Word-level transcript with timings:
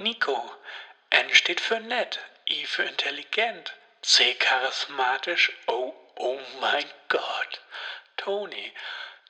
Nico. 0.00 0.50
N 1.10 1.34
steht 1.34 1.60
für 1.60 1.78
nett, 1.78 2.18
I 2.48 2.64
für 2.64 2.84
intelligent, 2.84 3.76
C 4.00 4.34
charismatisch, 4.34 5.52
O, 5.66 5.92
oh 6.16 6.40
mein 6.58 6.90
Gott. 7.08 7.60
Toni. 8.16 8.72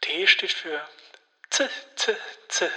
T 0.00 0.28
steht 0.28 0.52
für 0.52 0.88
Z, 1.50 1.70
Z, 1.96 2.16
Z. 2.48 2.70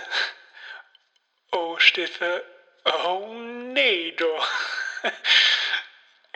O 1.52 1.78
steht 1.78 2.10
für 2.10 2.44
Oh 2.86 3.28
nee, 3.32 4.12
doch. 4.14 4.48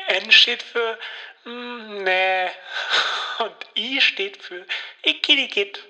N 0.07 0.31
steht 0.31 0.61
für 0.61 0.99
mm. 1.43 2.07
Und 3.39 3.67
I 3.75 3.99
steht 3.99 4.43
für 4.43 4.63
Ikidigit. 5.01 5.83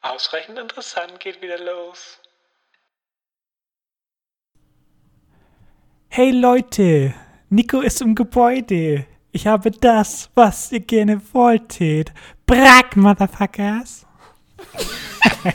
Ausreichend 0.00 0.58
interessant 0.58 1.20
geht 1.20 1.40
wieder 1.40 1.58
los. 1.58 2.20
Hey 6.10 6.32
Leute, 6.32 7.14
Nico 7.50 7.80
ist 7.80 8.00
im 8.00 8.14
Gebäude. 8.14 9.04
Ich 9.30 9.46
habe 9.46 9.70
das, 9.70 10.30
was 10.34 10.72
ihr 10.72 10.80
gerne 10.80 11.20
wolltet. 11.32 12.12
Brack, 12.44 12.96
Motherfuckers. 12.96 14.04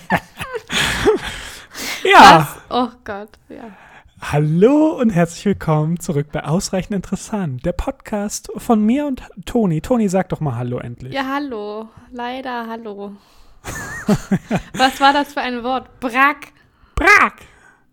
ja. 2.03 2.39
Was? 2.39 2.55
Oh 2.69 2.87
Gott, 3.03 3.29
ja. 3.49 3.75
Hallo 4.21 4.97
und 5.01 5.09
herzlich 5.09 5.43
willkommen 5.45 5.99
zurück 5.99 6.27
bei 6.31 6.45
Ausreichend 6.45 6.95
Interessant, 6.95 7.65
der 7.65 7.73
Podcast 7.73 8.49
von 8.55 8.85
mir 8.85 9.05
und 9.07 9.23
Toni. 9.45 9.81
Toni, 9.81 10.07
sag 10.07 10.29
doch 10.29 10.39
mal 10.39 10.55
Hallo 10.55 10.77
endlich. 10.77 11.13
Ja, 11.13 11.25
hallo. 11.33 11.89
Leider 12.11 12.67
hallo. 12.67 13.17
Was 14.73 15.01
war 15.01 15.11
das 15.11 15.33
für 15.33 15.41
ein 15.41 15.63
Wort? 15.63 15.99
Brack. 15.99 16.53
Brack. 16.95 17.41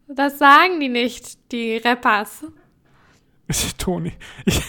Das 0.07 0.39
sagen 0.39 0.79
die 0.81 0.89
nicht, 0.89 1.53
die 1.53 1.77
Rappers. 1.77 2.45
Toni, 3.79 4.13
ich 4.45 4.61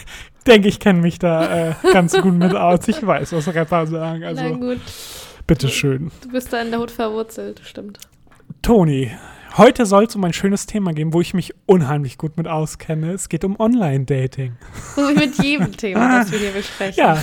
denke, 0.46 0.68
ich 0.68 0.80
kenne 0.80 1.00
mich 1.00 1.18
da 1.18 1.70
äh, 1.70 1.74
ganz 1.92 2.12
gut 2.20 2.34
mit 2.34 2.54
aus. 2.54 2.88
Ich 2.88 3.04
weiß, 3.04 3.32
was 3.32 3.54
Rapper 3.54 3.86
sagen. 3.86 4.24
Also, 4.24 4.42
Na 4.42 4.50
gut. 4.50 4.80
Bitteschön. 5.46 6.10
Du 6.22 6.28
bist 6.30 6.52
da 6.52 6.62
in 6.62 6.70
der 6.70 6.80
Hut 6.80 6.90
verwurzelt, 6.90 7.60
stimmt. 7.64 7.98
Toni, 8.62 9.10
Heute 9.58 9.84
soll 9.84 10.04
es 10.04 10.16
um 10.16 10.24
ein 10.24 10.32
schönes 10.32 10.64
Thema 10.64 10.94
gehen, 10.94 11.12
wo 11.12 11.20
ich 11.20 11.34
mich 11.34 11.52
unheimlich 11.66 12.16
gut 12.16 12.38
mit 12.38 12.48
auskenne. 12.48 13.12
Es 13.12 13.28
geht 13.28 13.44
um 13.44 13.60
Online-Dating. 13.60 14.54
So 14.96 15.02
wie 15.08 15.14
mit 15.14 15.42
jedem 15.42 15.76
Thema, 15.76 16.20
das 16.20 16.32
wir 16.32 16.38
hier 16.38 16.52
besprechen. 16.52 16.98
Ja, 16.98 17.22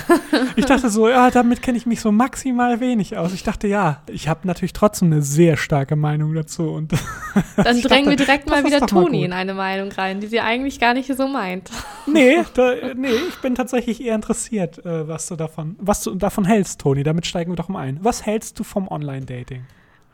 ich 0.54 0.64
dachte 0.64 0.90
so, 0.90 1.08
ja, 1.08 1.32
damit 1.32 1.60
kenne 1.60 1.76
ich 1.76 1.86
mich 1.86 2.00
so 2.00 2.12
maximal 2.12 2.78
wenig 2.78 3.16
aus. 3.16 3.32
Ich 3.32 3.42
dachte, 3.42 3.66
ja, 3.66 4.02
ich 4.06 4.28
habe 4.28 4.46
natürlich 4.46 4.72
trotzdem 4.72 5.12
eine 5.12 5.22
sehr 5.22 5.56
starke 5.56 5.96
Meinung 5.96 6.32
dazu. 6.34 6.70
Und 6.70 6.92
Dann 7.56 7.64
drängen 7.64 7.82
dachte, 7.82 8.10
wir 8.10 8.16
direkt 8.16 8.48
mal 8.48 8.64
wieder 8.64 8.86
Toni 8.86 9.18
mal 9.18 9.24
in 9.24 9.32
eine 9.32 9.54
Meinung 9.54 9.90
rein, 9.90 10.20
die 10.20 10.28
sie 10.28 10.38
eigentlich 10.38 10.78
gar 10.78 10.94
nicht 10.94 11.12
so 11.14 11.26
meint. 11.26 11.70
Nee, 12.06 12.42
da, 12.54 12.74
nee 12.96 13.12
ich 13.28 13.36
bin 13.40 13.54
tatsächlich 13.54 14.02
eher 14.02 14.16
interessiert, 14.16 14.84
äh, 14.84 15.06
was 15.06 15.28
du 15.28 15.36
davon, 15.36 15.76
was 15.78 16.02
du 16.02 16.14
davon 16.14 16.44
hältst, 16.44 16.80
Toni. 16.80 17.04
Damit 17.04 17.26
steigen 17.26 17.52
wir 17.52 17.56
doch 17.56 17.68
mal 17.68 17.80
ein. 17.80 17.98
Was 18.02 18.26
hältst 18.26 18.58
du 18.58 18.64
vom 18.64 18.88
Online-Dating? 18.88 19.62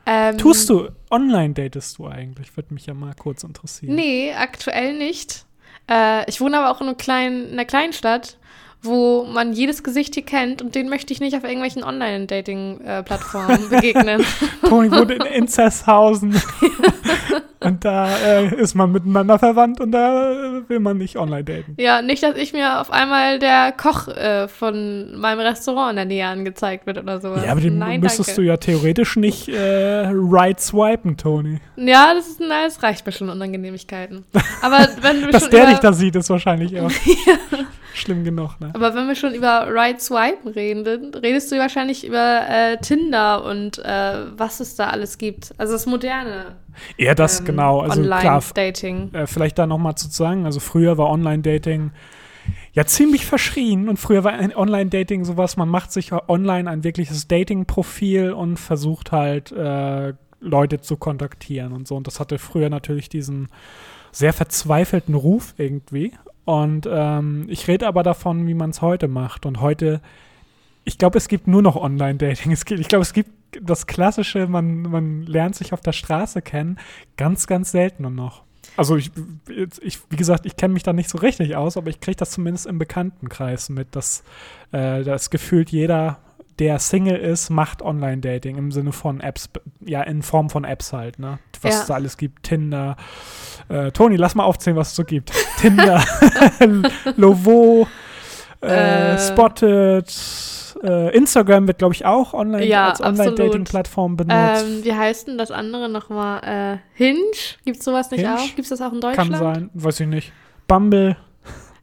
Ähm, 0.07 0.39
Tust 0.39 0.71
du, 0.71 0.89
online 1.11 1.55
datest 1.55 1.99
du 1.99 2.07
eigentlich? 2.07 2.57
Würde 2.57 2.73
mich 2.73 2.87
ja 2.87 2.95
mal 2.95 3.15
kurz 3.15 3.43
interessieren. 3.43 3.95
Nee, 3.95 4.33
aktuell 4.33 4.97
nicht. 4.97 5.45
Äh, 5.91 6.29
ich 6.31 6.41
wohne 6.41 6.59
aber 6.59 6.71
auch 6.71 6.81
in, 6.81 6.97
kleinen, 6.97 7.47
in 7.47 7.53
einer 7.53 7.65
kleinen 7.65 7.93
Stadt 7.93 8.39
wo 8.83 9.25
man 9.25 9.53
jedes 9.53 9.83
Gesicht 9.83 10.15
hier 10.15 10.25
kennt 10.25 10.63
und 10.63 10.75
den 10.75 10.89
möchte 10.89 11.13
ich 11.13 11.21
nicht 11.21 11.37
auf 11.37 11.45
irgendwelchen 11.45 11.83
Online-Dating-Plattformen 11.83 13.69
begegnen. 13.71 14.25
Toni 14.67 14.91
wohnt 14.91 15.11
in 15.11 15.23
Inzesshausen. 15.23 16.41
und 17.61 17.85
da 17.85 18.17
äh, 18.17 18.55
ist 18.55 18.75
man 18.75 18.93
miteinander 18.93 19.39
verwandt 19.39 19.81
und 19.81 19.93
da 19.93 20.63
will 20.69 20.81
man 20.81 20.99
nicht 20.99 21.17
online 21.17 21.45
daten. 21.45 21.75
Ja, 21.79 22.03
nicht, 22.03 22.23
dass 22.23 22.37
ich 22.37 22.53
mir 22.53 22.81
auf 22.81 22.91
einmal 22.91 23.39
der 23.39 23.73
Koch 23.73 24.09
äh, 24.09 24.49
von 24.49 25.19
meinem 25.19 25.41
Restaurant 25.41 25.91
in 25.91 25.97
der 25.97 26.05
Nähe 26.05 26.27
angezeigt 26.27 26.87
wird 26.87 26.99
oder 26.99 27.21
so. 27.21 27.35
Ja, 27.35 27.53
aber 27.53 27.61
den 27.61 27.79
Nein, 27.79 28.01
müsstest 28.01 28.31
danke. 28.31 28.43
du 28.43 28.47
ja 28.47 28.57
theoretisch 28.57 29.17
nicht 29.17 29.49
äh, 29.49 30.07
right 30.13 30.61
swipen, 30.61 31.17
Toni. 31.17 31.61
Ja, 31.77 32.15
das, 32.15 32.29
ist, 32.29 32.41
na, 32.41 32.65
das 32.65 32.83
reicht 32.83 33.05
mir 33.05 33.13
schon 33.13 33.29
Unangenehmigkeiten. 33.31 34.25
Aber 34.63 34.89
wenn 35.01 35.23
du 35.23 35.31
Dass 35.33 35.51
der 35.51 35.67
dich 35.67 35.79
da 35.79 35.93
sieht, 35.93 36.15
ist 36.17 36.31
wahrscheinlich 36.31 36.79
auch. 36.81 36.91
ja 36.91 37.59
schlimm 37.97 38.25
genug, 38.25 38.61
ne? 38.61 38.71
Aber 38.75 38.95
wenn 38.95 39.09
wir 39.09 39.15
schon 39.15 39.35
über 39.35 39.67
Right 39.69 40.01
Swipe 40.01 40.55
reden, 40.55 41.15
redest 41.15 41.51
du 41.51 41.59
wahrscheinlich 41.59 42.07
über 42.07 42.43
äh, 42.49 42.77
Tinder 42.79 43.45
und 43.45 43.79
äh, 43.79 44.27
was 44.37 44.61
es 44.61 44.77
da 44.77 44.89
alles 44.89 45.19
gibt. 45.19 45.55
Also 45.59 45.73
das 45.73 45.87
moderne. 45.87 46.57
Ja, 46.97 47.15
das 47.15 47.41
ähm, 47.41 47.47
genau. 47.47 47.81
Also 47.81 48.01
Online-Dating. 48.01 49.15
Äh, 49.15 49.27
vielleicht 49.27 49.59
da 49.59 49.67
nochmal 49.67 49.95
zu 49.97 50.09
sagen, 50.09 50.45
also 50.45 50.61
früher 50.61 50.99
war 50.99 51.11
Online-Dating 51.11 51.91
ja 52.73 52.85
ziemlich 52.85 53.27
verschrien 53.27 53.89
und 53.89 53.97
früher 53.97 54.23
war 54.23 54.35
Online-Dating 54.57 55.25
sowas, 55.25 55.57
man 55.57 55.69
macht 55.69 55.93
sich 55.93 56.13
online 56.13 56.71
ein 56.71 56.85
wirkliches 56.85 57.27
Dating-Profil 57.27 58.33
und 58.33 58.59
versucht 58.59 59.13
halt 59.13 59.51
äh, 59.53 60.13
Leute 60.41 60.81
zu 60.81 60.97
kontaktieren 60.97 61.73
und 61.73 61.89
so. 61.89 61.97
Und 61.97 62.07
das 62.07 62.21
hatte 62.21 62.39
früher 62.39 62.69
natürlich 62.69 63.09
diesen 63.09 63.49
sehr 64.13 64.33
verzweifelten 64.33 65.15
Ruf 65.15 65.55
irgendwie. 65.59 66.13
Und 66.47 66.89
ähm, 66.89 67.45
ich 67.49 67.67
rede 67.67 67.89
aber 67.89 68.05
davon, 68.05 68.47
wie 68.47 68.55
man 68.55 68.71
es 68.71 68.81
heute 68.81 69.09
macht. 69.09 69.45
Und 69.47 69.61
heute, 69.61 70.01
ich 70.85 70.97
glaube, 70.97 71.19
es 71.19 71.27
gibt 71.27 71.49
nur 71.49 71.61
noch 71.61 71.75
Online-Dating. 71.77 72.53
Ich 72.53 72.89
glaube, 72.89 73.03
es 73.03 73.13
gibt 73.13 73.31
das 73.61 73.87
Klassische, 73.89 74.47
man, 74.47 74.83
man 74.83 75.23
lernt 75.23 75.57
sich 75.57 75.73
auf 75.73 75.81
der 75.81 75.93
Straße 75.93 76.43
kennen, 76.43 76.79
ganz, 77.17 77.49
ganz 77.49 77.73
selten 77.73 78.05
nur 78.05 78.13
noch. 78.13 78.45
Also 78.77 78.97
ich, 78.97 79.11
ich 79.81 79.99
wie 80.09 80.17
gesagt, 80.17 80.47
ich 80.47 80.57
kenne 80.57 80.75
mich 80.75 80.85
da 80.85 80.93
nicht 80.93 81.09
so 81.09 81.19
richtig 81.19 81.57
aus, 81.57 81.77
aber 81.77 81.89
ich 81.91 82.01
kriege 82.01 82.17
das 82.17 82.31
zumindest 82.31 82.67
im 82.67 82.79
Bekanntenkreis 82.79 83.69
mit, 83.69 83.97
dass 83.97 84.23
äh, 84.71 85.03
das 85.03 85.31
gefühlt 85.31 85.71
jeder 85.71 86.19
der 86.59 86.79
Single 86.79 87.17
ist, 87.17 87.51
macht 87.51 87.83
Online-Dating 87.83 88.57
im 88.57 88.73
Sinne 88.73 88.93
von 88.93 89.21
Apps, 89.21 89.51
ja, 89.85 90.03
in 90.03 90.23
Form 90.23 90.51
von 90.51 90.65
Apps 90.65 90.93
halt, 90.93 91.19
ne? 91.19 91.39
Was 91.61 91.75
ja. 91.75 91.81
es 91.81 91.87
da 91.87 91.95
alles 91.95 92.17
gibt. 92.17 92.45
Tinder. 92.45 92.97
Äh, 93.69 93.91
Toni, 93.93 94.17
lass 94.17 94.35
mal 94.35 94.45
aufzählen, 94.45 94.77
was 94.77 94.91
es 94.91 94.97
so 94.97 95.05
gibt. 95.05 95.33
Tinder, 95.59 96.03
Lovo, 97.17 97.87
äh, 98.63 99.15
äh, 99.15 99.19
Spotted, 99.19 100.13
äh, 100.83 101.17
Instagram 101.17 101.67
wird, 101.67 101.79
glaube 101.79 101.95
ich, 101.95 102.05
auch 102.05 102.33
online 102.33 102.65
ja, 102.65 102.89
als 102.91 103.01
Online-Dating-Plattform 103.01 104.17
benutzt. 104.17 104.65
Ähm, 104.65 104.85
wie 104.85 104.95
heißt 104.95 105.29
denn 105.29 105.39
das 105.39 105.51
andere 105.51 105.89
nochmal? 105.89 106.43
Äh, 106.43 106.79
Hinge? 106.95 107.21
Gibt 107.65 107.79
es 107.79 107.85
sowas 107.85 108.11
nicht 108.11 108.21
Hinge? 108.21 108.37
auch? 108.37 108.47
Gibt 108.47 108.61
es 108.61 108.69
das 108.71 108.81
auch 108.81 108.93
in 108.93 109.01
Deutschland? 109.01 109.33
Kann 109.33 109.39
sein, 109.39 109.71
weiß 109.75 110.01
ich 110.01 110.07
nicht. 110.07 110.33
Bumble. 110.69 111.17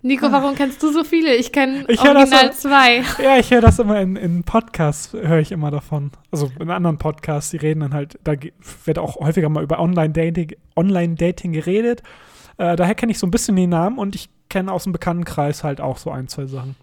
Nico, 0.05 0.29
warum 0.33 0.53
kennst 0.53 0.83
du 0.83 0.91
so 0.91 1.05
viele? 1.05 1.33
Ich 1.33 1.53
kenne 1.53 1.85
original 1.87 2.49
das, 2.49 2.59
zwei. 2.59 3.03
Ja, 3.23 3.37
ich 3.37 3.51
höre 3.51 3.61
das 3.61 3.79
immer 3.79 4.01
in, 4.01 4.17
in 4.17 4.43
Podcasts, 4.43 5.13
höre 5.13 5.39
ich 5.39 5.53
immer 5.53 5.71
davon. 5.71 6.11
Also 6.29 6.51
in 6.59 6.69
anderen 6.69 6.97
Podcasts, 6.97 7.51
die 7.51 7.57
reden 7.57 7.79
dann 7.79 7.93
halt, 7.93 8.19
da 8.25 8.33
wird 8.83 8.99
auch 8.99 9.15
häufiger 9.15 9.47
mal 9.47 9.63
über 9.63 9.79
Online-Dating 9.79 10.57
Online 10.75 11.15
-Dating 11.15 11.53
geredet. 11.53 12.03
Äh, 12.57 12.75
daher 12.75 12.95
kenne 12.95 13.13
ich 13.13 13.19
so 13.19 13.25
ein 13.25 13.31
bisschen 13.31 13.55
die 13.55 13.65
Namen 13.65 13.97
und 13.97 14.13
ich 14.13 14.29
kenne 14.49 14.73
aus 14.73 14.83
dem 14.83 14.91
Bekanntenkreis 14.91 15.63
halt 15.63 15.79
auch 15.79 15.97
so 15.97 16.11
ein, 16.11 16.27
zwei 16.27 16.47
Sachen. 16.47 16.75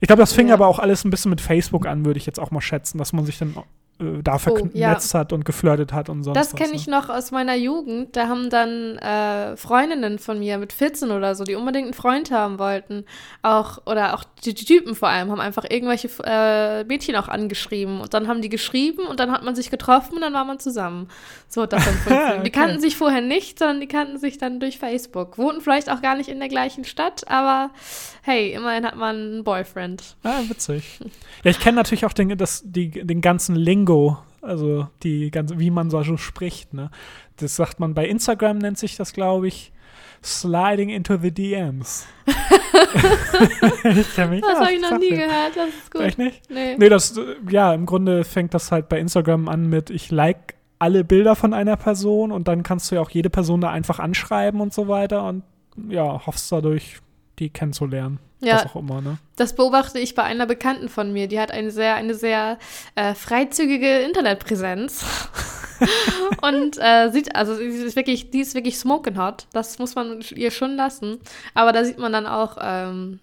Ich 0.00 0.06
glaube, 0.06 0.22
das 0.22 0.32
fing 0.32 0.48
ja. 0.48 0.54
aber 0.54 0.68
auch 0.68 0.78
alles 0.78 1.04
ein 1.04 1.10
bisschen 1.10 1.30
mit 1.30 1.40
Facebook 1.40 1.84
an, 1.84 2.04
würde 2.04 2.18
ich 2.18 2.26
jetzt 2.26 2.38
auch 2.38 2.52
mal 2.52 2.60
schätzen, 2.60 2.98
dass 2.98 3.12
man 3.12 3.24
sich 3.24 3.38
dann 3.38 3.56
äh, 4.00 4.22
da 4.22 4.38
vernetzt 4.38 4.74
oh, 4.74 4.78
ja. 4.78 5.20
hat 5.20 5.32
und 5.32 5.44
geflirtet 5.44 5.92
hat 5.92 6.08
und 6.08 6.22
sonst 6.22 6.36
Das 6.36 6.54
kenne 6.54 6.74
ich 6.74 6.86
ne? 6.86 6.92
noch 6.92 7.08
aus 7.08 7.30
meiner 7.30 7.54
Jugend. 7.54 8.16
Da 8.16 8.28
haben 8.28 8.50
dann 8.50 8.96
äh, 8.98 9.56
Freundinnen 9.56 10.18
von 10.18 10.38
mir 10.38 10.58
mit 10.58 10.72
14 10.72 11.10
oder 11.10 11.34
so, 11.34 11.44
die 11.44 11.54
unbedingt 11.54 11.86
einen 11.86 11.94
Freund 11.94 12.30
haben 12.30 12.58
wollten, 12.58 13.04
auch 13.42 13.78
oder 13.86 14.14
auch 14.14 14.24
die, 14.44 14.54
die 14.54 14.64
Typen 14.64 14.94
vor 14.94 15.08
allem, 15.08 15.30
haben 15.30 15.40
einfach 15.40 15.64
irgendwelche 15.68 16.08
äh, 16.24 16.84
Mädchen 16.84 17.16
auch 17.16 17.28
angeschrieben 17.28 18.00
und 18.00 18.14
dann 18.14 18.28
haben 18.28 18.42
die 18.42 18.48
geschrieben 18.48 19.06
und 19.06 19.20
dann 19.20 19.32
hat 19.32 19.44
man 19.44 19.54
sich 19.54 19.70
getroffen 19.70 20.14
und 20.14 20.20
dann 20.20 20.32
war 20.32 20.44
man 20.44 20.58
zusammen. 20.58 21.08
So 21.48 21.62
hat 21.62 21.72
das 21.72 21.84
dann 21.84 21.94
funktioniert. 21.94 22.34
okay. 22.34 22.42
Die 22.44 22.50
kannten 22.50 22.80
sich 22.80 22.96
vorher 22.96 23.20
nicht, 23.20 23.58
sondern 23.58 23.80
die 23.80 23.88
kannten 23.88 24.18
sich 24.18 24.38
dann 24.38 24.60
durch 24.60 24.78
Facebook. 24.78 25.38
Wohnten 25.38 25.60
vielleicht 25.60 25.90
auch 25.90 26.02
gar 26.02 26.16
nicht 26.16 26.28
in 26.28 26.38
der 26.38 26.48
gleichen 26.48 26.84
Stadt, 26.84 27.28
aber 27.28 27.70
hey, 28.28 28.52
immerhin 28.52 28.84
hat 28.84 28.96
man 28.96 29.16
einen 29.16 29.44
Boyfriend. 29.44 30.16
Ah, 30.22 30.40
witzig. 30.48 31.00
Ja, 31.42 31.50
ich 31.50 31.60
kenne 31.60 31.76
natürlich 31.76 32.04
auch 32.04 32.12
den, 32.12 32.36
das, 32.36 32.62
die, 32.64 32.90
den 32.90 33.20
ganzen 33.20 33.56
Lingo, 33.56 34.18
also 34.42 34.86
die 35.02 35.30
ganze, 35.30 35.58
wie 35.58 35.70
man 35.70 35.90
so 35.90 36.16
spricht, 36.16 36.74
ne? 36.74 36.90
Das 37.38 37.56
sagt 37.56 37.80
man 37.80 37.94
bei 37.94 38.06
Instagram, 38.06 38.58
nennt 38.58 38.78
sich 38.78 38.96
das, 38.96 39.12
glaube 39.12 39.48
ich, 39.48 39.72
Sliding 40.22 40.88
into 40.88 41.16
the 41.16 41.30
DMs. 41.30 42.06
ich 42.26 43.94
mich, 43.94 44.40
das 44.40 44.58
habe 44.58 44.72
ich 44.72 44.80
noch 44.80 44.98
nie 44.98 45.10
gehört, 45.10 45.56
das 45.56 45.68
ist 45.68 45.92
gut. 45.92 46.02
Echt 46.02 46.18
nicht? 46.18 46.50
Nee. 46.50 46.76
Nee, 46.76 46.88
das, 46.88 47.18
ja, 47.48 47.72
im 47.72 47.86
Grunde 47.86 48.24
fängt 48.24 48.52
das 48.52 48.72
halt 48.72 48.88
bei 48.88 48.98
Instagram 48.98 49.48
an 49.48 49.68
mit, 49.68 49.90
ich 49.90 50.10
like 50.10 50.56
alle 50.80 51.04
Bilder 51.04 51.36
von 51.36 51.54
einer 51.54 51.76
Person 51.76 52.32
und 52.32 52.48
dann 52.48 52.62
kannst 52.62 52.90
du 52.90 52.96
ja 52.96 53.00
auch 53.00 53.10
jede 53.10 53.30
Person 53.30 53.60
da 53.60 53.70
einfach 53.70 54.00
anschreiben 54.00 54.60
und 54.60 54.74
so 54.74 54.88
weiter 54.88 55.24
und 55.24 55.44
ja, 55.88 56.26
hoffst 56.26 56.50
dadurch 56.50 57.00
die 57.38 57.50
kennenzulernen. 57.50 58.18
Ja, 58.40 58.56
was 58.56 58.66
auch 58.66 58.76
immer, 58.76 59.00
ne? 59.00 59.18
Das 59.36 59.54
beobachte 59.54 59.98
ich 59.98 60.14
bei 60.14 60.22
einer 60.22 60.46
Bekannten 60.46 60.88
von 60.88 61.12
mir. 61.12 61.26
Die 61.26 61.40
hat 61.40 61.50
eine 61.50 61.70
sehr, 61.70 61.96
eine 61.96 62.14
sehr 62.14 62.58
äh, 62.94 63.14
freizügige 63.14 63.98
Internetpräsenz. 63.98 65.04
und 66.42 66.78
äh, 66.78 67.10
sieht, 67.10 67.34
also 67.34 67.56
sie 67.56 67.66
ist 67.66 67.96
wirklich, 67.96 68.30
die 68.30 68.40
ist 68.40 68.54
wirklich 68.54 68.78
smoking 68.78 69.18
hot. 69.18 69.46
Das 69.52 69.78
muss 69.78 69.96
man 69.96 70.20
ihr 70.34 70.50
schon 70.52 70.76
lassen. 70.76 71.18
Aber 71.54 71.72
da 71.72 71.84
sieht 71.84 71.98
man 71.98 72.12
dann 72.12 72.26
auch, 72.26 72.58
ähm, 72.60 73.18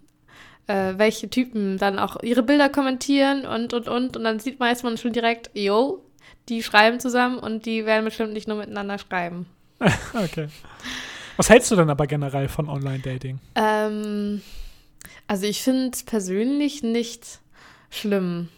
äh, 0.67 0.93
welche 0.97 1.29
Typen 1.29 1.77
dann 1.77 1.97
auch 1.99 2.21
ihre 2.21 2.43
Bilder 2.43 2.69
kommentieren 2.69 3.45
und 3.45 3.73
und 3.73 3.87
und. 3.87 4.17
Und 4.17 4.23
dann 4.23 4.39
sieht 4.39 4.59
weiß 4.59 4.83
man 4.83 4.97
schon 4.97 5.13
direkt, 5.13 5.51
yo, 5.53 6.03
die 6.49 6.63
schreiben 6.63 6.99
zusammen 6.99 7.39
und 7.39 7.65
die 7.65 7.85
werden 7.85 8.05
bestimmt 8.05 8.33
nicht 8.33 8.47
nur 8.47 8.57
miteinander 8.57 8.97
schreiben. 8.97 9.45
okay. 10.13 10.47
Was 11.37 11.49
hältst 11.49 11.71
du 11.71 11.75
denn 11.75 11.89
aber 11.89 12.07
generell 12.07 12.47
von 12.47 12.69
Online-Dating? 12.69 13.39
Ähm, 13.55 14.41
also 15.27 15.45
ich 15.45 15.61
finde 15.61 15.91
es 15.93 16.03
persönlich 16.03 16.83
nicht 16.83 17.39
schlimm. 17.89 18.49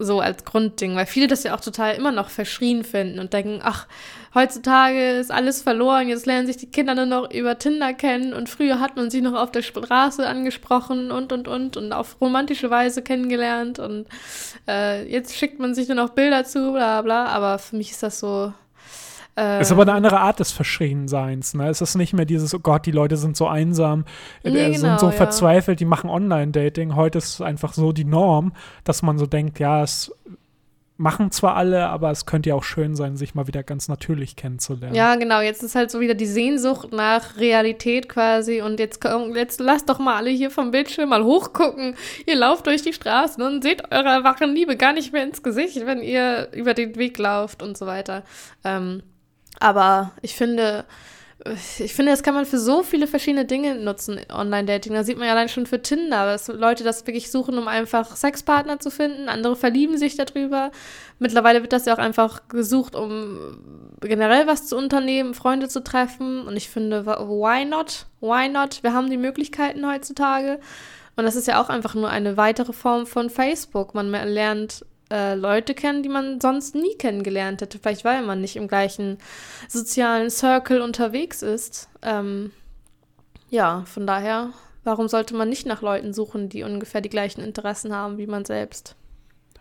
So 0.00 0.20
als 0.20 0.44
Grundding, 0.44 0.94
weil 0.94 1.06
viele 1.06 1.26
das 1.26 1.42
ja 1.42 1.56
auch 1.56 1.60
total 1.60 1.96
immer 1.96 2.12
noch 2.12 2.30
verschrien 2.30 2.84
finden 2.84 3.18
und 3.18 3.32
denken, 3.32 3.58
ach, 3.64 3.88
heutzutage 4.32 5.18
ist 5.18 5.32
alles 5.32 5.62
verloren, 5.62 6.08
jetzt 6.08 6.24
lernen 6.24 6.46
sich 6.46 6.56
die 6.56 6.70
Kinder 6.70 6.94
nur 6.94 7.06
noch 7.06 7.32
über 7.32 7.58
Tinder 7.58 7.92
kennen 7.94 8.32
und 8.32 8.48
früher 8.48 8.78
hat 8.78 8.94
man 8.94 9.10
sie 9.10 9.20
noch 9.20 9.34
auf 9.34 9.50
der 9.50 9.62
Straße 9.62 10.24
angesprochen 10.24 11.10
und 11.10 11.32
und 11.32 11.48
und 11.48 11.76
und 11.76 11.92
auf 11.92 12.20
romantische 12.20 12.70
Weise 12.70 13.02
kennengelernt 13.02 13.80
und 13.80 14.06
äh, 14.68 15.04
jetzt 15.10 15.34
schickt 15.34 15.58
man 15.58 15.74
sich 15.74 15.88
nur 15.88 15.96
noch 15.96 16.10
Bilder 16.10 16.44
zu, 16.44 16.70
bla 16.70 17.02
bla, 17.02 17.24
aber 17.26 17.58
für 17.58 17.74
mich 17.74 17.90
ist 17.90 18.04
das 18.04 18.20
so, 18.20 18.52
äh, 19.38 19.60
ist 19.60 19.70
aber 19.70 19.82
eine 19.82 19.92
andere 19.92 20.20
Art 20.20 20.40
des 20.40 20.52
Verschrienseins. 20.52 21.54
Ne? 21.54 21.68
Es 21.68 21.80
ist 21.80 21.94
nicht 21.94 22.12
mehr 22.12 22.24
dieses, 22.24 22.54
oh 22.54 22.58
Gott, 22.58 22.86
die 22.86 22.90
Leute 22.90 23.16
sind 23.16 23.36
so 23.36 23.46
einsam, 23.46 24.04
äh, 24.42 24.50
nee, 24.50 24.66
genau, 24.72 24.78
sind 24.78 25.00
so 25.00 25.06
ja. 25.06 25.12
verzweifelt, 25.12 25.80
die 25.80 25.84
machen 25.84 26.10
Online-Dating. 26.10 26.96
Heute 26.96 27.18
ist 27.18 27.34
es 27.34 27.40
einfach 27.40 27.72
so 27.72 27.92
die 27.92 28.04
Norm, 28.04 28.52
dass 28.84 29.02
man 29.02 29.18
so 29.18 29.26
denkt, 29.26 29.58
ja, 29.60 29.82
es 29.82 30.12
machen 30.98 31.30
zwar 31.30 31.54
alle, 31.54 31.86
aber 31.88 32.10
es 32.10 32.26
könnte 32.26 32.48
ja 32.48 32.56
auch 32.56 32.64
schön 32.64 32.96
sein, 32.96 33.16
sich 33.16 33.36
mal 33.36 33.46
wieder 33.46 33.62
ganz 33.62 33.86
natürlich 33.86 34.34
kennenzulernen. 34.34 34.96
Ja, 34.96 35.14
genau. 35.14 35.40
Jetzt 35.40 35.62
ist 35.62 35.76
halt 35.76 35.92
so 35.92 36.00
wieder 36.00 36.14
die 36.14 36.26
Sehnsucht 36.26 36.92
nach 36.92 37.36
Realität 37.36 38.08
quasi. 38.08 38.60
Und 38.60 38.80
jetzt, 38.80 39.04
jetzt 39.34 39.60
lasst 39.60 39.88
doch 39.88 40.00
mal 40.00 40.16
alle 40.16 40.30
hier 40.30 40.50
vom 40.50 40.72
Bildschirm 40.72 41.10
mal 41.10 41.22
hochgucken. 41.22 41.94
Ihr 42.26 42.34
lauft 42.34 42.66
durch 42.66 42.82
die 42.82 42.92
Straßen 42.92 43.40
und 43.44 43.62
seht 43.62 43.92
eurer 43.92 44.24
wachen 44.24 44.52
Liebe 44.52 44.76
gar 44.76 44.92
nicht 44.92 45.12
mehr 45.12 45.22
ins 45.22 45.44
Gesicht, 45.44 45.86
wenn 45.86 46.02
ihr 46.02 46.48
über 46.52 46.74
den 46.74 46.96
Weg 46.96 47.16
lauft 47.16 47.62
und 47.62 47.78
so 47.78 47.86
weiter. 47.86 48.24
Ähm, 48.64 49.04
aber 49.60 50.12
ich 50.22 50.34
finde, 50.34 50.84
ich 51.78 51.94
finde, 51.94 52.10
das 52.10 52.24
kann 52.24 52.34
man 52.34 52.46
für 52.46 52.58
so 52.58 52.82
viele 52.82 53.06
verschiedene 53.06 53.44
Dinge 53.44 53.76
nutzen, 53.76 54.20
Online-Dating. 54.28 54.92
Da 54.92 55.04
sieht 55.04 55.18
man 55.18 55.26
ja 55.26 55.32
allein 55.34 55.48
schon 55.48 55.66
für 55.66 55.80
Tinder, 55.80 56.26
dass 56.26 56.48
Leute 56.48 56.82
das 56.82 57.06
wirklich 57.06 57.30
suchen, 57.30 57.56
um 57.58 57.68
einfach 57.68 58.16
Sexpartner 58.16 58.80
zu 58.80 58.90
finden. 58.90 59.28
Andere 59.28 59.54
verlieben 59.54 59.98
sich 59.98 60.16
darüber. 60.16 60.72
Mittlerweile 61.20 61.62
wird 61.62 61.72
das 61.72 61.86
ja 61.86 61.94
auch 61.94 61.98
einfach 61.98 62.48
gesucht, 62.48 62.96
um 62.96 63.94
generell 64.00 64.48
was 64.48 64.66
zu 64.66 64.76
unternehmen, 64.76 65.32
Freunde 65.32 65.68
zu 65.68 65.82
treffen. 65.84 66.46
Und 66.46 66.56
ich 66.56 66.68
finde, 66.68 67.06
why 67.06 67.64
not? 67.64 68.06
Why 68.20 68.48
not? 68.48 68.82
Wir 68.82 68.92
haben 68.92 69.08
die 69.08 69.16
Möglichkeiten 69.16 69.86
heutzutage. 69.88 70.58
Und 71.14 71.24
das 71.24 71.36
ist 71.36 71.46
ja 71.46 71.62
auch 71.62 71.68
einfach 71.68 71.94
nur 71.94 72.10
eine 72.10 72.36
weitere 72.36 72.72
Form 72.72 73.06
von 73.06 73.30
Facebook. 73.30 73.94
Man 73.94 74.10
lernt 74.10 74.84
äh, 75.10 75.34
Leute 75.34 75.74
kennen, 75.74 76.02
die 76.02 76.08
man 76.08 76.40
sonst 76.40 76.74
nie 76.74 76.94
kennengelernt 76.96 77.60
hätte. 77.60 77.78
Vielleicht 77.78 78.04
weil 78.04 78.22
man 78.22 78.40
nicht 78.40 78.56
im 78.56 78.68
gleichen 78.68 79.18
sozialen 79.68 80.30
Circle 80.30 80.80
unterwegs 80.80 81.42
ist. 81.42 81.88
Ähm, 82.02 82.52
ja, 83.50 83.84
von 83.86 84.06
daher, 84.06 84.50
warum 84.84 85.08
sollte 85.08 85.34
man 85.34 85.48
nicht 85.48 85.66
nach 85.66 85.82
Leuten 85.82 86.12
suchen, 86.12 86.48
die 86.48 86.62
ungefähr 86.62 87.00
die 87.00 87.08
gleichen 87.08 87.42
Interessen 87.42 87.94
haben 87.94 88.18
wie 88.18 88.26
man 88.26 88.44
selbst? 88.44 88.94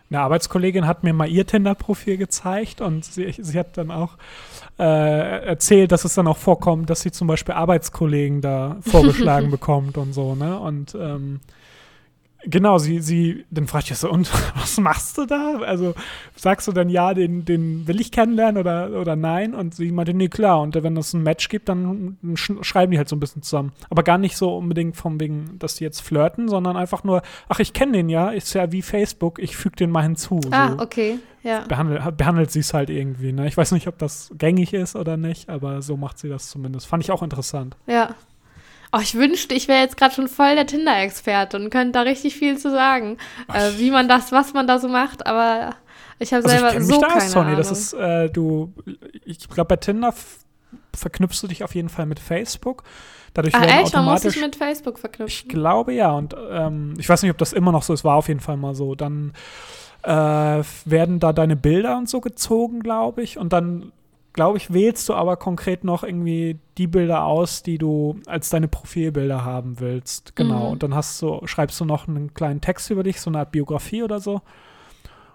Eine 0.10 0.22
Arbeitskollegin 0.22 0.88
hat 0.88 1.04
mir 1.04 1.14
mal 1.14 1.28
ihr 1.28 1.46
Tinder-Profil 1.46 2.18
gezeigt 2.18 2.80
und 2.80 3.04
sie, 3.04 3.34
sie 3.38 3.60
hat 3.60 3.78
dann 3.78 3.92
auch 3.92 4.18
äh, 4.80 5.46
erzählt, 5.46 5.92
dass 5.92 6.06
es 6.06 6.14
dann 6.14 6.28
auch 6.28 6.38
vorkommt, 6.38 6.90
dass 6.90 7.02
sie 7.02 7.12
zum 7.12 7.28
Beispiel 7.28 7.56
Arbeitskollegen 7.56 8.42
da 8.42 8.78
vorgeschlagen 8.82 9.52
bekommt 9.52 9.98
und 9.98 10.14
so, 10.14 10.34
ne? 10.36 10.58
Und 10.60 10.96
ähm, 10.96 11.42
Genau, 12.50 12.78
sie, 12.78 13.02
sie, 13.02 13.46
dann 13.52 13.68
fragt 13.68 13.92
ich 13.92 13.98
so, 13.98 14.10
und 14.10 14.32
was 14.56 14.78
machst 14.80 15.18
du 15.18 15.26
da? 15.26 15.58
Also 15.60 15.96
sagst 16.36 16.68
du 16.68 16.72
dann 16.72 16.90
ja, 16.90 17.14
den, 17.14 17.44
den 17.44 17.88
will 17.88 18.00
ich 18.00 18.12
kennenlernen 18.12 18.58
oder, 18.58 19.00
oder 19.00 19.16
nein? 19.18 19.54
Und 19.54 19.76
sie 19.76 19.92
meinte, 19.92 20.14
nee, 20.14 20.30
klar. 20.30 20.62
Und 20.62 20.82
wenn 20.82 20.96
es 20.96 21.14
ein 21.14 21.24
Match 21.24 21.50
gibt, 21.50 21.68
dann 21.68 22.18
schreiben 22.62 22.92
die 22.92 22.98
halt 22.98 23.10
so 23.10 23.16
ein 23.16 23.20
bisschen 23.20 23.42
zusammen. 23.42 23.74
Aber 23.90 24.04
gar 24.04 24.18
nicht 24.18 24.38
so 24.38 24.56
unbedingt 24.56 24.96
vom 24.96 25.20
wegen, 25.20 25.60
dass 25.60 25.76
die 25.76 25.84
jetzt 25.84 26.02
flirten, 26.02 26.48
sondern 26.48 26.78
einfach 26.78 27.04
nur, 27.04 27.22
ach, 27.50 27.60
ich 27.60 27.74
kenne 27.74 27.92
den 27.94 28.08
ja, 28.08 28.30
ist 28.30 28.54
ja 28.54 28.72
wie 28.72 28.82
Facebook, 28.82 29.40
ich 29.40 29.58
füge 29.58 29.76
den 29.76 29.92
mal 29.92 30.04
hinzu. 30.04 30.40
Ah, 30.52 30.72
so. 30.72 30.80
okay, 30.80 31.20
ja. 31.44 31.62
Behandelt, 31.62 32.18
behandelt 32.18 32.52
sie 32.52 32.60
es 32.60 32.74
halt 32.74 32.90
irgendwie, 32.90 33.34
ne? 33.34 33.48
Ich 33.48 33.58
weiß 33.58 33.72
nicht, 33.74 33.88
ob 33.88 33.98
das 33.98 34.32
gängig 34.38 34.74
ist 34.74 34.96
oder 34.96 35.18
nicht, 35.18 35.50
aber 35.50 35.82
so 35.82 35.98
macht 35.98 36.18
sie 36.18 36.30
das 36.30 36.50
zumindest. 36.50 36.88
Fand 36.88 37.04
ich 37.04 37.12
auch 37.12 37.24
interessant. 37.24 37.76
Ja, 37.88 38.16
Oh, 38.92 39.00
ich 39.02 39.16
wünschte, 39.16 39.54
ich 39.54 39.68
wäre 39.68 39.82
jetzt 39.82 39.98
gerade 39.98 40.16
schon 40.16 40.28
voll 40.28 40.56
der 40.56 40.66
Tinder-Experte 40.66 41.58
und 41.58 41.70
könnte 41.70 41.94
da 41.94 42.02
richtig 42.02 42.36
viel 42.36 42.58
zu 42.58 42.72
sagen, 42.72 43.18
äh, 43.54 43.72
wie 43.78 43.92
man 43.92 44.08
das, 44.08 44.32
was 44.32 44.54
man 44.54 44.66
da 44.68 44.80
so 44.80 44.88
macht, 44.88 45.26
aber 45.28 45.76
ich 46.20 46.34
habe 46.34 46.46
also 46.46 46.58
selber 46.58 46.78
ich 46.78 46.86
so 46.86 47.02
da 47.02 47.08
keine 47.08 47.22
Sonny. 47.22 47.46
Ahnung. 47.48 47.58
Das 47.58 47.72
ist, 47.72 47.94
äh, 47.94 48.30
du, 48.30 48.74
ich 49.26 49.48
glaube, 49.50 49.70
bei 49.70 49.76
Tinder 49.76 50.14
verknüpfst 50.96 51.42
du 51.42 51.48
dich 51.48 51.64
auf 51.64 51.76
jeden 51.76 51.90
Fall 51.90 52.06
mit 52.06 52.20
Facebook. 52.20 52.84
Dadurch 53.34 53.54
Ach, 53.56 53.62
werden 53.62 53.84
echt? 53.84 53.94
Man 53.94 54.06
muss 54.06 54.22
sich 54.22 54.40
mit 54.42 54.56
Facebook 54.56 54.98
verknüpfen? 54.98 55.28
Ich 55.28 55.48
glaube 55.48 55.94
ja. 55.94 56.12
Und 56.12 56.36
ähm, 56.50 56.96
ich 56.98 57.08
weiß 57.08 57.22
nicht, 57.22 57.32
ob 57.32 57.38
das 57.38 57.54
immer 57.54 57.72
noch 57.72 57.84
so 57.84 57.94
ist, 57.94 58.04
war 58.04 58.16
auf 58.16 58.30
jeden 58.30 58.40
Fall 58.40 58.58
mal 58.58 58.74
so. 58.74 58.96
Dann 58.96 59.34
äh, 60.02 60.10
werden 60.86 61.20
da 61.20 61.34
deine 61.34 61.56
Bilder 61.56 61.98
und 61.98 62.10
so 62.10 62.20
gezogen, 62.20 62.82
glaube 62.82 63.22
ich. 63.22 63.38
Und 63.38 63.54
dann 63.54 63.92
glaube 64.38 64.60
ich, 64.60 64.72
wählst 64.72 65.10
du 65.10 65.16
aber 65.16 65.36
konkret 65.36 65.84
noch 65.84 66.04
irgendwie 66.04 66.60
die 66.78 66.86
Bilder 66.86 67.26
aus, 67.26 67.64
die 67.64 67.80
du 67.80 68.20
als 68.28 68.52
deine 68.52 68.68
Profilbilder 68.68 69.44
haben 69.44 69.80
willst. 69.80 70.36
Genau. 70.36 70.68
Mhm. 70.68 70.72
Und 70.74 70.84
dann 70.84 70.94
hast 70.94 71.20
du, 71.24 71.42
schreibst 71.46 71.80
du 71.80 71.86
noch 71.86 72.08
einen 72.08 72.36
kleinen 72.36 72.62
Text 72.62 72.92
über 72.92 73.02
dich, 73.02 73.20
so 73.20 73.32
eine 73.32 73.40
Art 73.40 73.52
Biografie 73.52 74.04
oder 74.04 74.20
so. 74.20 74.42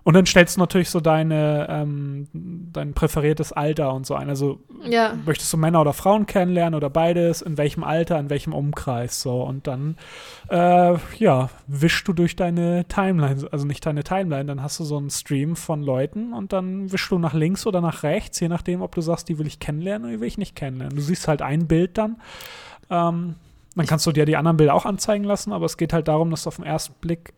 Und 0.04 0.14
dann 0.14 0.24
stellst 0.24 0.56
du 0.56 0.60
natürlich 0.60 0.88
so 0.88 1.00
deine, 1.00 1.66
ähm, 1.68 2.28
dein 2.72 2.94
präferiertes 2.94 3.52
Alter 3.52 3.94
und 3.94 4.06
so 4.06 4.14
ein. 4.14 4.28
Also 4.28 4.60
ja. 4.88 5.14
möchtest 5.24 5.52
du 5.52 5.56
Männer 5.56 5.80
oder 5.80 5.92
Frauen 5.92 6.26
kennenlernen 6.26 6.74
oder 6.74 6.90
beides, 6.90 7.42
in 7.42 7.58
welchem 7.58 7.84
Alter, 7.84 8.18
in 8.18 8.30
welchem 8.30 8.52
Umkreis 8.52 9.20
so. 9.20 9.42
Und 9.42 9.66
dann, 9.66 9.96
äh, 10.48 10.94
ja, 11.18 11.50
wischst 11.66 12.06
du 12.08 12.12
durch 12.12 12.36
deine 12.36 12.86
Timeline, 12.86 13.48
also 13.50 13.66
nicht 13.66 13.84
deine 13.84 14.04
Timeline, 14.04 14.46
dann 14.46 14.62
hast 14.62 14.80
du 14.80 14.84
so 14.84 14.96
einen 14.96 15.10
Stream 15.10 15.56
von 15.56 15.82
Leuten 15.82 16.32
und 16.32 16.52
dann 16.52 16.90
wischst 16.92 17.10
du 17.10 17.18
nach 17.18 17.34
links 17.34 17.66
oder 17.66 17.80
nach 17.80 18.02
rechts, 18.02 18.40
je 18.40 18.48
nachdem, 18.48 18.82
ob 18.82 18.94
du 18.94 19.00
sagst, 19.00 19.28
die 19.28 19.38
will 19.38 19.46
ich 19.46 19.60
kennenlernen 19.60 20.04
oder 20.04 20.14
die 20.14 20.20
will 20.20 20.28
ich 20.28 20.38
nicht 20.38 20.56
kennenlernen. 20.56 20.96
Du 20.96 21.02
siehst 21.02 21.28
halt 21.28 21.42
ein 21.42 21.66
Bild 21.66 21.98
dann. 21.98 22.16
Ähm, 22.90 23.36
dann 23.74 23.86
kannst 23.86 24.06
du 24.06 24.12
dir 24.12 24.26
die 24.26 24.36
anderen 24.36 24.56
Bilder 24.56 24.74
auch 24.74 24.84
anzeigen 24.84 25.24
lassen, 25.24 25.52
aber 25.52 25.66
es 25.66 25.76
geht 25.76 25.92
halt 25.92 26.08
darum, 26.08 26.30
dass 26.30 26.42
du 26.42 26.48
auf 26.48 26.56
den 26.56 26.66
ersten 26.66 26.94
Blick 27.00 27.32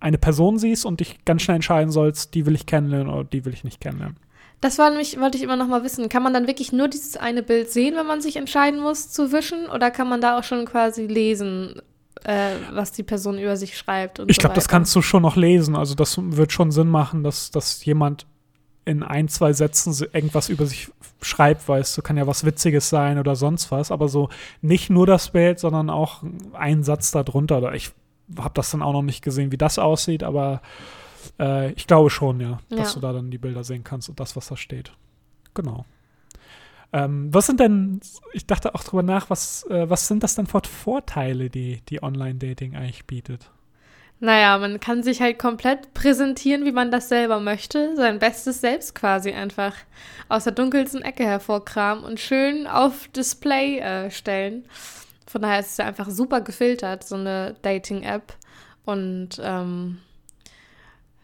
eine 0.00 0.18
Person 0.18 0.58
siehst 0.58 0.86
und 0.86 1.00
dich 1.00 1.24
ganz 1.24 1.42
schnell 1.42 1.56
entscheiden 1.56 1.90
sollst, 1.90 2.34
die 2.34 2.46
will 2.46 2.54
ich 2.54 2.66
kennenlernen 2.66 3.12
oder 3.12 3.24
die 3.24 3.44
will 3.44 3.52
ich 3.52 3.64
nicht 3.64 3.80
kennenlernen. 3.80 4.16
Das 4.60 4.78
war 4.78 4.90
nämlich, 4.90 5.18
wollte 5.18 5.38
ich 5.38 5.44
immer 5.44 5.56
noch 5.56 5.68
mal 5.68 5.84
wissen. 5.84 6.08
Kann 6.08 6.22
man 6.22 6.34
dann 6.34 6.46
wirklich 6.46 6.72
nur 6.72 6.88
dieses 6.88 7.16
eine 7.16 7.42
Bild 7.42 7.70
sehen, 7.70 7.96
wenn 7.96 8.06
man 8.06 8.20
sich 8.20 8.36
entscheiden 8.36 8.80
muss 8.80 9.10
zu 9.10 9.32
wischen? 9.32 9.66
Oder 9.70 9.90
kann 9.90 10.08
man 10.08 10.20
da 10.20 10.38
auch 10.38 10.44
schon 10.44 10.66
quasi 10.66 11.06
lesen, 11.06 11.80
äh, 12.24 12.52
was 12.72 12.92
die 12.92 13.02
Person 13.02 13.38
über 13.38 13.56
sich 13.56 13.78
schreibt? 13.78 14.18
ich 14.26 14.38
glaube, 14.38 14.54
so 14.54 14.56
das 14.56 14.68
kannst 14.68 14.94
du 14.94 15.00
schon 15.00 15.22
noch 15.22 15.36
lesen. 15.36 15.76
Also 15.76 15.94
das 15.94 16.18
wird 16.20 16.52
schon 16.52 16.72
Sinn 16.72 16.88
machen, 16.88 17.24
dass, 17.24 17.50
dass 17.50 17.82
jemand 17.84 18.26
in 18.84 19.02
ein, 19.02 19.28
zwei 19.28 19.52
Sätzen 19.52 19.94
irgendwas 20.12 20.48
über 20.48 20.66
sich 20.66 20.90
schreibt, 21.22 21.68
weißt 21.68 21.96
du, 21.96 22.02
kann 22.02 22.16
ja 22.16 22.26
was 22.26 22.44
Witziges 22.44 22.88
sein 22.88 23.18
oder 23.18 23.36
sonst 23.36 23.70
was, 23.70 23.90
aber 23.90 24.08
so 24.08 24.30
nicht 24.62 24.90
nur 24.90 25.06
das 25.06 25.30
Bild, 25.30 25.58
sondern 25.58 25.90
auch 25.90 26.22
ein 26.54 26.82
Satz 26.82 27.10
darunter. 27.10 27.74
Ich 27.74 27.92
habe 28.38 28.54
das 28.54 28.70
dann 28.70 28.82
auch 28.82 28.92
noch 28.92 29.02
nicht 29.02 29.22
gesehen, 29.22 29.52
wie 29.52 29.58
das 29.58 29.78
aussieht, 29.78 30.22
aber 30.22 30.62
äh, 31.38 31.72
ich 31.72 31.86
glaube 31.86 32.10
schon, 32.10 32.40
ja, 32.40 32.58
dass 32.68 32.94
ja. 32.94 32.94
du 32.94 33.00
da 33.00 33.12
dann 33.12 33.30
die 33.30 33.38
Bilder 33.38 33.64
sehen 33.64 33.84
kannst 33.84 34.08
und 34.08 34.20
das, 34.20 34.36
was 34.36 34.48
da 34.48 34.56
steht. 34.56 34.92
Genau. 35.54 35.84
Ähm, 36.92 37.32
was 37.32 37.46
sind 37.46 37.60
denn, 37.60 38.00
ich 38.32 38.46
dachte 38.46 38.74
auch 38.74 38.82
drüber 38.82 39.02
nach, 39.02 39.30
was, 39.30 39.64
äh, 39.70 39.88
was 39.88 40.08
sind 40.08 40.22
das 40.22 40.34
denn 40.34 40.46
für 40.46 40.62
Vorteile, 40.64 41.48
die, 41.48 41.82
die 41.88 42.02
Online-Dating 42.02 42.74
eigentlich 42.74 43.06
bietet? 43.06 43.50
Naja, 44.18 44.58
man 44.58 44.80
kann 44.80 45.02
sich 45.02 45.22
halt 45.22 45.38
komplett 45.38 45.94
präsentieren, 45.94 46.66
wie 46.66 46.72
man 46.72 46.90
das 46.90 47.08
selber 47.08 47.40
möchte. 47.40 47.96
Sein 47.96 48.18
bestes 48.18 48.60
Selbst 48.60 48.94
quasi 48.94 49.32
einfach 49.32 49.74
aus 50.28 50.44
der 50.44 50.52
dunkelsten 50.52 51.00
Ecke 51.00 51.24
hervorkramen 51.24 52.04
und 52.04 52.20
schön 52.20 52.66
auf 52.66 53.08
Display 53.08 53.78
äh, 53.78 54.10
stellen. 54.10 54.66
Von 55.26 55.42
daher 55.42 55.60
ist 55.60 55.70
es 55.70 55.76
ja 55.78 55.86
einfach 55.86 56.10
super 56.10 56.42
gefiltert, 56.42 57.04
so 57.04 57.14
eine 57.14 57.54
Dating-App. 57.62 58.34
Und 58.84 59.40
ähm, 59.42 59.98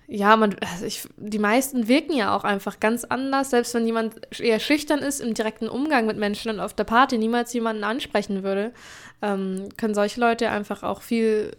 ja, 0.08 0.36
man, 0.36 0.54
also 0.60 0.84
ich, 0.84 1.08
die 1.16 1.38
meisten 1.38 1.88
wirken 1.88 2.16
ja 2.16 2.36
auch 2.36 2.44
einfach 2.44 2.78
ganz 2.78 3.04
anders, 3.04 3.50
selbst 3.50 3.74
wenn 3.74 3.86
jemand 3.86 4.40
eher 4.40 4.60
schüchtern 4.60 5.00
ist 5.00 5.20
im 5.20 5.34
direkten 5.34 5.68
Umgang 5.68 6.06
mit 6.06 6.16
Menschen 6.16 6.50
und 6.50 6.60
auf 6.60 6.74
der 6.74 6.84
Party 6.84 7.18
niemals 7.18 7.52
jemanden 7.52 7.82
ansprechen 7.82 8.44
würde, 8.44 8.72
ähm, 9.20 9.68
können 9.76 9.94
solche 9.94 10.20
Leute 10.20 10.50
einfach 10.50 10.84
auch 10.84 11.02
viel 11.02 11.56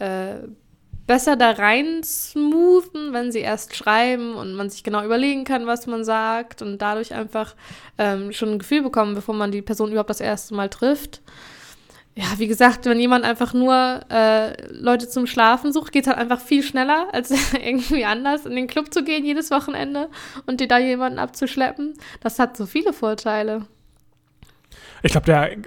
äh, 0.00 0.38
besser 1.06 1.36
da 1.36 1.52
rein 1.52 2.02
smoothen, 2.02 3.12
wenn 3.12 3.30
sie 3.30 3.38
erst 3.38 3.76
schreiben 3.76 4.34
und 4.34 4.54
man 4.54 4.68
sich 4.68 4.82
genau 4.82 5.04
überlegen 5.04 5.44
kann, 5.44 5.66
was 5.66 5.86
man 5.86 6.04
sagt 6.04 6.62
und 6.62 6.78
dadurch 6.78 7.14
einfach 7.14 7.54
ähm, 7.98 8.32
schon 8.32 8.50
ein 8.50 8.58
Gefühl 8.58 8.82
bekommen, 8.82 9.14
bevor 9.14 9.34
man 9.34 9.52
die 9.52 9.62
Person 9.62 9.90
überhaupt 9.90 10.10
das 10.10 10.20
erste 10.20 10.54
Mal 10.54 10.68
trifft. 10.68 11.22
Ja, 12.18 12.38
wie 12.38 12.46
gesagt, 12.46 12.86
wenn 12.86 12.98
jemand 12.98 13.26
einfach 13.26 13.52
nur 13.52 14.00
äh, 14.10 14.72
Leute 14.72 15.06
zum 15.06 15.26
Schlafen 15.26 15.74
sucht, 15.74 15.92
geht 15.92 16.04
es 16.04 16.08
halt 16.08 16.18
einfach 16.18 16.40
viel 16.40 16.62
schneller, 16.62 17.08
als 17.12 17.30
irgendwie 17.52 18.06
anders 18.06 18.46
in 18.46 18.56
den 18.56 18.66
Club 18.66 18.92
zu 18.92 19.04
gehen 19.04 19.24
jedes 19.24 19.50
Wochenende 19.50 20.08
und 20.46 20.60
dir 20.60 20.66
da 20.66 20.78
jemanden 20.78 21.18
abzuschleppen. 21.18 21.94
Das 22.20 22.38
hat 22.38 22.56
so 22.56 22.64
viele 22.64 22.94
Vorteile. 22.94 23.66
Ich 25.02 25.12
glaube, 25.12 25.62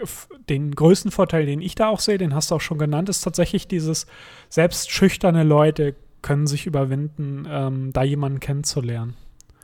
den 0.49 0.73
größten 0.73 1.11
Vorteil, 1.11 1.45
den 1.45 1.61
ich 1.61 1.75
da 1.75 1.87
auch 1.87 1.99
sehe, 1.99 2.17
den 2.17 2.33
hast 2.33 2.49
du 2.49 2.55
auch 2.55 2.61
schon 2.61 2.79
genannt, 2.79 3.09
ist 3.09 3.21
tatsächlich 3.21 3.67
dieses, 3.67 4.07
selbst 4.49 4.89
schüchterne 4.89 5.43
Leute 5.43 5.95
können 6.23 6.47
sich 6.47 6.65
überwinden, 6.65 7.47
ähm, 7.47 7.93
da 7.93 8.01
jemanden 8.01 8.39
kennenzulernen. 8.39 9.15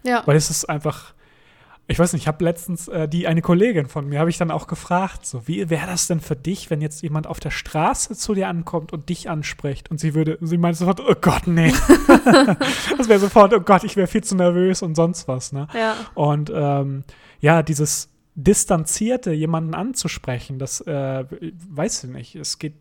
Ja. 0.03 0.21
Weil 0.27 0.37
es 0.37 0.51
ist 0.51 0.65
einfach, 0.65 1.14
ich 1.87 1.99
weiß 1.99 2.13
nicht, 2.13 2.23
ich 2.23 2.27
habe 2.27 2.43
letztens 2.43 2.87
äh, 2.87 3.07
die 3.07 3.27
eine 3.27 3.41
Kollegin 3.41 3.85
von 3.85 4.07
mir, 4.07 4.19
habe 4.19 4.29
ich 4.29 4.37
dann 4.37 4.49
auch 4.49 4.65
gefragt, 4.65 5.25
so, 5.25 5.47
wie 5.47 5.69
wäre 5.69 5.85
das 5.85 6.07
denn 6.07 6.19
für 6.19 6.35
dich, 6.35 6.71
wenn 6.71 6.81
jetzt 6.81 7.03
jemand 7.03 7.27
auf 7.27 7.39
der 7.39 7.51
Straße 7.51 8.15
zu 8.15 8.33
dir 8.33 8.47
ankommt 8.47 8.91
und 8.91 9.09
dich 9.09 9.29
anspricht 9.29 9.91
und 9.91 9.99
sie 9.99 10.15
würde, 10.15 10.39
sie 10.41 10.57
meint 10.57 10.77
sofort, 10.77 10.99
oh 10.99 11.13
Gott, 11.19 11.45
nee. 11.45 11.71
das 12.97 13.07
wäre 13.07 13.19
sofort, 13.19 13.53
oh 13.53 13.59
Gott, 13.59 13.83
ich 13.83 13.95
wäre 13.95 14.07
viel 14.07 14.23
zu 14.23 14.35
nervös 14.35 14.81
und 14.81 14.95
sonst 14.95 15.27
was, 15.27 15.51
ne? 15.51 15.67
Ja. 15.75 15.95
Und 16.15 16.51
ähm, 16.53 17.03
ja, 17.39 17.61
dieses 17.61 18.09
Distanzierte 18.33 19.31
jemanden 19.31 19.75
anzusprechen, 19.75 20.57
das 20.57 20.81
äh, 20.81 21.25
weiß 21.69 22.05
ich 22.05 22.09
nicht. 22.09 22.35
Es 22.35 22.57
geht, 22.57 22.73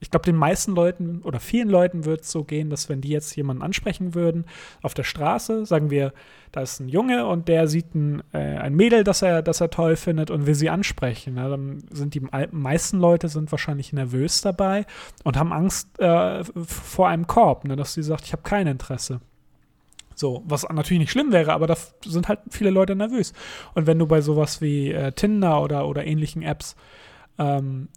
ich, 0.00 0.10
glaube, 0.10 0.24
den 0.24 0.36
meisten 0.36 0.72
Leuten 0.72 1.20
oder 1.22 1.40
vielen 1.40 1.68
Leuten 1.68 2.04
wird 2.04 2.22
es 2.22 2.30
so 2.30 2.44
gehen, 2.44 2.70
dass 2.70 2.88
wenn 2.88 3.00
die 3.00 3.10
jetzt 3.10 3.34
jemanden 3.36 3.62
ansprechen 3.62 4.14
würden 4.14 4.46
auf 4.82 4.94
der 4.94 5.04
Straße, 5.04 5.66
sagen 5.66 5.90
wir, 5.90 6.12
da 6.52 6.62
ist 6.62 6.80
ein 6.80 6.88
Junge 6.88 7.26
und 7.26 7.48
der 7.48 7.68
sieht 7.68 7.94
ein, 7.94 8.22
äh, 8.32 8.38
ein 8.38 8.74
Mädel, 8.74 9.04
das 9.04 9.22
er, 9.22 9.42
das 9.42 9.60
er 9.60 9.70
toll 9.70 9.96
findet 9.96 10.30
und 10.30 10.46
will 10.46 10.54
sie 10.54 10.70
ansprechen. 10.70 11.36
Ja, 11.36 11.48
dann 11.48 11.84
sind 11.90 12.14
die 12.14 12.22
meisten 12.50 12.98
Leute 12.98 13.28
sind 13.28 13.50
wahrscheinlich 13.52 13.92
nervös 13.92 14.40
dabei 14.40 14.86
und 15.22 15.36
haben 15.36 15.52
Angst 15.52 15.98
äh, 16.00 16.42
vor 16.64 17.08
einem 17.08 17.26
Korb, 17.26 17.64
ne, 17.64 17.76
dass 17.76 17.94
sie 17.94 18.02
sagt, 18.02 18.24
ich 18.24 18.32
habe 18.32 18.42
kein 18.42 18.66
Interesse. 18.66 19.20
So, 20.20 20.42
was 20.44 20.68
natürlich 20.68 21.00
nicht 21.00 21.12
schlimm 21.12 21.32
wäre, 21.32 21.54
aber 21.54 21.66
da 21.66 21.76
sind 22.04 22.28
halt 22.28 22.40
viele 22.50 22.68
Leute 22.68 22.94
nervös. 22.94 23.32
Und 23.74 23.86
wenn 23.86 23.98
du 23.98 24.06
bei 24.06 24.20
sowas 24.20 24.60
wie 24.60 24.92
äh, 24.92 25.12
Tinder 25.12 25.62
oder, 25.62 25.88
oder 25.88 26.04
ähnlichen 26.04 26.42
Apps 26.42 26.76
ähm, 27.38 27.88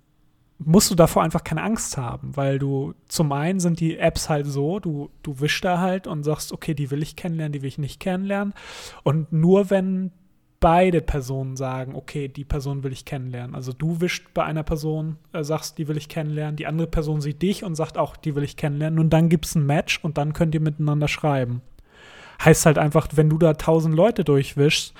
musst 0.65 0.91
du 0.91 0.95
davor 0.95 1.23
einfach 1.23 1.43
keine 1.43 1.63
Angst 1.63 1.97
haben, 1.97 2.35
weil 2.35 2.59
du 2.59 2.93
zum 3.07 3.31
einen 3.31 3.59
sind 3.59 3.79
die 3.79 3.97
Apps 3.97 4.29
halt 4.29 4.45
so, 4.45 4.79
du, 4.79 5.09
du 5.21 5.39
wischst 5.39 5.63
da 5.63 5.79
halt 5.79 6.07
und 6.07 6.23
sagst, 6.23 6.51
okay, 6.51 6.73
die 6.73 6.91
will 6.91 7.01
ich 7.01 7.15
kennenlernen, 7.15 7.53
die 7.53 7.61
will 7.61 7.69
ich 7.69 7.77
nicht 7.77 7.99
kennenlernen. 7.99 8.53
Und 9.03 9.31
nur 9.31 9.69
wenn 9.69 10.11
beide 10.59 11.01
Personen 11.01 11.57
sagen, 11.57 11.93
okay, 11.93 12.29
die 12.29 12.45
Person 12.45 12.83
will 12.83 12.93
ich 12.93 13.03
kennenlernen. 13.03 13.53
Also 13.53 13.73
du 13.73 13.99
wischst 13.99 14.33
bei 14.33 14.45
einer 14.45 14.63
Person, 14.63 15.17
äh, 15.33 15.43
sagst, 15.43 15.77
die 15.77 15.87
will 15.89 15.97
ich 15.97 16.07
kennenlernen, 16.07 16.55
die 16.55 16.67
andere 16.67 16.87
Person 16.87 17.19
sieht 17.19 17.41
dich 17.41 17.65
und 17.65 17.75
sagt 17.75 17.97
auch, 17.97 18.15
die 18.15 18.35
will 18.35 18.43
ich 18.43 18.55
kennenlernen. 18.55 18.99
Und 18.99 19.09
dann 19.09 19.27
gibt 19.27 19.45
es 19.45 19.55
ein 19.55 19.65
Match 19.65 19.99
und 20.01 20.17
dann 20.17 20.31
könnt 20.31 20.55
ihr 20.55 20.61
miteinander 20.61 21.09
schreiben 21.09 21.61
heißt 22.43 22.65
halt 22.65 22.77
einfach, 22.77 23.07
wenn 23.13 23.29
du 23.29 23.37
da 23.37 23.53
tausend 23.53 23.95
Leute 23.95 24.23
durchwischst, 24.23 24.93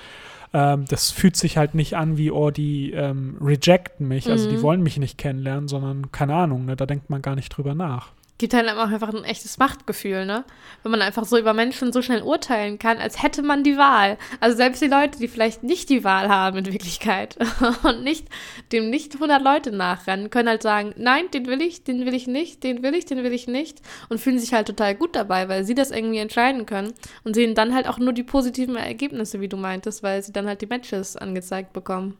ähm, 0.54 0.86
das 0.88 1.10
fühlt 1.10 1.36
sich 1.36 1.56
halt 1.58 1.74
nicht 1.74 1.96
an 1.96 2.16
wie, 2.16 2.30
oh, 2.30 2.50
die 2.50 2.92
ähm, 2.92 3.36
rejecten 3.42 4.08
mich, 4.08 4.30
also 4.30 4.48
die 4.48 4.56
Mhm. 4.56 4.62
wollen 4.62 4.82
mich 4.82 4.96
nicht 4.98 5.18
kennenlernen, 5.18 5.68
sondern 5.68 6.12
keine 6.12 6.34
Ahnung, 6.34 6.64
ne, 6.66 6.76
da 6.76 6.86
denkt 6.86 7.10
man 7.10 7.20
gar 7.22 7.34
nicht 7.34 7.50
drüber 7.50 7.74
nach. 7.74 8.12
Gibt 8.38 8.52
halt 8.52 8.68
auch 8.68 8.90
einfach 8.90 9.14
ein 9.14 9.24
echtes 9.24 9.58
Machtgefühl, 9.58 10.26
ne? 10.26 10.44
Wenn 10.82 10.90
man 10.90 11.02
einfach 11.02 11.24
so 11.24 11.38
über 11.38 11.54
Menschen 11.54 11.92
so 11.92 12.02
schnell 12.02 12.22
urteilen 12.22 12.78
kann, 12.78 12.98
als 12.98 13.22
hätte 13.22 13.42
man 13.42 13.62
die 13.62 13.76
Wahl. 13.76 14.18
Also 14.40 14.56
selbst 14.56 14.82
die 14.82 14.88
Leute, 14.88 15.18
die 15.18 15.28
vielleicht 15.28 15.62
nicht 15.62 15.88
die 15.88 16.02
Wahl 16.02 16.28
haben 16.28 16.58
in 16.58 16.72
Wirklichkeit 16.72 17.36
und 17.84 18.02
nicht 18.02 18.26
dem 18.72 18.90
nicht 18.90 19.14
100 19.14 19.40
Leute 19.40 19.70
nachrennen, 19.70 20.30
können 20.30 20.48
halt 20.48 20.62
sagen, 20.62 20.94
nein, 20.96 21.30
den 21.32 21.46
will 21.46 21.62
ich, 21.62 21.84
den 21.84 22.04
will 22.06 22.14
ich 22.14 22.26
nicht, 22.26 22.64
den 22.64 22.82
will 22.82 22.94
ich, 22.94 23.06
den 23.06 23.22
will 23.22 23.32
ich 23.32 23.46
nicht 23.46 23.80
und 24.08 24.18
fühlen 24.18 24.38
sich 24.40 24.52
halt 24.52 24.66
total 24.66 24.96
gut 24.96 25.14
dabei, 25.14 25.48
weil 25.48 25.64
sie 25.64 25.74
das 25.74 25.92
irgendwie 25.92 26.18
entscheiden 26.18 26.66
können 26.66 26.92
und 27.22 27.34
sehen 27.34 27.54
dann 27.54 27.74
halt 27.74 27.88
auch 27.88 27.98
nur 27.98 28.12
die 28.12 28.24
positiven 28.24 28.76
Ergebnisse, 28.76 29.40
wie 29.40 29.48
du 29.48 29.56
meintest, 29.56 30.02
weil 30.02 30.22
sie 30.22 30.32
dann 30.32 30.48
halt 30.48 30.60
die 30.60 30.66
Matches 30.66 31.16
angezeigt 31.16 31.72
bekommen. 31.72 32.16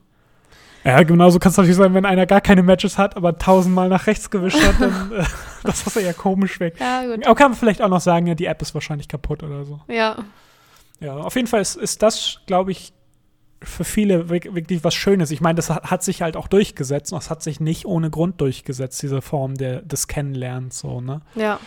Ja, 0.85 1.01
genauso 1.03 1.39
kann 1.39 1.49
es 1.51 1.57
natürlich 1.57 1.77
sein, 1.77 1.93
wenn 1.95 2.05
einer 2.05 2.25
gar 2.27 2.41
keine 2.41 2.61
Matches 2.61 2.97
hat, 2.97 3.17
aber 3.17 3.37
tausendmal 3.37 3.89
nach 3.89 4.05
rechts 4.07 4.29
gewischt 4.29 4.61
hat, 4.61 4.75
dann 4.79 5.11
äh, 5.17 5.23
das 5.63 5.85
ist 5.87 5.95
ja 5.95 6.13
komisch 6.13 6.59
weg. 6.59 6.75
Ja, 6.79 7.05
gut. 7.05 7.25
Aber 7.25 7.33
kann 7.35 7.51
man 7.51 7.59
vielleicht 7.59 7.81
auch 7.81 7.89
noch 7.89 8.01
sagen, 8.01 8.27
ja, 8.27 8.35
die 8.35 8.45
App 8.45 8.61
ist 8.61 8.73
wahrscheinlich 8.75 9.07
kaputt 9.07 9.41
oder 9.41 9.65
so. 9.65 9.81
Ja. 9.87 10.17
Ja, 10.99 11.15
auf 11.17 11.35
jeden 11.35 11.47
Fall 11.47 11.61
ist, 11.61 11.75
ist 11.75 12.03
das, 12.03 12.39
glaube 12.45 12.71
ich, 12.71 12.93
für 13.63 13.83
viele 13.83 14.29
wirk- 14.29 14.53
wirklich 14.53 14.83
was 14.83 14.93
Schönes. 14.93 15.31
Ich 15.31 15.41
meine, 15.41 15.55
das 15.55 15.69
hat, 15.71 15.89
hat 15.89 16.03
sich 16.03 16.21
halt 16.21 16.37
auch 16.37 16.47
durchgesetzt 16.47 17.11
und 17.11 17.17
das 17.17 17.29
hat 17.31 17.41
sich 17.41 17.59
nicht 17.59 17.85
ohne 17.85 18.11
Grund 18.11 18.39
durchgesetzt, 18.39 19.01
diese 19.01 19.21
Form 19.23 19.55
der, 19.55 19.81
des 19.81 20.07
Kennenlernens 20.07 20.79
so, 20.79 21.01
ne? 21.01 21.21
Ja. 21.33 21.59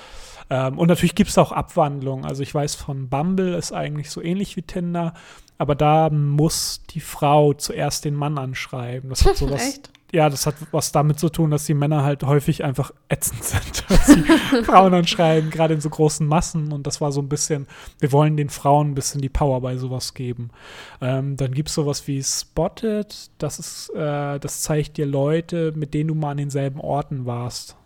Ähm, 0.48 0.78
und 0.78 0.86
natürlich 0.88 1.14
gibt 1.16 1.28
es 1.30 1.36
auch 1.38 1.50
Abwandlungen. 1.50 2.24
Also 2.24 2.42
ich 2.42 2.54
weiß 2.54 2.76
von 2.76 3.08
Bumble 3.08 3.54
ist 3.54 3.72
eigentlich 3.72 4.10
so 4.10 4.22
ähnlich 4.22 4.56
wie 4.56 4.62
Tinder, 4.62 5.12
aber 5.58 5.74
da 5.74 6.08
muss 6.10 6.82
die 6.90 7.00
Frau 7.00 7.52
zuerst 7.52 8.04
den 8.04 8.14
Mann 8.14 8.38
anschreiben. 8.38 9.10
Das 9.10 9.24
hat 9.24 9.36
sowas. 9.36 9.68
Echt? 9.68 9.90
Ja, 10.10 10.30
das 10.30 10.46
hat 10.46 10.54
was 10.70 10.90
damit 10.90 11.18
zu 11.18 11.28
tun, 11.28 11.50
dass 11.50 11.66
die 11.66 11.74
Männer 11.74 12.02
halt 12.02 12.22
häufig 12.24 12.64
einfach 12.64 12.92
ätzend 13.10 13.44
sind, 13.44 13.84
dass 13.90 14.06
sie 14.06 14.22
Frauen 14.64 14.94
anschreiben, 14.94 15.50
gerade 15.50 15.74
in 15.74 15.82
so 15.82 15.90
großen 15.90 16.26
Massen. 16.26 16.72
Und 16.72 16.86
das 16.86 17.02
war 17.02 17.12
so 17.12 17.20
ein 17.20 17.28
bisschen, 17.28 17.66
wir 17.98 18.10
wollen 18.12 18.38
den 18.38 18.48
Frauen 18.48 18.92
ein 18.92 18.94
bisschen 18.94 19.20
die 19.20 19.28
Power 19.28 19.60
bei 19.60 19.76
sowas 19.76 20.14
geben. 20.14 20.48
Ähm, 21.02 21.36
dann 21.36 21.52
gibt 21.52 21.68
es 21.68 21.74
sowas 21.74 22.06
wie 22.06 22.22
Spotted, 22.22 23.30
das 23.36 23.58
ist, 23.58 23.90
äh, 23.94 24.38
das 24.38 24.62
zeigt 24.62 24.96
dir 24.96 25.04
Leute, 25.04 25.72
mit 25.76 25.92
denen 25.92 26.08
du 26.08 26.14
mal 26.14 26.30
an 26.30 26.38
denselben 26.38 26.80
Orten 26.80 27.26
warst. 27.26 27.76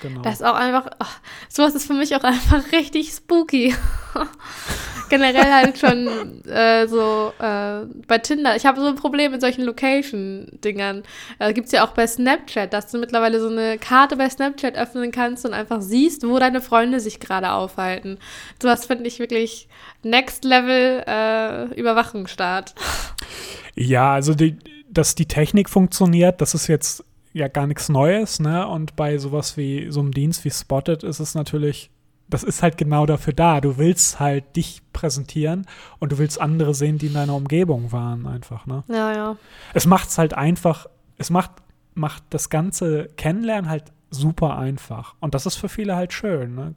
Genau. 0.00 0.22
Das 0.22 0.34
ist 0.34 0.42
auch 0.44 0.54
einfach, 0.54 0.86
ach, 0.98 1.20
sowas 1.48 1.74
ist 1.74 1.86
für 1.86 1.94
mich 1.94 2.14
auch 2.14 2.22
einfach 2.22 2.72
richtig 2.72 3.12
spooky. 3.12 3.74
Generell 5.08 5.50
halt 5.52 5.78
schon 5.78 6.44
äh, 6.46 6.86
so 6.86 7.32
äh, 7.38 7.86
bei 8.06 8.18
Tinder. 8.18 8.56
Ich 8.56 8.66
habe 8.66 8.78
so 8.78 8.86
ein 8.86 8.94
Problem 8.94 9.32
mit 9.32 9.40
solchen 9.40 9.64
Location-Dingern. 9.64 11.02
Äh, 11.38 11.54
Gibt 11.54 11.66
es 11.66 11.72
ja 11.72 11.86
auch 11.86 11.92
bei 11.92 12.06
Snapchat, 12.06 12.72
dass 12.72 12.90
du 12.90 12.98
mittlerweile 12.98 13.40
so 13.40 13.48
eine 13.48 13.78
Karte 13.78 14.16
bei 14.16 14.28
Snapchat 14.28 14.76
öffnen 14.76 15.10
kannst 15.10 15.46
und 15.46 15.54
einfach 15.54 15.80
siehst, 15.80 16.28
wo 16.28 16.38
deine 16.38 16.60
Freunde 16.60 17.00
sich 17.00 17.20
gerade 17.20 17.52
aufhalten. 17.52 18.18
Sowas 18.60 18.84
finde 18.84 19.08
ich 19.08 19.18
wirklich 19.18 19.68
Next 20.02 20.44
Level 20.44 21.02
äh. 21.06 21.68
Ja, 23.74 24.12
also 24.12 24.34
die, 24.34 24.58
dass 24.90 25.14
die 25.14 25.26
Technik 25.26 25.70
funktioniert, 25.70 26.40
das 26.40 26.54
ist 26.54 26.66
jetzt 26.66 27.04
ja 27.32 27.48
gar 27.48 27.66
nichts 27.66 27.88
Neues, 27.88 28.40
ne? 28.40 28.66
Und 28.66 28.96
bei 28.96 29.18
sowas 29.18 29.56
wie 29.56 29.90
so 29.90 30.00
einem 30.00 30.12
Dienst 30.12 30.44
wie 30.44 30.50
Spotted 30.50 31.02
ist 31.02 31.20
es 31.20 31.34
natürlich, 31.34 31.90
das 32.28 32.42
ist 32.42 32.62
halt 32.62 32.76
genau 32.76 33.06
dafür 33.06 33.32
da. 33.32 33.60
Du 33.60 33.78
willst 33.78 34.20
halt 34.20 34.56
dich 34.56 34.82
präsentieren 34.92 35.66
und 35.98 36.12
du 36.12 36.18
willst 36.18 36.40
andere 36.40 36.74
sehen, 36.74 36.98
die 36.98 37.06
in 37.06 37.14
deiner 37.14 37.34
Umgebung 37.34 37.92
waren, 37.92 38.26
einfach, 38.26 38.66
ne? 38.66 38.84
Ja, 38.88 39.12
ja. 39.12 39.36
Es 39.74 39.86
macht 39.86 40.08
es 40.08 40.18
halt 40.18 40.34
einfach, 40.34 40.86
es 41.16 41.30
macht, 41.30 41.52
macht 41.94 42.22
das 42.30 42.50
ganze 42.50 43.08
Kennenlernen 43.16 43.70
halt 43.70 43.84
super 44.10 44.58
einfach. 44.58 45.14
Und 45.20 45.34
das 45.34 45.46
ist 45.46 45.56
für 45.56 45.68
viele 45.68 45.96
halt 45.96 46.12
schön, 46.12 46.54
ne? 46.54 46.74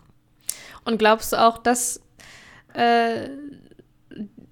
Und 0.86 0.98
glaubst 0.98 1.34
du 1.34 1.38
auch, 1.38 1.58
dass 1.58 2.01
äh, 2.74 3.29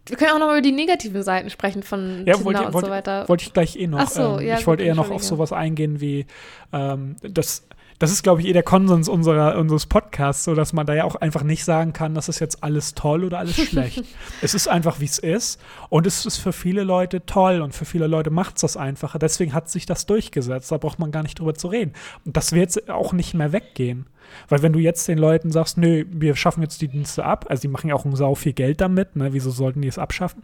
wir 0.09 0.17
können 0.17 0.31
auch 0.31 0.39
noch 0.39 0.49
über 0.49 0.61
die 0.61 0.71
negativen 0.71 1.23
Seiten 1.23 1.49
sprechen 1.49 1.83
von 1.83 2.23
Ja, 2.25 2.33
Tinder 2.33 2.45
wollte, 2.45 2.65
und 2.65 2.73
wollte, 2.73 2.87
so 2.87 2.91
weiter. 2.91 3.29
wollte 3.29 3.43
ich 3.43 3.53
gleich 3.53 3.75
eh 3.75 3.87
noch. 3.87 3.99
Ach 3.99 4.09
so, 4.09 4.39
ähm, 4.39 4.47
ja, 4.47 4.57
ich 4.59 4.67
wollte 4.67 4.83
eher 4.83 4.95
noch 4.95 5.11
auf 5.11 5.23
sowas 5.23 5.53
eingehen 5.53 6.01
wie 6.01 6.25
ähm, 6.73 7.15
das. 7.21 7.65
Das 7.99 8.11
ist, 8.11 8.23
glaube 8.23 8.41
ich, 8.41 8.47
eh 8.47 8.53
der 8.53 8.63
Konsens 8.63 9.09
unserer, 9.09 9.57
unseres 9.57 9.85
Podcasts, 9.85 10.45
so 10.45 10.55
dass 10.55 10.71
man 10.71 10.85
da 10.85 10.95
ja 10.95 11.03
auch 11.03 11.15
einfach 11.15 11.43
nicht 11.43 11.65
sagen 11.65 11.91
kann, 11.91 12.15
das 12.15 12.29
ist 12.29 12.39
jetzt 12.39 12.63
alles 12.63 12.95
toll 12.95 13.25
oder 13.25 13.39
alles 13.39 13.55
schlecht. 13.57 14.03
es 14.41 14.53
ist 14.53 14.69
einfach, 14.69 15.01
wie 15.01 15.05
es 15.05 15.19
ist. 15.19 15.61
Und 15.89 16.07
es 16.07 16.25
ist 16.25 16.37
für 16.37 16.53
viele 16.53 16.83
Leute 16.83 17.25
toll 17.25 17.61
und 17.61 17.75
für 17.75 17.85
viele 17.85 18.07
Leute 18.07 18.29
macht 18.29 18.55
es 18.55 18.61
das 18.61 18.77
einfacher. 18.77 19.19
Deswegen 19.19 19.53
hat 19.53 19.69
sich 19.69 19.85
das 19.85 20.05
durchgesetzt. 20.05 20.71
Da 20.71 20.77
braucht 20.77 20.97
man 20.97 21.11
gar 21.11 21.23
nicht 21.23 21.37
drüber 21.39 21.53
zu 21.53 21.67
reden. 21.67 21.93
Und 22.25 22.37
das 22.37 22.53
wird 22.53 22.75
jetzt 22.75 22.89
auch 22.89 23.11
nicht 23.11 23.33
mehr 23.33 23.51
weggehen. 23.51 24.07
Weil 24.47 24.61
wenn 24.61 24.73
du 24.73 24.79
jetzt 24.79 25.07
den 25.07 25.17
Leuten 25.17 25.51
sagst, 25.51 25.77
nö, 25.77 26.05
wir 26.09 26.35
schaffen 26.35 26.61
jetzt 26.61 26.81
die 26.81 26.87
Dienste 26.87 27.25
ab, 27.25 27.45
also 27.49 27.61
die 27.61 27.67
machen 27.67 27.89
ja 27.89 27.95
auch 27.95 28.05
ein 28.05 28.15
sau 28.15 28.35
viel 28.35 28.53
Geld 28.53 28.79
damit, 28.79 29.15
ne? 29.15 29.33
wieso 29.33 29.51
sollten 29.51 29.81
die 29.81 29.87
es 29.87 29.97
abschaffen? 29.97 30.43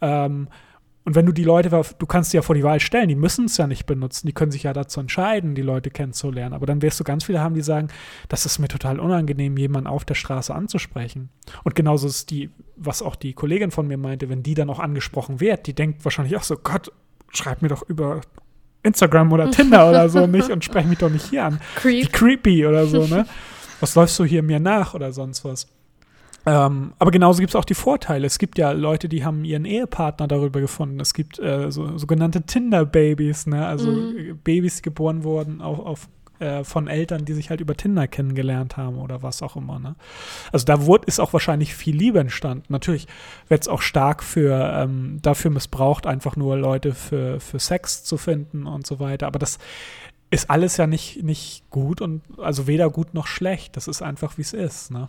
Ähm, 0.00 0.48
und 1.04 1.16
wenn 1.16 1.26
du 1.26 1.32
die 1.32 1.44
Leute, 1.44 1.70
du 1.70 2.06
kannst 2.06 2.30
sie 2.30 2.36
ja 2.36 2.42
vor 2.42 2.54
die 2.54 2.62
Wahl 2.62 2.78
stellen, 2.78 3.08
die 3.08 3.16
müssen 3.16 3.46
es 3.46 3.56
ja 3.56 3.66
nicht 3.66 3.86
benutzen, 3.86 4.26
die 4.26 4.32
können 4.32 4.52
sich 4.52 4.62
ja 4.62 4.72
dazu 4.72 5.00
entscheiden, 5.00 5.54
die 5.54 5.62
Leute 5.62 5.90
kennenzulernen. 5.90 6.54
Aber 6.54 6.66
dann 6.66 6.80
wirst 6.80 7.00
du 7.00 7.04
ganz 7.04 7.24
viele 7.24 7.40
haben, 7.40 7.54
die 7.54 7.62
sagen, 7.62 7.88
das 8.28 8.46
ist 8.46 8.60
mir 8.60 8.68
total 8.68 9.00
unangenehm, 9.00 9.56
jemanden 9.56 9.88
auf 9.88 10.04
der 10.04 10.14
Straße 10.14 10.54
anzusprechen. 10.54 11.30
Und 11.64 11.74
genauso 11.74 12.06
ist 12.06 12.30
die, 12.30 12.50
was 12.76 13.02
auch 13.02 13.16
die 13.16 13.32
Kollegin 13.32 13.72
von 13.72 13.88
mir 13.88 13.96
meinte, 13.96 14.28
wenn 14.28 14.44
die 14.44 14.54
dann 14.54 14.70
auch 14.70 14.78
angesprochen 14.78 15.40
wird, 15.40 15.66
die 15.66 15.74
denkt 15.74 16.04
wahrscheinlich 16.04 16.36
auch 16.36 16.44
so, 16.44 16.56
Gott, 16.56 16.92
schreib 17.30 17.62
mir 17.62 17.68
doch 17.68 17.82
über 17.82 18.20
Instagram 18.84 19.32
oder 19.32 19.50
Tinder 19.52 19.88
oder 19.88 20.08
so 20.08 20.26
nicht 20.26 20.50
und 20.50 20.64
sprech 20.64 20.86
mich 20.86 20.98
doch 20.98 21.10
nicht 21.10 21.30
hier 21.30 21.46
an. 21.46 21.60
Creep. 21.74 22.12
creepy 22.12 22.66
oder 22.66 22.86
so, 22.86 23.06
ne? 23.06 23.26
was 23.80 23.96
läufst 23.96 24.18
du 24.20 24.24
hier 24.24 24.42
mir 24.42 24.60
nach 24.60 24.94
oder 24.94 25.12
sonst 25.12 25.44
was. 25.44 25.66
Ähm, 26.44 26.92
aber 26.98 27.10
genauso 27.10 27.40
gibt 27.40 27.50
es 27.50 27.56
auch 27.56 27.64
die 27.64 27.74
Vorteile. 27.74 28.26
Es 28.26 28.38
gibt 28.38 28.58
ja 28.58 28.72
Leute, 28.72 29.08
die 29.08 29.24
haben 29.24 29.44
ihren 29.44 29.64
Ehepartner 29.64 30.26
darüber 30.26 30.60
gefunden. 30.60 30.98
Es 31.00 31.14
gibt 31.14 31.38
äh, 31.38 31.70
so, 31.70 31.96
sogenannte 31.98 32.42
Tinder-Babys, 32.42 33.46
ne? 33.46 33.66
also 33.66 33.90
Mhm. 33.90 34.38
Babys, 34.42 34.76
die 34.76 34.82
geboren 34.82 35.22
wurden 35.22 35.60
auf, 35.60 35.78
auf, 35.78 36.08
äh, 36.40 36.64
von 36.64 36.88
Eltern, 36.88 37.24
die 37.24 37.34
sich 37.34 37.50
halt 37.50 37.60
über 37.60 37.76
Tinder 37.76 38.08
kennengelernt 38.08 38.76
haben 38.76 38.98
oder 38.98 39.22
was 39.22 39.42
auch 39.42 39.54
immer. 39.54 39.78
Ne? 39.78 39.94
Also 40.50 40.64
da 40.64 40.84
wurde, 40.84 41.06
ist 41.06 41.20
auch 41.20 41.32
wahrscheinlich 41.32 41.74
viel 41.74 41.96
Liebe 41.96 42.18
entstanden. 42.18 42.64
Natürlich 42.68 43.06
wird 43.48 43.62
es 43.62 43.68
auch 43.68 43.82
stark 43.82 44.24
für 44.24 44.72
ähm, 44.74 45.20
dafür 45.22 45.52
missbraucht, 45.52 46.06
einfach 46.06 46.34
nur 46.34 46.56
Leute 46.56 46.94
für, 46.94 47.38
für 47.38 47.60
Sex 47.60 48.02
zu 48.02 48.16
finden 48.16 48.66
und 48.66 48.86
so 48.86 48.98
weiter. 48.98 49.28
Aber 49.28 49.38
das 49.38 49.58
ist 50.30 50.50
alles 50.50 50.76
ja 50.78 50.86
nicht, 50.88 51.22
nicht 51.22 51.68
gut 51.70 52.00
und 52.00 52.22
also 52.38 52.66
weder 52.66 52.90
gut 52.90 53.14
noch 53.14 53.26
schlecht. 53.28 53.76
Das 53.76 53.86
ist 53.86 54.02
einfach, 54.02 54.38
wie 54.38 54.42
es 54.42 54.54
ist. 54.54 54.90
Ne? 54.90 55.08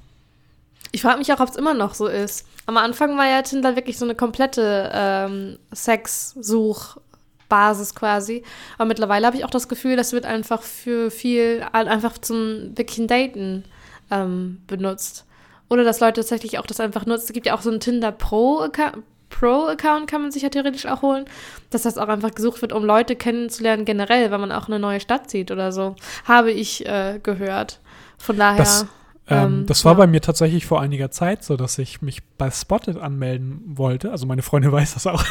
Ich 0.96 1.02
frage 1.02 1.18
mich 1.18 1.34
auch, 1.34 1.40
ob 1.40 1.50
es 1.50 1.56
immer 1.56 1.74
noch 1.74 1.96
so 1.96 2.06
ist. 2.08 2.46
Am 2.68 2.78
Anfang 2.78 3.18
war 3.18 3.28
ja 3.28 3.42
Tinder 3.42 3.76
wirklich 3.76 3.98
so 3.98 4.06
eine 4.06 4.14
komplette 4.14 4.92
ähm, 4.94 5.58
Sex-Such-Basis 5.74 7.96
quasi. 7.96 8.44
Aber 8.78 8.86
mittlerweile 8.86 9.26
habe 9.26 9.36
ich 9.36 9.44
auch 9.44 9.50
das 9.50 9.68
Gefühl, 9.68 9.96
das 9.96 10.14
wird 10.14 10.28
einfach 10.28 10.62
für 10.62 11.10
viel, 11.10 11.66
halt 11.74 11.88
einfach 11.88 12.20
zum 12.20 12.78
wirklichen 12.78 13.08
Daten 13.08 13.64
ähm, 14.12 14.62
benutzt. 14.68 15.26
Oder 15.68 15.84
dass 15.84 16.00
Leute 16.00 16.22
tatsächlich 16.22 16.60
auch 16.60 16.68
das 16.68 16.80
einfach 16.80 17.08
nutzen. 17.08 17.26
Es 17.26 17.34
gibt 17.34 17.48
ja 17.48 17.56
auch 17.56 17.62
so 17.62 17.72
einen 17.72 17.80
Tinder 17.80 18.12
Pro-Account. 18.12 19.00
Pro-Account 19.32 20.08
kann 20.08 20.22
man 20.22 20.32
sich 20.32 20.44
ja 20.44 20.50
theoretisch 20.50 20.86
auch 20.86 21.02
holen, 21.02 21.26
dass 21.72 21.82
das 21.82 21.98
auch 21.98 22.08
einfach 22.08 22.36
gesucht 22.36 22.62
wird, 22.62 22.72
um 22.72 22.86
Leute 22.86 23.16
kennenzulernen 23.16 23.84
generell, 23.84 24.30
wenn 24.30 24.40
man 24.40 24.52
auch 24.52 24.68
eine 24.68 24.78
neue 24.78 25.00
Stadt 25.00 25.32
zieht 25.32 25.50
oder 25.50 25.72
so. 25.72 25.96
Habe 26.26 26.52
ich 26.52 26.86
äh, 26.86 27.20
gehört. 27.24 27.80
Von 28.20 28.38
daher. 28.38 28.60
Das, 28.60 28.86
ähm, 29.28 29.60
ähm, 29.60 29.66
das 29.66 29.86
war 29.86 29.94
ja. 29.94 30.00
bei 30.00 30.08
mir 30.08 30.22
tatsächlich 30.22 30.66
vor 30.66 30.82
einiger 30.82 31.10
Zeit 31.12 31.44
so, 31.44 31.56
dass 31.56 31.78
ich 31.78 32.02
mich 32.02 32.24
bei 32.38 32.52
Spotted 32.52 32.98
anmelden 32.98 33.62
wollte. 33.66 34.12
Also 34.12 34.26
meine 34.26 34.42
Freundin 34.42 34.72
weiß 34.74 34.96
das 34.96 35.08
auch, 35.08 35.24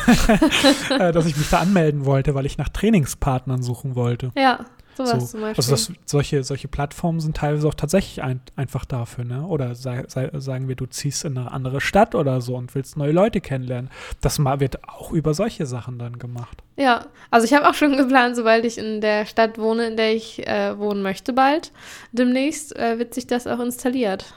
äh, 0.98 1.12
dass 1.12 1.26
ich 1.26 1.36
mich 1.36 1.50
da 1.50 1.58
anmelden 1.58 2.06
wollte, 2.06 2.34
weil 2.34 2.46
ich 2.46 2.58
nach 2.58 2.70
Trainingspartnern 2.70 3.62
suchen 3.62 3.94
wollte. 3.94 4.32
Ja, 4.36 4.60
sowas 4.96 5.10
So. 5.10 5.26
zum 5.26 5.40
Beispiel. 5.40 5.56
Also 5.56 5.70
das, 5.70 5.92
solche, 6.04 6.44
solche 6.44 6.68
Plattformen 6.68 7.20
sind 7.20 7.36
teilweise 7.36 7.68
auch 7.68 7.74
tatsächlich 7.74 8.22
ein, 8.22 8.40
einfach 8.56 8.84
dafür, 8.84 9.24
ne? 9.24 9.46
Oder 9.46 9.74
sei, 9.74 10.04
sei, 10.08 10.30
sagen 10.34 10.68
wir, 10.68 10.76
du 10.76 10.86
ziehst 10.86 11.24
in 11.24 11.38
eine 11.38 11.50
andere 11.52 11.80
Stadt 11.80 12.14
oder 12.14 12.40
so 12.40 12.56
und 12.56 12.74
willst 12.74 12.96
neue 12.96 13.12
Leute 13.12 13.40
kennenlernen. 13.40 13.90
Das 14.20 14.38
wird 14.38 14.88
auch 14.88 15.12
über 15.12 15.34
solche 15.34 15.66
Sachen 15.66 15.98
dann 15.98 16.18
gemacht. 16.18 16.62
Ja, 16.76 17.06
also 17.30 17.44
ich 17.44 17.54
habe 17.54 17.68
auch 17.68 17.74
schon 17.74 17.96
geplant, 17.96 18.36
sobald 18.36 18.64
ich 18.64 18.78
in 18.78 19.00
der 19.00 19.26
Stadt 19.26 19.58
wohne, 19.58 19.86
in 19.86 19.96
der 19.96 20.14
ich 20.14 20.46
äh, 20.46 20.78
wohnen 20.78 21.02
möchte 21.02 21.32
bald, 21.32 21.72
demnächst 22.12 22.76
äh, 22.76 22.98
wird 22.98 23.14
sich 23.14 23.26
das 23.26 23.46
auch 23.46 23.60
installiert. 23.60 24.34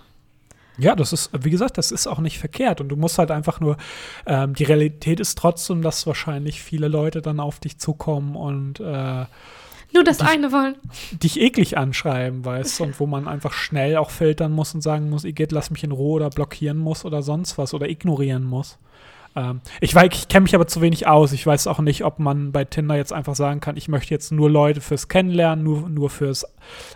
Ja, 0.78 0.96
das 0.96 1.14
ist, 1.14 1.30
wie 1.42 1.50
gesagt, 1.50 1.78
das 1.78 1.92
ist 1.92 2.08
auch 2.08 2.20
nicht 2.20 2.38
verkehrt. 2.38 2.82
Und 2.82 2.90
du 2.90 2.96
musst 2.96 3.18
halt 3.18 3.32
einfach 3.32 3.60
nur, 3.60 3.78
ähm, 4.26 4.54
die 4.54 4.66
Realität 4.66 5.20
ist 5.20 5.38
trotzdem, 5.38 5.82
dass 5.82 6.06
wahrscheinlich 6.06 6.62
viele 6.62 6.88
Leute 6.88 7.22
dann 7.22 7.40
auf 7.40 7.60
dich 7.60 7.78
zukommen 7.80 8.36
und 8.36 8.80
äh, 8.80 9.26
Nur 9.96 10.04
das 10.04 10.18
Die- 10.20 10.26
eine 10.26 10.52
wollen. 10.52 10.76
dich 11.12 11.40
eklig 11.40 11.78
anschreiben, 11.78 12.46
weißt 12.46 12.80
du, 12.80 12.84
und 12.84 13.00
wo 13.00 13.08
man 13.08 13.28
einfach 13.28 13.54
schnell 13.54 13.98
auch 13.98 14.12
filtern 14.12 14.52
muss 14.52 14.76
und 14.76 14.82
sagen 14.82 15.10
muss, 15.10 15.24
Igitt, 15.24 15.52
lass 15.52 15.72
mich 15.72 15.84
in 15.84 15.92
Ruhe 15.92 16.18
oder 16.18 16.30
blockieren 16.30 16.78
muss 16.78 17.06
oder 17.06 17.24
sonst 17.24 17.58
was 17.58 17.74
oder 17.74 17.90
ignorieren 17.90 18.44
muss. 18.44 18.78
Ähm, 19.38 19.62
ich 19.82 19.94
weiß, 19.96 20.10
ich 20.14 20.28
kenne 20.28 20.44
mich 20.44 20.56
aber 20.56 20.68
zu 20.68 20.82
wenig 20.82 21.08
aus. 21.08 21.32
Ich 21.34 21.46
weiß 21.46 21.68
auch 21.68 21.80
nicht, 21.80 22.04
ob 22.06 22.20
man 22.20 22.52
bei 22.52 22.64
Tinder 22.66 22.96
jetzt 22.96 23.12
einfach 23.14 23.36
sagen 23.36 23.60
kann, 23.60 23.76
ich 23.78 23.88
möchte 23.88 24.14
jetzt 24.14 24.32
nur 24.32 24.50
Leute 24.50 24.82
fürs 24.82 25.08
Kennenlernen, 25.08 25.64
nur, 25.64 25.90
nur 25.90 26.10
fürs 26.10 26.46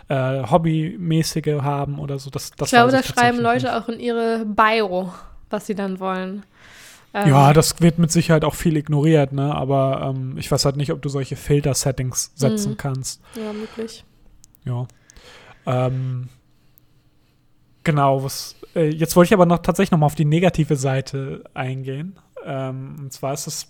äh, 0.08 0.42
Hobbymäßige 0.50 1.60
haben 1.62 1.98
oder 1.98 2.18
so. 2.18 2.30
Das, 2.30 2.50
das 2.52 2.68
ich 2.68 2.72
glaube, 2.72 2.92
da 2.92 3.02
schreiben 3.02 3.38
Leute 3.40 3.76
auch 3.76 3.88
in 3.88 4.00
ihre 4.00 4.44
Bio, 4.46 5.12
was 5.50 5.66
sie 5.66 5.74
dann 5.74 6.00
wollen. 6.00 6.44
Ähm, 7.14 7.28
Ja, 7.28 7.52
das 7.52 7.80
wird 7.80 7.98
mit 7.98 8.10
Sicherheit 8.12 8.44
auch 8.44 8.54
viel 8.54 8.76
ignoriert, 8.76 9.32
ne? 9.32 9.54
Aber 9.54 10.12
ähm, 10.14 10.36
ich 10.38 10.50
weiß 10.50 10.64
halt 10.64 10.76
nicht, 10.76 10.92
ob 10.92 11.02
du 11.02 11.08
solche 11.08 11.36
Filter-Settings 11.36 12.32
setzen 12.36 12.72
Mhm. 12.72 12.76
kannst. 12.76 13.20
Ja, 13.36 13.52
möglich. 13.52 14.04
Ja. 14.64 14.86
Ähm, 15.66 16.28
genau, 17.84 18.22
was. 18.24 18.56
Äh, 18.74 18.90
jetzt 18.90 19.16
wollte 19.16 19.28
ich 19.28 19.34
aber 19.34 19.46
noch 19.46 19.58
tatsächlich 19.58 19.90
noch 19.90 19.98
mal 19.98 20.06
auf 20.06 20.14
die 20.14 20.24
negative 20.24 20.76
Seite 20.76 21.44
eingehen. 21.54 22.18
Ähm, 22.44 22.96
und 23.00 23.12
zwar 23.12 23.32
ist 23.34 23.46
es. 23.46 23.66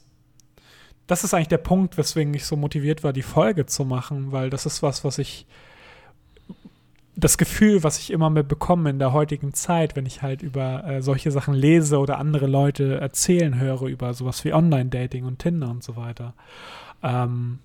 Das 1.07 1.25
ist 1.25 1.35
eigentlich 1.35 1.49
der 1.49 1.59
Punkt, 1.59 1.97
weswegen 1.99 2.33
ich 2.35 2.45
so 2.45 2.55
motiviert 2.57 3.03
war, 3.03 3.13
die 3.13 3.23
Folge 3.23 3.67
zu 3.67 3.85
machen, 3.85 4.31
weil 4.31 4.49
das 4.51 4.65
ist 4.67 4.83
was, 4.83 5.05
was 5.05 5.19
ich. 5.19 5.47
Das 7.21 7.37
Gefühl, 7.37 7.83
was 7.83 7.99
ich 7.99 8.11
immer 8.11 8.31
mehr 8.31 8.43
bekomme 8.43 8.89
in 8.89 8.99
der 8.99 9.13
heutigen 9.13 9.53
Zeit, 9.53 9.95
wenn 9.95 10.07
ich 10.07 10.23
halt 10.23 10.43
über 10.43 10.85
äh, 10.85 11.03
solche 11.03 11.31
Sachen 11.31 11.53
lese 11.53 11.99
oder 11.99 12.19
andere 12.19 12.47
Leute 12.47 12.99
erzählen 12.99 13.59
höre 13.59 13.83
über 13.83 14.15
sowas 14.15 14.43
wie 14.45 14.55
Online-Dating 14.55 15.25
und 15.25 15.39
Tinder 15.39 15.69
und 15.69 15.85
so 15.85 15.97
weiter. 15.97 16.35
Ähm, 17.03 17.59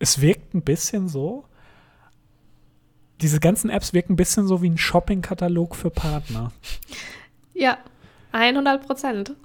es 0.00 0.20
wirkt 0.20 0.54
ein 0.54 0.62
bisschen 0.62 1.08
so, 1.08 1.44
diese 3.20 3.38
ganzen 3.38 3.70
Apps 3.70 3.92
wirken 3.92 4.14
ein 4.14 4.16
bisschen 4.16 4.46
so 4.46 4.60
wie 4.60 4.70
ein 4.70 4.78
Shopping-Katalog 4.78 5.76
für 5.76 5.90
Partner. 5.90 6.52
Ja, 7.56 7.78
100 8.32 8.84
Prozent. 8.84 9.36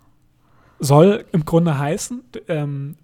Soll 0.80 1.26
im 1.32 1.46
Grunde 1.46 1.78
heißen, 1.78 2.24
ähm, 2.48 2.96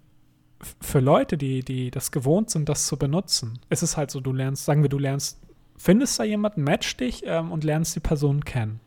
für 0.80 1.00
Leute, 1.00 1.36
die, 1.36 1.62
die 1.62 1.90
das 1.90 2.10
gewohnt 2.10 2.50
sind, 2.50 2.68
das 2.68 2.86
zu 2.86 2.96
benutzen, 2.96 3.58
ist 3.70 3.82
es 3.82 3.96
halt 3.96 4.10
so, 4.10 4.20
du 4.20 4.32
lernst, 4.32 4.64
sagen 4.64 4.82
wir, 4.82 4.88
du 4.88 4.98
lernst, 4.98 5.40
findest 5.76 6.18
da 6.18 6.24
jemanden, 6.24 6.62
match 6.62 6.96
dich 6.96 7.22
ähm, 7.26 7.52
und 7.52 7.64
lernst 7.64 7.94
die 7.96 8.00
Person 8.00 8.44
kennen. 8.44 8.80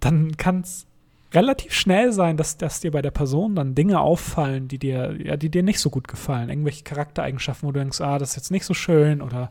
Dann 0.00 0.36
kann 0.36 0.60
es 0.60 0.86
relativ 1.32 1.72
schnell 1.72 2.12
sein, 2.12 2.36
dass, 2.36 2.56
dass 2.56 2.80
dir 2.80 2.90
bei 2.90 3.02
der 3.02 3.10
Person 3.10 3.54
dann 3.56 3.74
Dinge 3.74 4.00
auffallen, 4.00 4.68
die 4.68 4.78
dir, 4.78 5.16
ja, 5.22 5.36
die 5.36 5.50
dir 5.50 5.62
nicht 5.62 5.80
so 5.80 5.90
gut 5.90 6.08
gefallen. 6.08 6.48
Irgendwelche 6.48 6.84
Charaktereigenschaften, 6.84 7.68
wo 7.68 7.72
du 7.72 7.80
denkst, 7.80 8.00
ah, 8.00 8.18
das 8.18 8.30
ist 8.30 8.36
jetzt 8.36 8.50
nicht 8.50 8.64
so 8.64 8.74
schön 8.74 9.20
oder 9.20 9.50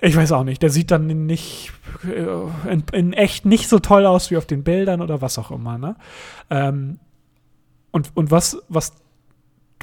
ich 0.00 0.16
weiß 0.16 0.32
auch 0.32 0.44
nicht, 0.44 0.62
der 0.62 0.70
sieht 0.70 0.90
dann 0.90 1.26
nicht 1.26 1.72
äh, 2.04 2.70
in, 2.70 2.84
in 2.92 3.12
echt 3.12 3.46
nicht 3.46 3.68
so 3.68 3.78
toll 3.78 4.04
aus 4.06 4.30
wie 4.30 4.36
auf 4.36 4.46
den 4.46 4.62
Bildern 4.62 5.00
oder 5.00 5.22
was 5.22 5.38
auch 5.38 5.50
immer, 5.50 5.78
ne? 5.78 5.96
Ähm, 6.50 6.98
und, 7.90 8.10
und 8.14 8.30
was, 8.30 8.58
was 8.68 8.92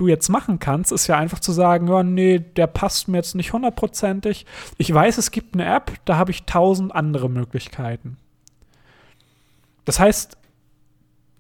du 0.01 0.07
jetzt 0.07 0.29
machen 0.29 0.57
kannst, 0.57 0.91
ist 0.91 1.05
ja 1.07 1.17
einfach 1.17 1.39
zu 1.39 1.51
sagen, 1.51 1.87
ja, 1.87 2.01
nee, 2.01 2.39
der 2.39 2.67
passt 2.67 3.07
mir 3.07 3.17
jetzt 3.17 3.35
nicht 3.35 3.53
hundertprozentig. 3.53 4.47
Ich 4.77 4.91
weiß, 4.91 5.19
es 5.19 5.29
gibt 5.29 5.53
eine 5.53 5.65
App, 5.65 5.93
da 6.05 6.17
habe 6.17 6.31
ich 6.31 6.43
tausend 6.43 6.93
andere 6.93 7.29
Möglichkeiten. 7.29 8.17
Das 9.85 9.99
heißt, 9.99 10.37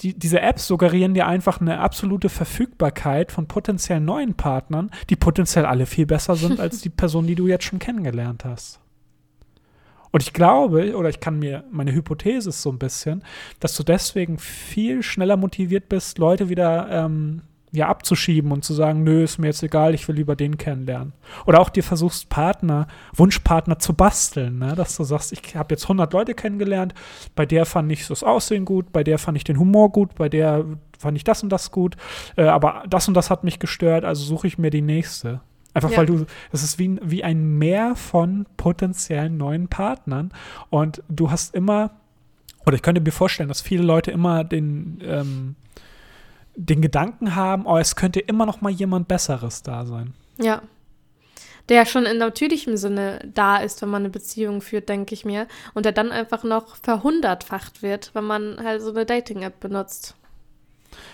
die, 0.01 0.17
diese 0.17 0.41
Apps 0.41 0.67
suggerieren 0.67 1.15
dir 1.15 1.25
einfach 1.25 1.59
eine 1.59 1.79
absolute 1.79 2.29
Verfügbarkeit 2.29 3.31
von 3.31 3.47
potenziell 3.47 3.99
neuen 3.99 4.35
Partnern, 4.35 4.91
die 5.09 5.15
potenziell 5.15 5.65
alle 5.65 5.87
viel 5.87 6.05
besser 6.05 6.35
sind 6.35 6.59
als 6.59 6.81
die 6.81 6.89
Person, 7.01 7.25
die 7.25 7.35
du 7.35 7.47
jetzt 7.47 7.65
schon 7.65 7.79
kennengelernt 7.79 8.45
hast. 8.45 8.79
Und 10.11 10.21
ich 10.21 10.33
glaube, 10.33 10.95
oder 10.95 11.09
ich 11.09 11.19
kann 11.19 11.39
mir, 11.39 11.63
meine 11.71 11.93
Hypothese 11.93 12.49
ist 12.49 12.61
so 12.61 12.69
ein 12.69 12.79
bisschen, 12.79 13.23
dass 13.59 13.75
du 13.75 13.83
deswegen 13.83 14.37
viel 14.37 15.01
schneller 15.01 15.37
motiviert 15.37 15.89
bist, 15.89 16.17
Leute 16.17 16.49
wieder 16.49 16.89
ähm, 16.91 17.41
ja, 17.73 17.87
abzuschieben 17.87 18.51
und 18.51 18.65
zu 18.65 18.73
sagen, 18.73 19.03
nö, 19.03 19.23
ist 19.23 19.37
mir 19.37 19.47
jetzt 19.47 19.63
egal, 19.63 19.93
ich 19.93 20.05
will 20.07 20.15
lieber 20.15 20.35
den 20.35 20.57
kennenlernen. 20.57 21.13
Oder 21.45 21.61
auch 21.61 21.69
dir 21.69 21.83
versuchst, 21.83 22.27
Partner, 22.27 22.87
Wunschpartner 23.15 23.79
zu 23.79 23.93
basteln, 23.93 24.59
ne? 24.59 24.75
dass 24.75 24.97
du 24.97 25.03
sagst, 25.05 25.31
ich 25.31 25.55
habe 25.55 25.73
jetzt 25.73 25.83
100 25.85 26.11
Leute 26.11 26.33
kennengelernt, 26.33 26.93
bei 27.35 27.45
der 27.45 27.65
fand 27.65 27.89
ich 27.91 28.07
das 28.07 28.23
Aussehen 28.23 28.65
gut, 28.65 28.91
bei 28.91 29.03
der 29.05 29.17
fand 29.17 29.37
ich 29.37 29.45
den 29.45 29.57
Humor 29.57 29.89
gut, 29.91 30.15
bei 30.15 30.27
der 30.27 30.65
fand 30.99 31.15
ich 31.17 31.23
das 31.23 31.43
und 31.43 31.49
das 31.49 31.71
gut, 31.71 31.95
äh, 32.35 32.43
aber 32.43 32.83
das 32.89 33.07
und 33.07 33.13
das 33.13 33.29
hat 33.29 33.45
mich 33.45 33.59
gestört, 33.59 34.03
also 34.03 34.23
suche 34.23 34.47
ich 34.47 34.57
mir 34.57 34.69
die 34.69 34.81
nächste. 34.81 35.39
Einfach 35.73 35.91
Ja. 35.91 35.99
weil 35.99 36.05
du, 36.07 36.25
das 36.51 36.63
ist 36.63 36.77
wie, 36.77 36.89
ein- 36.89 36.99
wie 37.01 37.23
ein 37.23 37.57
Meer 37.57 37.95
von 37.95 38.45
potenziellen 38.57 39.37
neuen 39.37 39.69
Partnern 39.69 40.33
und 40.69 41.01
du 41.07 41.31
hast 41.31 41.55
immer, 41.55 41.91
oder 42.65 42.75
ich 42.75 42.81
könnte 42.81 42.99
mir 42.99 43.13
vorstellen, 43.13 43.47
dass 43.47 43.61
viele 43.61 43.83
Leute 43.83 44.11
immer 44.11 44.43
den, 44.43 44.99
ähm, 45.05 45.55
den 46.55 46.81
Gedanken 46.81 47.35
haben, 47.35 47.65
oh, 47.65 47.77
es 47.77 47.95
könnte 47.95 48.19
immer 48.19 48.45
noch 48.45 48.61
mal 48.61 48.71
jemand 48.71 49.07
Besseres 49.07 49.63
da 49.63 49.85
sein. 49.85 50.13
Ja. 50.37 50.61
Der 51.69 51.85
schon 51.85 52.05
in 52.05 52.17
natürlichem 52.17 52.75
Sinne 52.75 53.19
da 53.33 53.57
ist, 53.57 53.81
wenn 53.81 53.89
man 53.89 54.01
eine 54.01 54.09
Beziehung 54.09 54.61
führt, 54.61 54.89
denke 54.89 55.13
ich 55.13 55.25
mir. 55.25 55.47
Und 55.73 55.85
der 55.85 55.91
dann 55.91 56.11
einfach 56.11 56.43
noch 56.43 56.75
verhundertfacht 56.75 57.81
wird, 57.81 58.11
wenn 58.13 58.25
man 58.25 58.63
halt 58.63 58.81
so 58.81 58.89
eine 58.89 59.05
Dating-App 59.05 59.59
benutzt. 59.59 60.15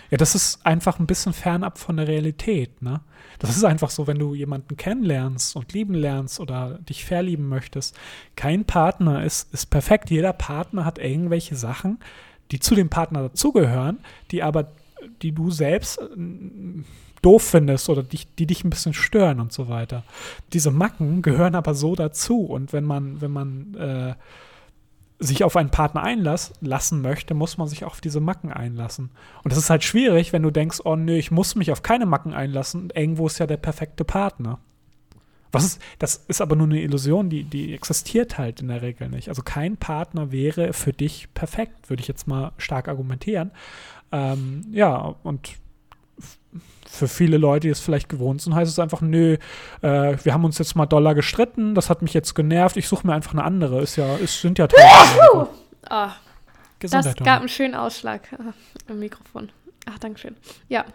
Ja, 0.09 0.17
das 0.17 0.35
ist 0.35 0.65
einfach 0.65 0.99
ein 0.99 1.07
bisschen 1.07 1.33
fernab 1.33 1.77
von 1.77 1.97
der 1.97 2.07
Realität, 2.07 2.81
ne? 2.81 3.01
Das 3.39 3.55
ist 3.55 3.63
einfach 3.63 3.91
so, 3.91 4.07
wenn 4.07 4.17
du 4.17 4.33
jemanden 4.33 4.77
kennenlernst 4.77 5.55
und 5.55 5.71
lieben 5.73 5.93
lernst 5.93 6.39
oder 6.39 6.79
dich 6.79 7.05
verlieben 7.05 7.47
möchtest. 7.47 7.95
Kein 8.35 8.65
Partner 8.65 9.23
ist, 9.23 9.53
ist 9.53 9.67
perfekt. 9.67 10.09
Jeder 10.09 10.33
Partner 10.33 10.85
hat 10.85 10.97
irgendwelche 10.97 11.55
Sachen, 11.55 11.99
die 12.51 12.59
zu 12.59 12.73
dem 12.73 12.89
Partner 12.89 13.21
dazugehören, 13.23 13.99
die 14.31 14.41
aber, 14.41 14.71
die 15.21 15.31
du 15.31 15.51
selbst 15.51 15.99
äh, 15.99 16.05
doof 17.21 17.43
findest 17.43 17.89
oder 17.89 18.03
die, 18.03 18.19
die 18.37 18.45
dich 18.45 18.63
ein 18.63 18.69
bisschen 18.69 18.93
stören 18.93 19.39
und 19.39 19.51
so 19.51 19.67
weiter. 19.67 20.03
Diese 20.53 20.71
Macken 20.71 21.21
gehören 21.21 21.55
aber 21.55 21.73
so 21.73 21.95
dazu. 21.95 22.45
Und 22.45 22.73
wenn 22.73 22.83
man, 22.83 23.21
wenn 23.21 23.31
man 23.31 23.75
äh, 23.75 24.15
sich 25.19 25.43
auf 25.43 25.55
einen 25.55 25.71
Partner 25.71 26.03
einlassen 26.03 27.01
möchte, 27.01 27.33
muss 27.33 27.57
man 27.57 27.67
sich 27.67 27.83
auf 27.83 28.01
diese 28.01 28.19
Macken 28.19 28.51
einlassen. 28.51 29.09
Und 29.43 29.51
das 29.51 29.57
ist 29.57 29.69
halt 29.69 29.83
schwierig, 29.83 30.31
wenn 30.31 30.43
du 30.43 30.51
denkst, 30.51 30.81
oh 30.83 30.95
nö, 30.95 31.15
ich 31.15 31.31
muss 31.31 31.55
mich 31.55 31.71
auf 31.71 31.81
keine 31.81 32.05
Macken 32.05 32.33
einlassen. 32.33 32.91
Irgendwo 32.93 33.25
ist 33.25 33.39
ja 33.39 33.47
der 33.47 33.57
perfekte 33.57 34.03
Partner. 34.03 34.59
Was 35.51 35.63
ist, 35.63 35.81
das 35.97 36.23
ist 36.27 36.41
aber 36.41 36.55
nur 36.55 36.67
eine 36.67 36.81
Illusion, 36.81 37.29
die, 37.29 37.43
die 37.43 37.73
existiert 37.73 38.37
halt 38.37 38.59
in 38.59 38.67
der 38.67 38.81
Regel 38.81 39.09
nicht. 39.09 39.29
Also 39.29 39.41
kein 39.41 39.77
Partner 39.77 40.31
wäre 40.31 40.73
für 40.73 40.93
dich 40.93 41.33
perfekt, 41.33 41.89
würde 41.89 42.01
ich 42.01 42.07
jetzt 42.07 42.27
mal 42.27 42.51
stark 42.57 42.87
argumentieren. 42.87 43.51
Ähm, 44.11 44.65
ja, 44.71 45.15
und 45.23 45.57
für 46.87 47.07
viele 47.07 47.37
Leute, 47.37 47.67
die 47.67 47.71
es 47.71 47.79
vielleicht 47.79 48.09
gewohnt 48.09 48.41
sind, 48.41 48.55
heißt 48.55 48.71
es 48.71 48.79
einfach, 48.79 49.01
nö, 49.01 49.37
äh, 49.81 50.17
wir 50.23 50.33
haben 50.33 50.45
uns 50.45 50.57
jetzt 50.57 50.75
mal 50.75 50.85
Dollar 50.85 51.15
gestritten, 51.15 51.75
das 51.75 51.89
hat 51.89 52.01
mich 52.01 52.13
jetzt 52.13 52.33
genervt, 52.33 52.77
ich 52.77 52.87
suche 52.87 53.05
mir 53.05 53.13
einfach 53.13 53.33
eine 53.33 53.43
andere. 53.43 53.81
Ist 53.81 53.97
ja, 53.97 54.17
es 54.17 54.41
sind 54.41 54.57
ja 54.57 54.67
Teilnehmer. 54.67 55.49
oh, 55.89 56.07
Das 56.79 57.15
gab 57.15 57.39
einen 57.39 57.49
schönen 57.49 57.75
Ausschlag 57.75 58.31
äh, 58.31 58.91
im 58.91 58.99
Mikrofon. 58.99 59.49
Ach, 59.85 59.99
Dankeschön. 59.99 60.35
Ja. 60.69 60.85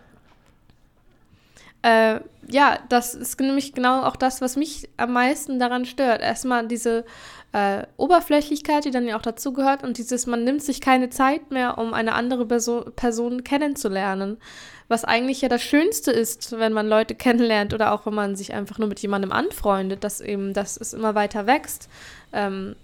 Äh, 1.82 2.20
ja, 2.48 2.78
das 2.88 3.14
ist 3.14 3.40
nämlich 3.40 3.72
genau 3.72 4.04
auch 4.04 4.16
das, 4.16 4.40
was 4.40 4.56
mich 4.56 4.88
am 4.96 5.12
meisten 5.12 5.58
daran 5.58 5.84
stört. 5.84 6.20
Erstmal 6.20 6.66
diese 6.68 7.04
äh, 7.52 7.84
Oberflächlichkeit, 7.96 8.84
die 8.84 8.90
dann 8.90 9.06
ja 9.06 9.16
auch 9.16 9.22
dazugehört 9.22 9.82
und 9.82 9.98
dieses, 9.98 10.26
man 10.26 10.44
nimmt 10.44 10.62
sich 10.62 10.80
keine 10.80 11.10
Zeit 11.10 11.50
mehr, 11.50 11.78
um 11.78 11.92
eine 11.92 12.14
andere 12.14 12.46
Perso 12.46 12.84
Person 12.96 13.44
kennenzulernen. 13.44 14.38
Was 14.88 15.04
eigentlich 15.04 15.40
ja 15.40 15.48
das 15.48 15.62
Schönste 15.62 16.10
ist, 16.10 16.58
wenn 16.58 16.72
man 16.72 16.88
Leute 16.88 17.14
kennenlernt 17.14 17.74
oder 17.74 17.92
auch 17.92 18.06
wenn 18.06 18.14
man 18.14 18.36
sich 18.36 18.54
einfach 18.54 18.78
nur 18.78 18.88
mit 18.88 19.00
jemandem 19.00 19.32
anfreundet, 19.32 20.02
dass 20.04 20.20
eben, 20.20 20.54
dass 20.54 20.76
es 20.76 20.92
immer 20.92 21.14
weiter 21.14 21.46
wächst. 21.46 21.88
Ähm, 22.32 22.74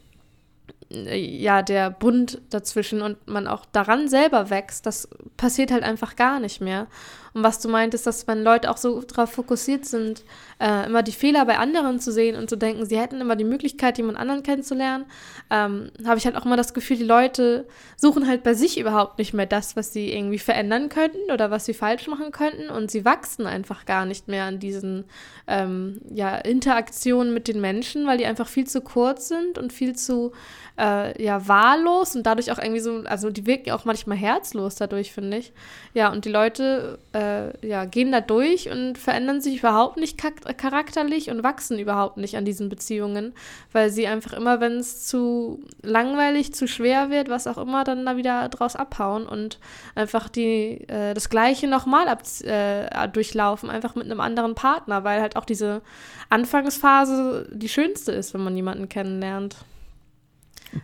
ja, 0.91 1.63
der 1.63 1.91
Bund 1.91 2.41
dazwischen 2.49 3.03
und 3.03 3.27
man 3.27 3.47
auch 3.47 3.67
daran 3.73 4.09
selber 4.09 4.49
wächst, 4.49 4.87
das 4.87 5.09
passiert 5.37 5.71
halt 5.71 5.83
einfach 5.83 6.17
gar 6.17 6.41
nicht 6.41 6.61
mehr. 6.61 6.87
Und 7.35 7.43
was 7.43 7.61
du 7.61 7.69
meintest, 7.69 8.07
dass 8.07 8.27
wenn 8.27 8.43
Leute 8.43 8.71
auch 8.71 8.77
so 8.77 9.01
darauf 9.03 9.33
fokussiert 9.33 9.85
sind, 9.85 10.25
äh, 10.61 10.87
immer 10.87 11.03
die 11.03 11.12
Fehler 11.12 11.45
bei 11.45 11.59
anderen 11.59 12.01
zu 12.01 12.12
sehen 12.12 12.37
und 12.37 12.49
zu 12.49 12.57
denken, 12.57 12.87
sie 12.87 12.99
hätten 12.99 13.21
immer 13.21 13.37
die 13.37 13.45
Möglichkeit, 13.45 13.99
jemand 13.99 14.19
anderen 14.19 14.43
kennenzulernen, 14.43 15.07
ähm, 15.51 15.91
habe 16.07 16.19
ich 16.19 16.27
halt 16.27 16.37
auch 16.37 16.45
immer 16.45 16.57
das 16.57 16.75
Gefühl, 16.75 16.97
die 16.97 17.05
Leute 17.05 17.67
suchen 17.97 18.27
halt 18.27 18.43
bei 18.43 18.55
sich 18.55 18.79
überhaupt 18.79 19.19
nicht 19.19 19.35
mehr 19.35 19.47
das, 19.47 19.77
was 19.77 19.93
sie 19.93 20.12
irgendwie 20.12 20.38
verändern 20.38 20.88
könnten 20.88 21.31
oder 21.33 21.51
was 21.51 21.64
sie 21.64 21.75
falsch 21.75 22.07
machen 22.09 22.33
könnten 22.33 22.71
und 22.71 22.91
sie 22.91 23.05
wachsen 23.05 23.47
einfach 23.47 23.85
gar 23.85 24.07
nicht 24.07 24.29
mehr 24.29 24.45
an 24.45 24.59
diesen 24.59 25.05
ähm, 25.47 26.01
ja, 26.11 26.37
Interaktionen 26.37 27.33
mit 27.33 27.49
den 27.49 27.61
Menschen, 27.61 28.07
weil 28.07 28.19
die 28.19 28.27
einfach 28.27 28.49
viel 28.49 28.67
zu 28.67 28.81
kurz 28.81 29.29
sind 29.29 29.59
und 29.59 29.73
viel 29.73 29.95
zu 29.95 30.33
äh, 30.79 31.23
ja, 31.23 31.47
wahllos 31.49 32.14
und 32.14 32.25
dadurch 32.25 32.53
auch 32.53 32.59
irgendwie 32.59 32.81
so, 32.81 33.03
also 33.05 33.31
die 33.31 33.47
wirken 33.47 33.73
auch 33.73 33.85
manchmal 33.85 34.17
herzlos 34.17 34.77
dadurch, 34.77 35.12
finde 35.12 35.38
ich. 35.38 35.53
Ja, 35.95 36.12
und 36.12 36.25
die 36.25 36.31
Leute 36.31 36.99
äh, 37.19 37.67
ja, 37.67 37.85
gehen 37.85 38.13
da 38.13 38.21
durch 38.21 38.71
und 38.71 38.97
verändern 38.97 39.41
sich 39.41 39.59
überhaupt 39.59 39.97
nicht 39.97 40.19
charakterlich 40.57 41.31
und 41.31 41.43
wachsen 41.43 41.79
überhaupt 41.79 42.17
nicht 42.17 42.37
an 42.37 42.45
diesen 42.45 42.69
Beziehungen, 42.69 43.35
weil 43.73 43.91
sie 43.91 44.07
einfach 44.07 44.33
immer, 44.35 44.61
wenn 44.61 44.77
es 44.77 45.07
zu 45.07 45.61
langweilig, 45.83 46.55
zu 46.55 46.69
schwer 46.69 47.11
wird, 47.11 47.29
was 47.29 47.47
auch 47.47 47.59
immer, 47.59 47.83
dann 47.83 48.07
da 48.07 48.17
wieder 48.17 48.49
draus 48.49 48.77
abhauen 48.77 49.27
und 49.27 49.59
einfach 49.95 50.29
die, 50.29 50.89
äh, 50.89 51.15
das 51.15 51.29
Gleiche 51.29 51.67
nochmal 51.67 52.07
äh, 52.45 53.09
durchlaufen, 53.09 53.71
einfach 53.71 53.95
mit 53.97 54.05
einem 54.05 54.21
anderen 54.21 54.55
Partner, 54.55 55.03
weil 55.03 55.21
halt 55.21 55.37
auch 55.37 55.45
diese 55.45 55.83
Anfangsphase 56.29 57.49
die 57.53 57.69
schönste 57.69 58.13
ist, 58.13 58.33
wenn 58.35 58.45
man 58.45 58.55
jemanden 58.55 58.89
kennenlernt. 58.89 59.57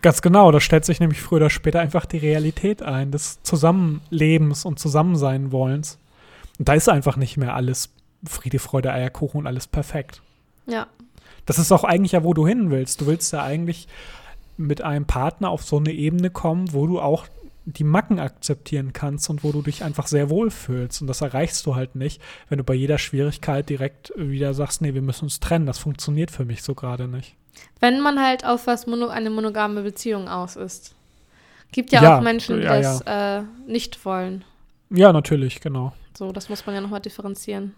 Ganz 0.00 0.22
genau, 0.22 0.50
da 0.50 0.60
stellt 0.60 0.86
sich 0.86 0.98
nämlich 0.98 1.20
früher 1.20 1.36
oder 1.36 1.50
später 1.50 1.80
einfach 1.80 2.06
die 2.06 2.16
Realität 2.16 2.82
ein, 2.82 3.12
des 3.12 3.42
Zusammenlebens 3.42 4.64
und 4.64 4.78
Zusammensein 4.78 5.52
wollens. 5.52 5.98
Und 6.58 6.68
da 6.68 6.74
ist 6.74 6.88
einfach 6.88 7.16
nicht 7.16 7.36
mehr 7.36 7.54
alles 7.54 7.90
Friede, 8.26 8.58
Freude, 8.58 8.92
Eierkuchen 8.92 9.40
und 9.40 9.46
alles 9.46 9.66
perfekt. 9.66 10.22
Ja. 10.66 10.86
Das 11.46 11.58
ist 11.58 11.72
auch 11.72 11.84
eigentlich 11.84 12.12
ja, 12.12 12.24
wo 12.24 12.32
du 12.32 12.46
hin 12.46 12.70
willst. 12.70 13.00
Du 13.00 13.06
willst 13.06 13.32
ja 13.32 13.42
eigentlich 13.42 13.88
mit 14.56 14.82
einem 14.82 15.04
Partner 15.04 15.50
auf 15.50 15.64
so 15.64 15.78
eine 15.78 15.92
Ebene 15.92 16.30
kommen, 16.30 16.72
wo 16.72 16.86
du 16.86 17.00
auch 17.00 17.26
die 17.66 17.84
Macken 17.84 18.18
akzeptieren 18.18 18.92
kannst 18.92 19.30
und 19.30 19.42
wo 19.42 19.50
du 19.50 19.62
dich 19.62 19.84
einfach 19.84 20.06
sehr 20.06 20.28
wohl 20.30 20.50
fühlst. 20.50 21.00
Und 21.00 21.08
das 21.08 21.22
erreichst 21.22 21.64
du 21.66 21.74
halt 21.74 21.96
nicht, 21.96 22.20
wenn 22.48 22.58
du 22.58 22.64
bei 22.64 22.74
jeder 22.74 22.98
Schwierigkeit 22.98 23.68
direkt 23.68 24.12
wieder 24.16 24.52
sagst, 24.54 24.82
nee, 24.82 24.94
wir 24.94 25.02
müssen 25.02 25.24
uns 25.24 25.40
trennen. 25.40 25.66
Das 25.66 25.78
funktioniert 25.78 26.30
für 26.30 26.44
mich 26.44 26.62
so 26.62 26.74
gerade 26.74 27.08
nicht. 27.08 27.34
Wenn 27.80 28.00
man 28.00 28.22
halt 28.22 28.44
auf 28.44 28.66
was 28.66 28.86
mono 28.86 29.08
eine 29.08 29.30
monogame 29.30 29.82
Beziehung 29.82 30.28
aus 30.28 30.56
ist. 30.56 30.94
Gibt 31.72 31.90
ja, 31.92 32.02
ja 32.02 32.18
auch 32.18 32.22
Menschen, 32.22 32.58
die 32.58 32.64
ja, 32.64 32.80
das 32.80 33.02
ja. 33.06 33.38
Äh, 33.38 33.42
nicht 33.66 34.04
wollen. 34.04 34.44
Ja, 34.90 35.12
natürlich, 35.12 35.60
genau. 35.60 35.92
So, 36.16 36.32
das 36.32 36.48
muss 36.48 36.64
man 36.66 36.74
ja 36.74 36.80
nochmal 36.80 37.00
differenzieren. 37.00 37.74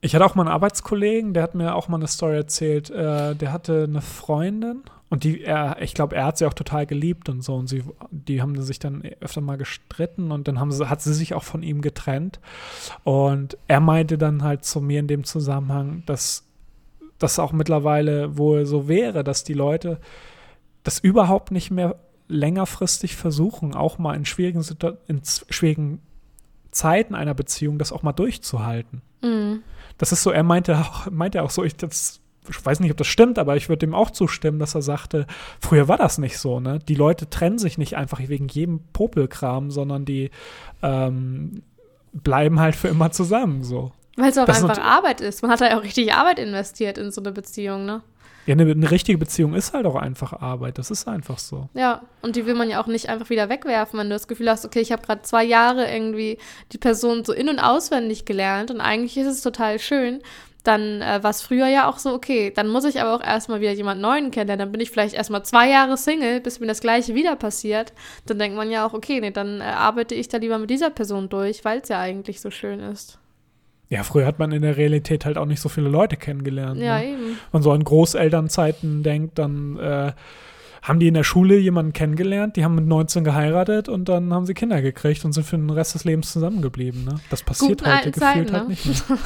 Ich 0.00 0.14
hatte 0.14 0.24
auch 0.24 0.34
mal 0.34 0.42
einen 0.42 0.52
Arbeitskollegen, 0.52 1.34
der 1.34 1.42
hat 1.42 1.54
mir 1.54 1.74
auch 1.74 1.88
mal 1.88 1.98
eine 1.98 2.08
Story 2.08 2.36
erzählt. 2.36 2.90
Äh, 2.90 3.34
der 3.36 3.52
hatte 3.52 3.84
eine 3.84 4.00
Freundin 4.00 4.82
und 5.10 5.24
die, 5.24 5.42
er, 5.42 5.82
ich 5.82 5.92
glaube, 5.92 6.16
er 6.16 6.24
hat 6.24 6.38
sie 6.38 6.46
auch 6.46 6.54
total 6.54 6.86
geliebt 6.86 7.28
und 7.28 7.42
so. 7.42 7.56
Und 7.56 7.66
sie, 7.66 7.84
die 8.10 8.40
haben 8.40 8.60
sich 8.62 8.78
dann 8.78 9.02
öfter 9.20 9.40
mal 9.40 9.58
gestritten 9.58 10.30
und 10.30 10.48
dann 10.48 10.58
haben 10.58 10.70
sie, 10.72 10.88
hat 10.88 11.02
sie 11.02 11.12
sich 11.12 11.34
auch 11.34 11.42
von 11.42 11.62
ihm 11.62 11.82
getrennt. 11.82 12.40
Und 13.04 13.58
er 13.66 13.80
meinte 13.80 14.16
dann 14.16 14.42
halt 14.42 14.64
zu 14.64 14.80
mir 14.80 15.00
in 15.00 15.08
dem 15.08 15.24
Zusammenhang, 15.24 16.04
dass 16.06 16.46
das 17.18 17.38
auch 17.38 17.52
mittlerweile 17.52 18.38
wohl 18.38 18.64
so 18.66 18.88
wäre, 18.88 19.24
dass 19.24 19.44
die 19.44 19.52
Leute 19.52 19.98
das 20.84 20.98
überhaupt 21.00 21.50
nicht 21.50 21.70
mehr 21.70 21.96
längerfristig 22.28 23.16
versuchen, 23.16 23.74
auch 23.74 23.98
mal 23.98 24.14
in 24.14 24.24
schwierigen, 24.24 24.64
in 25.08 25.20
schwierigen 25.24 26.00
Zeiten 26.70 27.14
einer 27.14 27.34
Beziehung 27.34 27.78
das 27.78 27.92
auch 27.92 28.02
mal 28.02 28.12
durchzuhalten. 28.12 29.02
Mhm. 29.22 29.62
Das 29.98 30.12
ist 30.12 30.22
so, 30.22 30.30
er 30.30 30.42
meinte 30.42 30.78
auch, 30.78 31.10
meinte 31.10 31.42
auch 31.42 31.50
so, 31.50 31.64
ich, 31.64 31.76
das, 31.76 32.20
ich 32.48 32.64
weiß 32.64 32.80
nicht, 32.80 32.90
ob 32.90 32.96
das 32.96 33.06
stimmt, 33.06 33.38
aber 33.38 33.56
ich 33.56 33.68
würde 33.68 33.86
ihm 33.86 33.94
auch 33.94 34.10
zustimmen, 34.10 34.58
dass 34.58 34.74
er 34.74 34.82
sagte, 34.82 35.26
früher 35.60 35.88
war 35.88 35.98
das 35.98 36.18
nicht 36.18 36.38
so, 36.38 36.60
ne? 36.60 36.78
Die 36.78 36.94
Leute 36.94 37.28
trennen 37.28 37.58
sich 37.58 37.76
nicht 37.76 37.96
einfach 37.96 38.20
wegen 38.20 38.48
jedem 38.48 38.80
Popelkram, 38.92 39.70
sondern 39.70 40.04
die 40.04 40.30
ähm, 40.82 41.62
bleiben 42.12 42.60
halt 42.60 42.76
für 42.76 42.88
immer 42.88 43.10
zusammen, 43.10 43.62
so. 43.62 43.92
Weil 44.16 44.30
es 44.30 44.38
auch 44.38 44.46
das 44.46 44.62
einfach 44.62 44.82
Arbeit 44.82 45.20
ist. 45.20 45.42
Man 45.42 45.50
hat 45.50 45.60
ja 45.60 45.78
auch 45.78 45.82
richtig 45.82 46.12
Arbeit 46.12 46.38
investiert 46.38 46.98
in 46.98 47.10
so 47.10 47.20
eine 47.20 47.32
Beziehung, 47.32 47.84
ne? 47.84 48.02
Ja, 48.50 48.54
eine, 48.54 48.68
eine, 48.68 48.90
richtige 48.90 49.16
Beziehung 49.16 49.54
ist 49.54 49.74
halt 49.74 49.86
auch 49.86 49.94
einfach 49.94 50.32
Arbeit. 50.32 50.76
Das 50.76 50.90
ist 50.90 51.06
einfach 51.06 51.38
so. 51.38 51.68
Ja, 51.74 52.02
und 52.20 52.34
die 52.34 52.46
will 52.46 52.54
man 52.54 52.68
ja 52.68 52.82
auch 52.82 52.88
nicht 52.88 53.08
einfach 53.08 53.30
wieder 53.30 53.48
wegwerfen, 53.48 53.96
wenn 53.96 54.08
du 54.08 54.16
das 54.16 54.26
Gefühl 54.26 54.50
hast, 54.50 54.64
okay, 54.64 54.80
ich 54.80 54.90
habe 54.90 55.06
gerade 55.06 55.22
zwei 55.22 55.44
Jahre 55.44 55.88
irgendwie 55.88 56.36
die 56.72 56.78
Person 56.78 57.24
so 57.24 57.32
in- 57.32 57.48
und 57.48 57.60
auswendig 57.60 58.24
gelernt 58.24 58.72
und 58.72 58.80
eigentlich 58.80 59.16
ist 59.16 59.28
es 59.28 59.42
total 59.42 59.78
schön. 59.78 60.20
Dann 60.64 61.00
äh, 61.00 61.22
war 61.22 61.30
es 61.30 61.42
früher 61.42 61.68
ja 61.68 61.88
auch 61.88 62.00
so, 62.00 62.12
okay, 62.12 62.50
dann 62.52 62.66
muss 62.66 62.84
ich 62.84 63.00
aber 63.00 63.14
auch 63.14 63.24
erstmal 63.24 63.60
wieder 63.60 63.70
jemand 63.70 64.00
Neuen 64.00 64.32
kennenlernen. 64.32 64.66
Dann 64.66 64.72
bin 64.72 64.80
ich 64.80 64.90
vielleicht 64.90 65.14
erstmal 65.14 65.44
zwei 65.44 65.70
Jahre 65.70 65.96
Single, 65.96 66.40
bis 66.40 66.58
mir 66.58 66.66
das 66.66 66.80
Gleiche 66.80 67.14
wieder 67.14 67.36
passiert. 67.36 67.92
Dann 68.26 68.40
denkt 68.40 68.56
man 68.56 68.68
ja 68.68 68.84
auch, 68.84 68.94
okay, 68.94 69.20
nee, 69.20 69.30
dann 69.30 69.60
äh, 69.60 69.64
arbeite 69.64 70.16
ich 70.16 70.26
da 70.26 70.38
lieber 70.38 70.58
mit 70.58 70.70
dieser 70.70 70.90
Person 70.90 71.28
durch, 71.28 71.64
weil 71.64 71.82
es 71.82 71.88
ja 71.88 72.00
eigentlich 72.00 72.40
so 72.40 72.50
schön 72.50 72.80
ist. 72.80 73.20
Ja, 73.90 74.04
früher 74.04 74.24
hat 74.24 74.38
man 74.38 74.52
in 74.52 74.62
der 74.62 74.76
Realität 74.76 75.24
halt 75.24 75.36
auch 75.36 75.46
nicht 75.46 75.60
so 75.60 75.68
viele 75.68 75.88
Leute 75.88 76.16
kennengelernt. 76.16 76.80
Ja, 76.80 76.98
ne? 76.98 77.08
eben. 77.08 77.22
Wenn 77.22 77.36
man 77.52 77.62
so 77.62 77.72
an 77.72 77.82
Großelternzeiten 77.82 79.02
denkt, 79.02 79.38
dann 79.38 79.76
äh, 79.78 80.12
haben 80.82 81.00
die 81.00 81.08
in 81.08 81.14
der 81.14 81.24
Schule 81.24 81.58
jemanden 81.58 81.92
kennengelernt, 81.92 82.56
die 82.56 82.64
haben 82.64 82.76
mit 82.76 82.86
19 82.86 83.24
geheiratet 83.24 83.88
und 83.88 84.08
dann 84.08 84.32
haben 84.32 84.46
sie 84.46 84.54
Kinder 84.54 84.80
gekriegt 84.80 85.24
und 85.24 85.32
sind 85.32 85.44
für 85.44 85.56
den 85.56 85.70
Rest 85.70 85.94
des 85.94 86.04
Lebens 86.04 86.32
zusammengeblieben. 86.32 87.04
Ne? 87.04 87.20
Das 87.30 87.42
passiert 87.42 87.80
Guten 87.80 87.92
heute 87.92 88.12
gefühlt 88.12 88.48
Zeiten, 88.48 88.52
halt 88.52 88.62
ne? 88.62 88.68
nicht 88.68 89.08
mehr. 89.08 89.18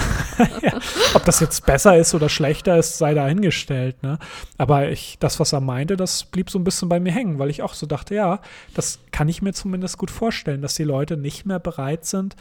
ja. 0.63 0.79
Ob 1.15 1.25
das 1.27 1.41
jetzt 1.41 1.65
besser 1.67 1.97
ist 1.97 2.15
oder 2.15 2.31
schlechter 2.31 2.79
ist, 2.79 2.99
sei 2.99 3.15
dahingestellt. 3.15 4.03
Ne? 4.03 4.19
Aber 4.59 4.89
ich, 4.89 5.19
das, 5.21 5.39
was 5.39 5.53
er 5.53 5.61
meinte, 5.61 5.97
das 5.97 6.25
blieb 6.25 6.51
so 6.51 6.59
ein 6.59 6.65
bisschen 6.65 6.89
bei 6.89 6.99
mir 6.99 7.13
hängen, 7.13 7.39
weil 7.39 7.51
ich 7.51 7.63
auch 7.63 7.75
so 7.75 7.87
dachte, 7.87 8.15
ja, 8.15 8.41
das 8.75 8.99
kann 9.13 9.29
ich 9.29 9.43
mir 9.43 9.53
zumindest 9.53 9.99
gut 9.99 10.11
vorstellen, 10.11 10.63
dass 10.63 10.75
die 10.75 10.85
Leute 10.85 11.17
nicht 11.17 11.47
mehr 11.47 11.61
bereit 11.61 12.05
sind, 12.05 12.35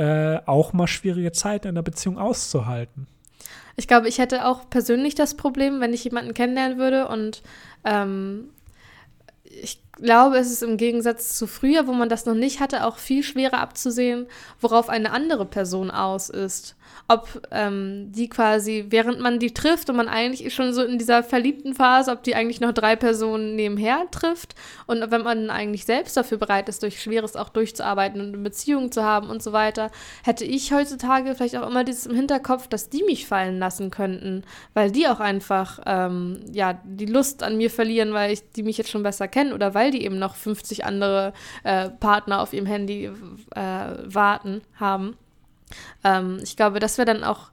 äh, 0.00 0.40
auch 0.46 0.72
mal 0.72 0.86
schwierige 0.86 1.30
Zeiten 1.30 1.68
in 1.68 1.74
der 1.74 1.82
Beziehung 1.82 2.18
auszuhalten. 2.18 3.06
Ich 3.76 3.86
glaube, 3.86 4.08
ich 4.08 4.18
hätte 4.18 4.46
auch 4.46 4.70
persönlich 4.70 5.14
das 5.14 5.36
Problem, 5.36 5.80
wenn 5.80 5.92
ich 5.92 6.04
jemanden 6.04 6.32
kennenlernen 6.32 6.78
würde 6.78 7.06
und 7.08 7.42
ähm, 7.84 8.48
ich 9.44 9.82
glaube, 9.92 10.38
es 10.38 10.50
ist 10.50 10.62
im 10.62 10.78
Gegensatz 10.78 11.36
zu 11.36 11.46
früher, 11.46 11.86
wo 11.86 11.92
man 11.92 12.08
das 12.08 12.24
noch 12.24 12.34
nicht 12.34 12.60
hatte, 12.60 12.86
auch 12.86 12.96
viel 12.96 13.22
schwerer 13.22 13.58
abzusehen, 13.58 14.26
worauf 14.58 14.88
eine 14.88 15.12
andere 15.12 15.44
Person 15.44 15.90
aus 15.90 16.30
ist. 16.30 16.76
Ob 17.10 17.42
ähm, 17.50 18.12
die 18.12 18.28
quasi, 18.28 18.86
während 18.88 19.18
man 19.18 19.40
die 19.40 19.52
trifft 19.52 19.90
und 19.90 19.96
man 19.96 20.08
eigentlich 20.08 20.54
schon 20.54 20.72
so 20.72 20.84
in 20.84 20.96
dieser 20.96 21.24
verliebten 21.24 21.74
Phase, 21.74 22.12
ob 22.12 22.22
die 22.22 22.36
eigentlich 22.36 22.60
noch 22.60 22.70
drei 22.70 22.94
Personen 22.94 23.56
nebenher 23.56 24.08
trifft 24.12 24.54
und 24.86 25.10
wenn 25.10 25.22
man 25.22 25.50
eigentlich 25.50 25.84
selbst 25.86 26.16
dafür 26.16 26.38
bereit 26.38 26.68
ist, 26.68 26.84
durch 26.84 27.02
Schweres 27.02 27.34
auch 27.34 27.48
durchzuarbeiten 27.48 28.20
und 28.20 28.28
eine 28.28 28.38
Beziehung 28.38 28.92
zu 28.92 29.02
haben 29.02 29.28
und 29.28 29.42
so 29.42 29.52
weiter, 29.52 29.90
hätte 30.22 30.44
ich 30.44 30.72
heutzutage 30.72 31.34
vielleicht 31.34 31.56
auch 31.56 31.68
immer 31.68 31.82
dieses 31.82 32.06
im 32.06 32.14
Hinterkopf, 32.14 32.68
dass 32.68 32.90
die 32.90 33.02
mich 33.02 33.26
fallen 33.26 33.58
lassen 33.58 33.90
könnten, 33.90 34.44
weil 34.74 34.92
die 34.92 35.08
auch 35.08 35.18
einfach, 35.18 35.80
ähm, 35.86 36.38
ja, 36.52 36.80
die 36.84 37.06
Lust 37.06 37.42
an 37.42 37.56
mir 37.56 37.70
verlieren, 37.70 38.14
weil 38.14 38.32
ich 38.32 38.52
die 38.52 38.62
mich 38.62 38.78
jetzt 38.78 38.90
schon 38.90 39.02
besser 39.02 39.26
kennen 39.26 39.52
oder 39.52 39.74
weil 39.74 39.90
die 39.90 40.04
eben 40.04 40.20
noch 40.20 40.36
50 40.36 40.84
andere 40.84 41.32
äh, 41.64 41.90
Partner 41.90 42.40
auf 42.40 42.52
ihrem 42.52 42.66
Handy 42.66 43.06
äh, 43.06 43.12
warten 44.04 44.62
haben. 44.78 45.16
Ähm, 46.04 46.38
ich 46.42 46.56
glaube, 46.56 46.80
das 46.80 46.98
wäre 46.98 47.06
dann 47.06 47.24
auch 47.24 47.50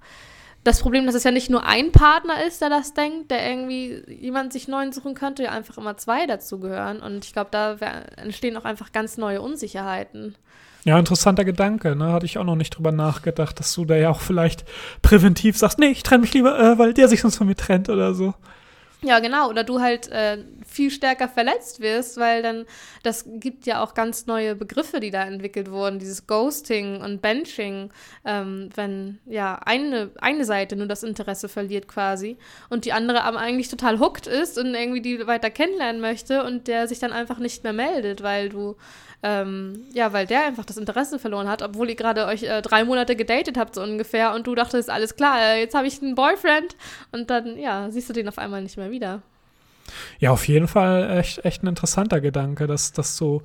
das 0.63 0.81
Problem, 0.81 1.05
dass 1.05 1.15
es 1.15 1.23
ja 1.23 1.31
nicht 1.31 1.49
nur 1.49 1.65
ein 1.65 1.91
Partner 1.91 2.45
ist, 2.45 2.61
der 2.61 2.69
das 2.69 2.93
denkt, 2.93 3.31
der 3.31 3.49
irgendwie 3.49 4.03
jemand 4.09 4.51
sich 4.51 4.67
neuen 4.67 4.91
suchen 4.91 5.13
könnte, 5.13 5.43
ja 5.43 5.51
einfach 5.51 5.77
immer 5.77 5.95
zwei 5.97 6.25
dazugehören. 6.25 6.99
Und 6.99 7.23
ich 7.23 7.31
glaube, 7.31 7.49
da 7.51 7.79
wär, 7.79 8.17
entstehen 8.17 8.57
auch 8.57 8.65
einfach 8.65 8.91
ganz 8.91 9.17
neue 9.17 9.41
Unsicherheiten. 9.41 10.35
Ja, 10.83 10.99
interessanter 10.99 11.45
Gedanke, 11.45 11.95
ne? 11.95 12.11
Hatte 12.11 12.25
ich 12.25 12.37
auch 12.37 12.43
noch 12.43 12.55
nicht 12.55 12.71
drüber 12.71 12.91
nachgedacht, 12.91 13.59
dass 13.59 13.73
du 13.73 13.85
da 13.85 13.95
ja 13.95 14.09
auch 14.09 14.21
vielleicht 14.21 14.65
präventiv 15.01 15.57
sagst, 15.57 15.79
nee, 15.79 15.87
ich 15.87 16.03
trenne 16.03 16.21
mich 16.21 16.33
lieber, 16.33 16.59
äh, 16.59 16.77
weil 16.77 16.93
der 16.93 17.07
sich 17.07 17.21
sonst 17.21 17.37
von 17.37 17.47
mir 17.47 17.55
trennt 17.55 17.89
oder 17.89 18.13
so. 18.13 18.33
Ja, 19.03 19.19
genau. 19.19 19.49
Oder 19.49 19.63
du 19.63 19.79
halt 19.79 20.07
äh, 20.07 20.39
viel 20.65 20.89
stärker 20.89 21.29
verletzt 21.29 21.81
wirst, 21.81 22.17
weil 22.17 22.41
dann, 22.41 22.65
das 23.03 23.25
gibt 23.27 23.67
ja 23.67 23.83
auch 23.83 23.93
ganz 23.93 24.25
neue 24.25 24.55
Begriffe, 24.55 24.99
die 24.99 25.11
da 25.11 25.23
entwickelt 25.23 25.69
wurden. 25.69 25.99
Dieses 25.99 26.25
Ghosting 26.25 27.01
und 27.01 27.21
Benching, 27.21 27.91
ähm, 28.25 28.69
wenn 28.73 29.19
ja 29.27 29.59
eine, 29.63 30.09
eine 30.19 30.45
Seite 30.45 30.75
nur 30.75 30.87
das 30.87 31.03
Interesse 31.03 31.47
verliert 31.47 31.87
quasi 31.87 32.37
und 32.69 32.85
die 32.85 32.93
andere 32.93 33.23
aber 33.23 33.37
eigentlich 33.37 33.69
total 33.69 33.99
hooked 33.99 34.25
ist 34.25 34.57
und 34.57 34.73
irgendwie 34.73 35.01
die 35.01 35.27
weiter 35.27 35.51
kennenlernen 35.51 36.01
möchte 36.01 36.43
und 36.43 36.67
der 36.67 36.87
sich 36.87 36.97
dann 36.97 37.13
einfach 37.13 37.37
nicht 37.37 37.63
mehr 37.63 37.73
meldet, 37.73 38.23
weil 38.23 38.49
du 38.49 38.77
ähm, 39.23 39.81
ja, 39.93 40.13
weil 40.13 40.27
der 40.27 40.45
einfach 40.45 40.65
das 40.65 40.77
Interesse 40.77 41.19
verloren 41.19 41.47
hat, 41.47 41.61
obwohl 41.61 41.89
ihr 41.89 41.95
gerade 41.95 42.25
euch 42.25 42.43
äh, 42.43 42.61
drei 42.61 42.83
Monate 42.83 43.15
gedatet 43.15 43.57
habt, 43.57 43.75
so 43.75 43.81
ungefähr, 43.81 44.33
und 44.33 44.45
du 44.45 44.53
dachtest, 44.53 44.89
alles 44.89 45.15
klar, 45.15 45.39
äh, 45.39 45.61
jetzt 45.61 45.75
habe 45.75 45.87
ich 45.87 46.01
einen 46.01 46.15
Boyfriend 46.15 46.75
und 47.11 47.29
dann, 47.29 47.57
ja, 47.57 47.89
siehst 47.89 48.09
du 48.09 48.13
den 48.13 48.27
auf 48.27 48.37
einmal 48.37 48.61
nicht 48.61 48.77
mehr 48.77 48.91
wieder. 48.91 49.21
Ja, 50.19 50.31
auf 50.31 50.47
jeden 50.47 50.67
Fall 50.67 51.17
echt, 51.17 51.45
echt 51.45 51.63
ein 51.63 51.67
interessanter 51.67 52.21
Gedanke, 52.21 52.67
dass 52.67 52.91
das 52.91 53.17
so 53.17 53.41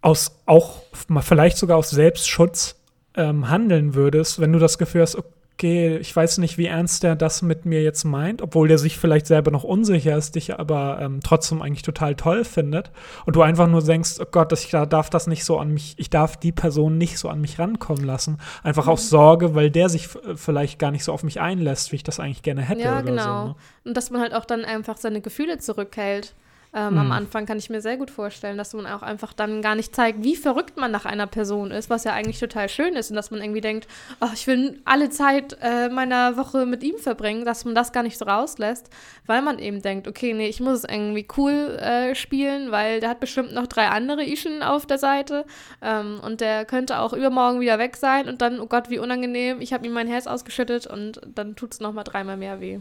aus 0.00 0.42
auch 0.46 0.82
vielleicht 1.20 1.56
sogar 1.56 1.78
aus 1.78 1.90
Selbstschutz 1.90 2.76
ähm, 3.14 3.48
handeln 3.48 3.94
würdest, 3.94 4.40
wenn 4.40 4.52
du 4.52 4.58
das 4.58 4.78
Gefühl 4.78 5.02
hast, 5.02 5.16
okay, 5.16 5.28
okay, 5.62 5.96
ich 5.98 6.14
weiß 6.14 6.38
nicht, 6.38 6.58
wie 6.58 6.66
ernst 6.66 7.04
der 7.04 7.14
das 7.14 7.40
mit 7.40 7.64
mir 7.66 7.82
jetzt 7.82 8.02
meint, 8.02 8.42
obwohl 8.42 8.66
der 8.66 8.78
sich 8.78 8.98
vielleicht 8.98 9.26
selber 9.26 9.52
noch 9.52 9.62
unsicher 9.62 10.16
ist, 10.16 10.34
dich 10.34 10.58
aber 10.58 10.98
ähm, 11.00 11.20
trotzdem 11.22 11.62
eigentlich 11.62 11.82
total 11.82 12.16
toll 12.16 12.44
findet 12.44 12.90
und 13.26 13.36
du 13.36 13.42
einfach 13.42 13.68
nur 13.68 13.80
denkst, 13.80 14.16
oh 14.20 14.26
Gott, 14.28 14.52
ich 14.52 14.70
darf 14.70 15.08
das 15.08 15.28
nicht 15.28 15.44
so 15.44 15.58
an 15.58 15.72
mich, 15.72 15.94
ich 15.98 16.10
darf 16.10 16.36
die 16.36 16.50
Person 16.50 16.98
nicht 16.98 17.16
so 17.16 17.28
an 17.28 17.40
mich 17.40 17.60
rankommen 17.60 18.04
lassen, 18.04 18.38
einfach 18.64 18.86
mhm. 18.86 18.92
aus 18.92 19.08
Sorge, 19.08 19.54
weil 19.54 19.70
der 19.70 19.88
sich 19.88 20.08
vielleicht 20.34 20.80
gar 20.80 20.90
nicht 20.90 21.04
so 21.04 21.12
auf 21.12 21.22
mich 21.22 21.40
einlässt, 21.40 21.92
wie 21.92 21.96
ich 21.96 22.04
das 22.04 22.18
eigentlich 22.18 22.42
gerne 22.42 22.62
hätte. 22.62 22.82
Ja, 22.82 23.00
genau. 23.00 23.22
So, 23.22 23.48
ne? 23.48 23.54
Und 23.84 23.96
dass 23.96 24.10
man 24.10 24.20
halt 24.20 24.34
auch 24.34 24.44
dann 24.44 24.64
einfach 24.64 24.96
seine 24.96 25.20
Gefühle 25.20 25.58
zurückhält. 25.58 26.34
Ähm, 26.74 26.94
mhm. 26.94 26.98
Am 27.00 27.12
Anfang 27.12 27.44
kann 27.44 27.58
ich 27.58 27.68
mir 27.68 27.82
sehr 27.82 27.98
gut 27.98 28.10
vorstellen, 28.10 28.56
dass 28.56 28.72
man 28.72 28.86
auch 28.86 29.02
einfach 29.02 29.34
dann 29.34 29.60
gar 29.60 29.74
nicht 29.74 29.94
zeigt, 29.94 30.24
wie 30.24 30.36
verrückt 30.36 30.78
man 30.78 30.90
nach 30.90 31.04
einer 31.04 31.26
Person 31.26 31.70
ist, 31.70 31.90
was 31.90 32.04
ja 32.04 32.14
eigentlich 32.14 32.40
total 32.40 32.70
schön 32.70 32.94
ist 32.94 33.10
und 33.10 33.16
dass 33.16 33.30
man 33.30 33.42
irgendwie 33.42 33.60
denkt, 33.60 33.86
oh, 34.22 34.28
ich 34.32 34.46
will 34.46 34.80
alle 34.86 35.10
Zeit 35.10 35.58
äh, 35.60 35.90
meiner 35.90 36.38
Woche 36.38 36.64
mit 36.64 36.82
ihm 36.82 36.96
verbringen, 36.96 37.44
dass 37.44 37.66
man 37.66 37.74
das 37.74 37.92
gar 37.92 38.02
nicht 38.02 38.16
so 38.16 38.24
rauslässt, 38.24 38.88
weil 39.26 39.42
man 39.42 39.58
eben 39.58 39.82
denkt, 39.82 40.08
okay, 40.08 40.32
nee, 40.32 40.48
ich 40.48 40.60
muss 40.60 40.78
es 40.78 40.84
irgendwie 40.84 41.26
cool 41.36 41.52
äh, 41.52 42.14
spielen, 42.14 42.70
weil 42.70 43.00
der 43.00 43.10
hat 43.10 43.20
bestimmt 43.20 43.52
noch 43.52 43.66
drei 43.66 43.88
andere 43.88 44.24
Ischen 44.24 44.62
auf 44.62 44.86
der 44.86 44.98
Seite 44.98 45.44
ähm, 45.82 46.20
und 46.24 46.40
der 46.40 46.64
könnte 46.64 47.00
auch 47.00 47.12
übermorgen 47.12 47.60
wieder 47.60 47.78
weg 47.78 47.96
sein 47.96 48.30
und 48.30 48.40
dann, 48.40 48.60
oh 48.60 48.66
Gott, 48.66 48.88
wie 48.88 48.98
unangenehm, 48.98 49.60
ich 49.60 49.74
habe 49.74 49.84
ihm 49.84 49.92
mein 49.92 50.08
Herz 50.08 50.26
ausgeschüttet 50.26 50.86
und 50.86 51.20
dann 51.34 51.54
tut 51.54 51.74
es 51.74 51.80
nochmal 51.80 52.04
dreimal 52.04 52.38
mehr 52.38 52.60
weh. 52.60 52.80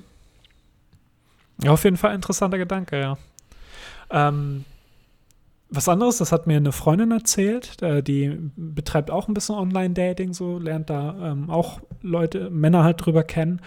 Ja, 1.62 1.72
auf 1.72 1.84
jeden 1.84 1.98
Fall 1.98 2.16
interessanter 2.16 2.58
Gedanke, 2.58 3.00
ja. 3.00 3.18
Ähm, 4.12 4.66
was 5.70 5.88
anderes, 5.88 6.18
das 6.18 6.34
hat 6.34 6.48
mir 6.48 6.58
eine 6.58 6.74
Freundin 6.74 7.12
erzählt, 7.12 7.82
äh, 7.82 8.04
die 8.04 8.38
betreibt 8.58 9.10
auch 9.10 9.28
ein 9.28 9.34
bisschen 9.34 9.56
Online-Dating, 9.56 10.34
so 10.34 10.60
lernt 10.60 10.90
da 10.90 11.32
ähm, 11.32 11.50
auch 11.50 11.80
Leute, 12.02 12.50
Männer 12.50 12.84
halt 12.84 13.06
drüber 13.06 13.24
kennen. 13.24 13.62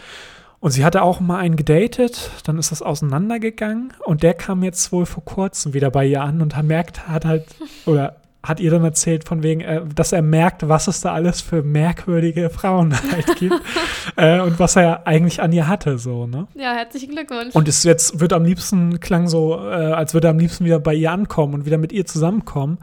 Und 0.60 0.70
sie 0.70 0.84
hatte 0.84 1.02
auch 1.02 1.20
mal 1.20 1.38
einen 1.38 1.56
gedatet, 1.56 2.30
dann 2.44 2.58
ist 2.58 2.72
das 2.72 2.82
auseinandergegangen 2.82 3.92
und 4.04 4.22
der 4.22 4.34
kam 4.34 4.62
jetzt 4.62 4.92
wohl 4.92 5.06
vor 5.06 5.24
kurzem 5.24 5.74
wieder 5.74 5.90
bei 5.90 6.06
ihr 6.06 6.22
an 6.22 6.40
und 6.40 6.56
hat 6.56 6.64
merkt, 6.64 7.08
hat 7.08 7.24
halt, 7.24 7.46
oder 7.86 8.16
hat 8.44 8.60
ihr 8.60 8.70
dann 8.70 8.84
erzählt, 8.84 9.24
von 9.24 9.42
wegen, 9.42 9.62
äh, 9.62 9.80
dass 9.94 10.12
er 10.12 10.20
merkt, 10.20 10.68
was 10.68 10.86
es 10.86 11.00
da 11.00 11.14
alles 11.14 11.40
für 11.40 11.62
merkwürdige 11.62 12.50
Frauen 12.50 12.94
halt 13.12 13.36
gibt 13.36 13.54
äh, 14.16 14.40
und 14.40 14.58
was 14.58 14.76
er 14.76 15.06
eigentlich 15.06 15.40
an 15.40 15.50
ihr 15.52 15.66
hatte, 15.66 15.98
so, 15.98 16.26
ne? 16.26 16.46
Ja, 16.54 16.74
herzlichen 16.74 17.14
Glückwunsch. 17.14 17.54
Und 17.54 17.68
es 17.68 17.82
jetzt 17.84 18.20
wird 18.20 18.34
am 18.34 18.44
liebsten, 18.44 19.00
klang 19.00 19.28
so, 19.28 19.56
äh, 19.58 19.92
als 19.92 20.12
würde 20.12 20.28
er 20.28 20.32
am 20.32 20.38
liebsten 20.38 20.66
wieder 20.66 20.78
bei 20.78 20.94
ihr 20.94 21.10
ankommen 21.10 21.54
und 21.54 21.64
wieder 21.64 21.78
mit 21.78 21.92
ihr 21.92 22.04
zusammenkommen. 22.04 22.78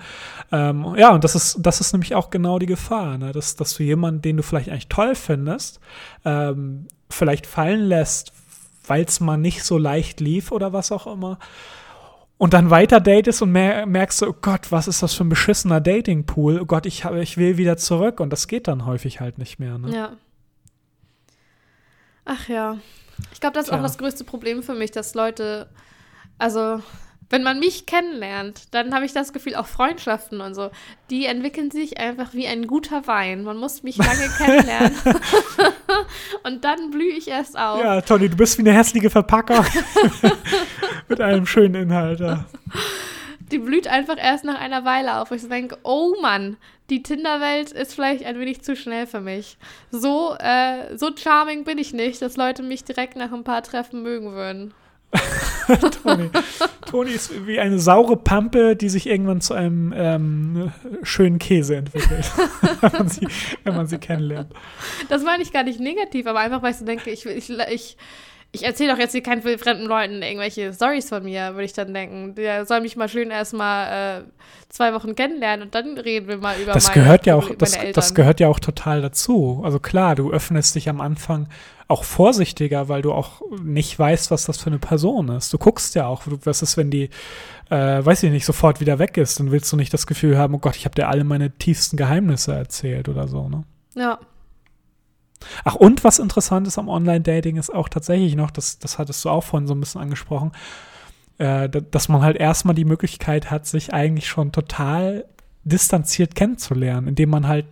Ähm, 0.51 0.95
ja, 0.97 1.11
und 1.11 1.23
das 1.23 1.35
ist, 1.35 1.59
das 1.61 1.79
ist 1.79 1.93
nämlich 1.93 2.15
auch 2.15 2.31
genau 2.31 2.57
die 2.57 2.65
Gefahr, 2.65 3.19
ne? 3.19 3.31
dass, 3.31 3.55
dass 3.55 3.75
du 3.75 3.83
jemanden, 3.83 4.23
den 4.23 4.37
du 4.37 4.43
vielleicht 4.43 4.69
eigentlich 4.69 4.89
toll 4.89 5.13
findest, 5.13 5.79
ähm, 6.25 6.87
vielleicht 7.09 7.45
fallen 7.45 7.81
lässt, 7.81 8.33
weil 8.87 9.03
es 9.03 9.19
mal 9.19 9.37
nicht 9.37 9.63
so 9.63 9.77
leicht 9.77 10.19
lief 10.21 10.51
oder 10.51 10.73
was 10.73 10.91
auch 10.91 11.05
immer 11.05 11.37
und 12.41 12.55
dann 12.55 12.71
weiter 12.71 12.99
datest 12.99 13.43
und 13.43 13.51
mer 13.51 13.85
merkst 13.85 14.23
du, 14.23 14.29
oh 14.29 14.35
Gott, 14.41 14.71
was 14.71 14.87
ist 14.87 15.03
das 15.03 15.13
für 15.13 15.23
ein 15.23 15.29
beschissener 15.29 15.79
Datingpool? 15.79 16.59
Oh 16.59 16.65
Gott, 16.65 16.87
ich, 16.87 17.05
hab, 17.05 17.13
ich 17.13 17.37
will 17.37 17.57
wieder 17.57 17.77
zurück. 17.77 18.19
Und 18.19 18.31
das 18.31 18.47
geht 18.47 18.67
dann 18.67 18.87
häufig 18.87 19.19
halt 19.19 19.37
nicht 19.37 19.59
mehr. 19.59 19.77
Ne? 19.77 19.95
Ja. 19.95 20.17
Ach 22.25 22.49
ja. 22.49 22.79
Ich 23.31 23.41
glaube, 23.41 23.53
das 23.53 23.65
ist 23.65 23.69
Tja. 23.69 23.77
auch 23.77 23.83
das 23.83 23.99
größte 23.99 24.23
Problem 24.23 24.63
für 24.63 24.73
mich, 24.73 24.89
dass 24.89 25.13
Leute, 25.13 25.69
also 26.39 26.81
wenn 27.31 27.43
man 27.43 27.59
mich 27.59 27.85
kennenlernt, 27.85 28.73
dann 28.73 28.93
habe 28.93 29.05
ich 29.05 29.13
das 29.13 29.33
Gefühl, 29.33 29.55
auch 29.55 29.67
Freundschaften 29.67 30.41
und 30.41 30.53
so, 30.53 30.69
die 31.09 31.27
entwickeln 31.27 31.71
sich 31.71 31.97
einfach 31.99 32.33
wie 32.33 32.47
ein 32.47 32.67
guter 32.67 33.07
Wein. 33.07 33.43
Man 33.43 33.57
muss 33.57 33.83
mich 33.83 33.97
lange 33.97 34.29
kennenlernen. 34.37 34.95
und 36.43 36.63
dann 36.65 36.91
blühe 36.91 37.13
ich 37.13 37.27
erst 37.27 37.57
auf. 37.57 37.79
Ja, 37.79 38.01
Toni, 38.01 38.29
du 38.29 38.35
bist 38.35 38.57
wie 38.57 38.63
eine 38.63 38.73
hässliche 38.73 39.09
Verpackung. 39.09 39.63
Mit 41.11 41.21
einem 41.21 41.45
schönen 41.45 41.75
Inhalt, 41.75 42.19
ja. 42.19 42.45
Die 43.51 43.59
blüht 43.59 43.87
einfach 43.87 44.15
erst 44.17 44.45
nach 44.45 44.59
einer 44.59 44.85
Weile 44.85 45.19
auf. 45.19 45.31
Ich 45.31 45.47
denke, 45.47 45.77
oh 45.83 46.15
Mann, 46.21 46.55
die 46.89 47.03
Tinderwelt 47.03 47.71
ist 47.71 47.93
vielleicht 47.93 48.25
ein 48.25 48.39
wenig 48.39 48.61
zu 48.61 48.77
schnell 48.77 49.07
für 49.07 49.19
mich. 49.19 49.57
So, 49.91 50.35
äh, 50.39 50.97
so 50.97 51.11
charming 51.15 51.65
bin 51.65 51.77
ich 51.77 51.93
nicht, 51.93 52.21
dass 52.21 52.37
Leute 52.37 52.63
mich 52.63 52.85
direkt 52.85 53.17
nach 53.17 53.33
ein 53.33 53.43
paar 53.43 53.61
Treffen 53.61 54.03
mögen 54.03 54.31
würden. 54.31 54.73
Toni. 56.03 56.29
Toni 56.85 57.11
ist 57.11 57.45
wie 57.45 57.59
eine 57.59 57.79
saure 57.79 58.15
Pampe, 58.15 58.77
die 58.77 58.87
sich 58.87 59.07
irgendwann 59.07 59.41
zu 59.41 59.53
einem 59.53 59.93
ähm, 59.95 60.71
schönen 61.03 61.39
Käse 61.39 61.75
entwickelt, 61.75 62.31
wenn, 62.81 62.91
man 62.93 63.09
sie, 63.09 63.27
wenn 63.63 63.75
man 63.75 63.87
sie 63.87 63.97
kennenlernt. 63.97 64.53
Das 65.09 65.23
meine 65.23 65.43
ich 65.43 65.51
gar 65.51 65.63
nicht 65.63 65.81
negativ, 65.81 66.27
aber 66.27 66.39
einfach, 66.39 66.61
weil 66.61 66.71
ich 66.71 66.77
so 66.77 66.85
denke, 66.85 67.09
ich, 67.09 67.25
ich, 67.25 67.49
ich 67.49 67.97
ich 68.53 68.63
erzähle 68.63 68.91
doch 68.91 68.99
jetzt 68.99 69.13
hier 69.13 69.23
keinen 69.23 69.41
fremden 69.41 69.85
Leuten 69.85 70.21
irgendwelche 70.21 70.73
Stories 70.73 71.07
von 71.07 71.23
mir, 71.23 71.53
würde 71.53 71.63
ich 71.63 71.73
dann 71.73 71.93
denken. 71.93 72.35
Der 72.35 72.65
soll 72.65 72.81
mich 72.81 72.97
mal 72.97 73.07
schön 73.07 73.31
erstmal 73.31 74.21
äh, 74.21 74.23
zwei 74.67 74.93
Wochen 74.93 75.15
kennenlernen 75.15 75.67
und 75.67 75.75
dann 75.75 75.97
reden 75.97 76.27
wir 76.27 76.37
mal 76.37 76.59
über 76.59 76.73
das 76.73 76.89
meine, 76.89 77.01
gehört 77.01 77.25
ja 77.25 77.35
auch 77.35 77.49
das, 77.57 77.77
das 77.93 78.13
gehört 78.13 78.41
ja 78.41 78.49
auch 78.49 78.59
total 78.59 79.01
dazu. 79.01 79.61
Also 79.63 79.79
klar, 79.79 80.15
du 80.15 80.31
öffnest 80.31 80.75
dich 80.75 80.89
am 80.89 80.99
Anfang 80.99 81.47
auch 81.87 82.03
vorsichtiger, 82.03 82.89
weil 82.89 83.01
du 83.01 83.13
auch 83.13 83.41
nicht 83.63 83.97
weißt, 83.97 84.31
was 84.31 84.45
das 84.45 84.57
für 84.57 84.67
eine 84.67 84.79
Person 84.79 85.29
ist. 85.29 85.53
Du 85.53 85.57
guckst 85.57 85.95
ja 85.95 86.07
auch, 86.07 86.23
was 86.25 86.61
ist, 86.61 86.75
wenn 86.75 86.89
die, 86.89 87.09
äh, 87.69 88.05
weiß 88.05 88.23
ich 88.23 88.31
nicht, 88.31 88.45
sofort 88.45 88.81
wieder 88.81 88.99
weg 88.99 89.15
ist, 89.17 89.39
dann 89.39 89.51
willst 89.51 89.71
du 89.71 89.77
nicht 89.77 89.93
das 89.93 90.07
Gefühl 90.07 90.37
haben, 90.37 90.55
oh 90.55 90.59
Gott, 90.59 90.75
ich 90.75 90.85
habe 90.85 90.95
dir 90.95 91.07
alle 91.07 91.23
meine 91.23 91.51
tiefsten 91.51 91.95
Geheimnisse 91.95 92.53
erzählt 92.53 93.07
oder 93.07 93.27
so, 93.27 93.47
ne? 93.47 93.63
Ja. 93.95 94.19
Ach, 95.63 95.75
und 95.75 96.03
was 96.03 96.19
interessant 96.19 96.67
ist 96.67 96.77
am 96.77 96.89
Online-Dating 96.89 97.57
ist 97.57 97.73
auch 97.73 97.89
tatsächlich 97.89 98.35
noch, 98.35 98.51
das, 98.51 98.79
das 98.79 98.97
hattest 98.97 99.23
du 99.25 99.29
auch 99.29 99.43
vorhin 99.43 99.67
so 99.67 99.75
ein 99.75 99.79
bisschen 99.79 100.01
angesprochen, 100.01 100.51
äh, 101.37 101.69
dass 101.69 102.09
man 102.09 102.21
halt 102.21 102.37
erstmal 102.37 102.75
die 102.75 102.85
Möglichkeit 102.85 103.51
hat, 103.51 103.65
sich 103.65 103.93
eigentlich 103.93 104.27
schon 104.27 104.51
total 104.51 105.25
distanziert 105.63 106.35
kennenzulernen, 106.35 107.07
indem 107.07 107.29
man 107.29 107.47
halt 107.47 107.65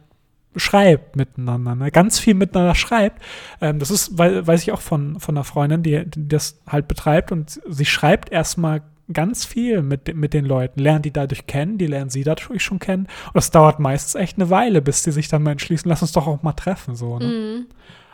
schreibt 0.55 1.15
miteinander, 1.15 1.75
ne? 1.75 1.91
ganz 1.91 2.19
viel 2.19 2.33
miteinander 2.33 2.75
schreibt. 2.75 3.21
Ähm, 3.61 3.79
das 3.79 3.91
ist, 3.91 4.17
weiß 4.17 4.61
ich 4.61 4.71
auch 4.71 4.81
von, 4.81 5.19
von 5.19 5.37
einer 5.37 5.43
Freundin, 5.43 5.83
die, 5.83 6.05
die 6.09 6.27
das 6.27 6.59
halt 6.67 6.87
betreibt 6.87 7.31
und 7.31 7.61
sie 7.67 7.85
schreibt 7.85 8.31
erstmal 8.31 8.81
ganz 9.11 9.45
viel 9.45 9.81
mit, 9.81 10.15
mit 10.15 10.33
den 10.33 10.45
Leuten, 10.45 10.79
lernen 10.79 11.01
die 11.01 11.11
dadurch 11.11 11.47
kennen, 11.47 11.77
die 11.77 11.87
lernen 11.87 12.09
sie 12.09 12.23
dadurch 12.23 12.63
schon 12.63 12.79
kennen. 12.79 13.07
Und 13.27 13.35
das 13.35 13.51
dauert 13.51 13.79
meistens 13.79 14.15
echt 14.15 14.37
eine 14.37 14.49
Weile, 14.49 14.81
bis 14.81 15.03
die 15.03 15.11
sich 15.11 15.27
dann 15.27 15.43
mal 15.43 15.51
entschließen, 15.51 15.89
lass 15.89 16.01
uns 16.01 16.11
doch 16.11 16.27
auch 16.27 16.43
mal 16.43 16.53
treffen. 16.53 16.95
So, 16.95 17.19
ne? 17.19 17.25
Mhm. 17.25 17.65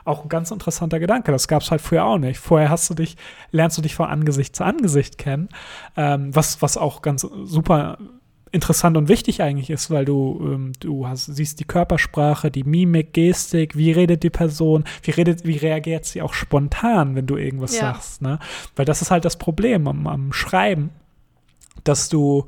Auch 0.06 0.24
ein 0.24 0.30
ganz 0.30 0.52
interessanter 0.52 1.00
Gedanke. 1.00 1.32
Das 1.32 1.48
gab 1.48 1.64
es 1.64 1.72
halt 1.72 1.82
früher 1.82 2.06
auch 2.06 2.20
nicht. 2.20 2.40
Vorher 2.40 2.70
hast 2.70 2.90
du 2.90 2.94
dich, 2.94 3.18
lernst 3.52 3.78
du 3.78 3.82
dich 3.82 3.96
von 3.96 4.08
Angesicht 4.08 4.56
zu 4.56 4.64
Angesicht 4.64 5.18
kennen, 5.18 5.50
ähm, 5.98 6.34
was, 6.36 6.62
was 6.62 6.78
auch 6.78 7.02
ganz 7.02 7.22
super 7.22 7.98
interessant 8.56 8.98
und 8.98 9.08
wichtig 9.10 9.42
eigentlich 9.44 9.70
ist, 9.70 9.92
weil 9.92 10.06
du, 10.06 10.40
ähm, 10.42 10.72
du 10.80 11.08
hast, 11.08 11.26
siehst 11.26 11.60
die 11.60 11.66
Körpersprache, 11.66 12.50
die 12.50 12.64
Mimik, 12.64 13.14
Gestik, 13.14 13.78
wie 13.78 13.92
redet 13.92 14.24
die 14.24 14.30
Person, 14.32 14.86
wie 15.04 15.12
redet, 15.12 15.46
wie 15.46 15.58
reagiert 15.58 16.06
sie 16.06 16.22
auch 16.24 16.34
spontan, 16.34 17.16
wenn 17.16 17.28
du 17.28 17.36
irgendwas 17.38 17.76
Ja. 17.76 17.94
sagst, 17.94 18.22
ne? 18.22 18.40
Weil 18.76 18.86
das 18.86 19.02
ist 19.04 19.12
halt 19.12 19.26
das 19.26 19.38
Problem 19.38 19.88
am, 19.88 20.08
am 20.08 20.34
Schreiben, 20.34 20.90
dass 21.84 22.10
du, 22.10 22.46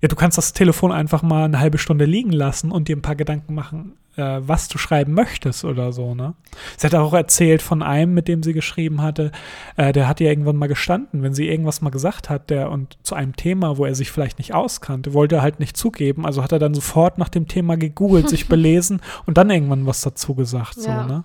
ja, 0.00 0.08
du 0.08 0.16
kannst 0.16 0.38
das 0.38 0.52
Telefon 0.54 0.92
einfach 0.92 1.22
mal 1.22 1.44
eine 1.44 1.60
halbe 1.60 1.78
Stunde 1.78 2.04
liegen 2.06 2.32
lassen 2.32 2.70
und 2.70 2.88
dir 2.88 2.96
ein 2.96 3.02
paar 3.02 3.16
Gedanken 3.16 3.54
machen, 3.54 3.92
äh, 4.16 4.40
was 4.40 4.68
du 4.68 4.78
schreiben 4.78 5.12
möchtest 5.14 5.64
oder 5.64 5.92
so, 5.92 6.14
ne? 6.14 6.34
Sie 6.76 6.86
hat 6.86 6.94
auch 6.94 7.12
erzählt 7.12 7.62
von 7.62 7.82
einem, 7.82 8.14
mit 8.14 8.28
dem 8.28 8.42
sie 8.42 8.52
geschrieben 8.52 9.02
hatte, 9.02 9.32
äh, 9.76 9.92
der 9.92 10.06
hat 10.08 10.20
ihr 10.20 10.28
irgendwann 10.30 10.56
mal 10.56 10.68
gestanden, 10.68 11.22
wenn 11.22 11.34
sie 11.34 11.48
irgendwas 11.48 11.80
mal 11.80 11.90
gesagt 11.90 12.30
hat, 12.30 12.50
der 12.50 12.70
und 12.70 12.96
zu 13.02 13.14
einem 13.14 13.34
Thema, 13.36 13.76
wo 13.78 13.84
er 13.84 13.94
sich 13.94 14.10
vielleicht 14.10 14.38
nicht 14.38 14.54
auskannte, 14.54 15.12
wollte 15.14 15.36
er 15.36 15.42
halt 15.42 15.60
nicht 15.60 15.76
zugeben, 15.76 16.24
also 16.26 16.42
hat 16.42 16.52
er 16.52 16.58
dann 16.58 16.74
sofort 16.74 17.18
nach 17.18 17.28
dem 17.28 17.48
Thema 17.48 17.76
gegoogelt, 17.76 18.28
sich 18.28 18.48
belesen 18.48 19.00
und 19.26 19.36
dann 19.38 19.50
irgendwann 19.50 19.86
was 19.86 20.00
dazu 20.02 20.34
gesagt, 20.34 20.74
so, 20.74 20.88
Ja. 20.88 21.06
ne? 21.06 21.24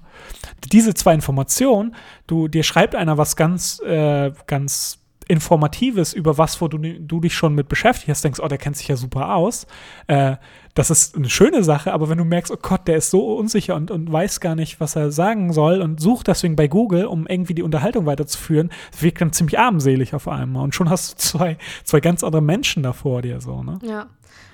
Diese 0.71 0.93
zwei 0.93 1.13
Informationen, 1.13 1.95
du, 2.27 2.47
dir 2.47 2.63
schreibt 2.63 2.95
einer 2.95 3.17
was 3.17 3.35
ganz, 3.35 3.79
äh, 3.81 4.31
ganz 4.47 4.99
Informatives 5.29 6.11
über 6.13 6.39
was, 6.39 6.59
wo 6.59 6.67
du, 6.67 6.79
du 6.79 7.19
dich 7.21 7.35
schon 7.35 7.53
mit 7.53 7.69
beschäftigt 7.69 8.09
hast, 8.09 8.23
denkst, 8.23 8.39
oh, 8.41 8.47
der 8.47 8.57
kennt 8.57 8.75
sich 8.75 8.87
ja 8.87 8.95
super 8.95 9.35
aus. 9.35 9.67
Äh, 10.07 10.37
das 10.73 10.89
ist 10.89 11.15
eine 11.15 11.29
schöne 11.29 11.63
Sache, 11.63 11.93
aber 11.93 12.09
wenn 12.09 12.17
du 12.17 12.25
merkst, 12.25 12.51
oh 12.51 12.57
Gott, 12.59 12.87
der 12.87 12.97
ist 12.97 13.11
so 13.11 13.35
unsicher 13.35 13.75
und, 13.75 13.91
und 13.91 14.11
weiß 14.11 14.39
gar 14.39 14.55
nicht, 14.55 14.79
was 14.79 14.95
er 14.95 15.11
sagen 15.11 15.53
soll 15.53 15.81
und 15.81 16.01
sucht 16.01 16.27
deswegen 16.27 16.55
bei 16.55 16.67
Google, 16.67 17.05
um 17.05 17.27
irgendwie 17.27 17.53
die 17.53 17.61
Unterhaltung 17.61 18.07
weiterzuführen, 18.07 18.71
wirkt 18.99 19.21
dann 19.21 19.31
ziemlich 19.31 19.59
armselig 19.59 20.15
auf 20.15 20.27
einmal. 20.27 20.63
Und 20.63 20.73
schon 20.73 20.89
hast 20.89 21.13
du 21.13 21.17
zwei, 21.17 21.57
zwei 21.83 21.99
ganz 21.99 22.23
andere 22.23 22.41
Menschen 22.41 22.81
da 22.81 22.93
vor 22.93 23.21
dir, 23.21 23.39
so, 23.39 23.61
ne? 23.61 23.77
Ja. 23.83 24.07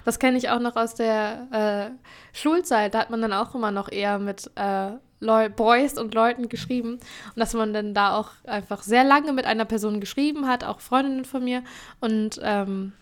Das 0.03 0.19
kenne 0.19 0.37
ich 0.37 0.49
auch 0.49 0.59
noch 0.59 0.75
aus 0.75 0.93
der 0.93 1.47
äh, 1.51 2.37
Schulzeit. 2.37 2.93
Da 2.93 2.99
hat 2.99 3.09
man 3.09 3.21
dann 3.21 3.33
auch 3.33 3.55
immer 3.55 3.71
noch 3.71 3.91
eher 3.91 4.19
mit 4.19 4.51
äh, 4.55 4.91
Leu 5.19 5.49
Boys 5.49 5.97
und 5.97 6.13
Leuten 6.13 6.49
geschrieben. 6.49 6.93
Und 6.93 7.37
dass 7.37 7.53
man 7.53 7.73
dann 7.73 7.93
da 7.93 8.17
auch 8.17 8.31
einfach 8.45 8.83
sehr 8.83 9.03
lange 9.03 9.33
mit 9.33 9.45
einer 9.45 9.65
Person 9.65 9.99
geschrieben 9.99 10.47
hat, 10.47 10.63
auch 10.63 10.79
Freundinnen 10.79 11.25
von 11.25 11.43
mir. 11.43 11.63
Und 11.99 12.39
ähm, 12.43 12.93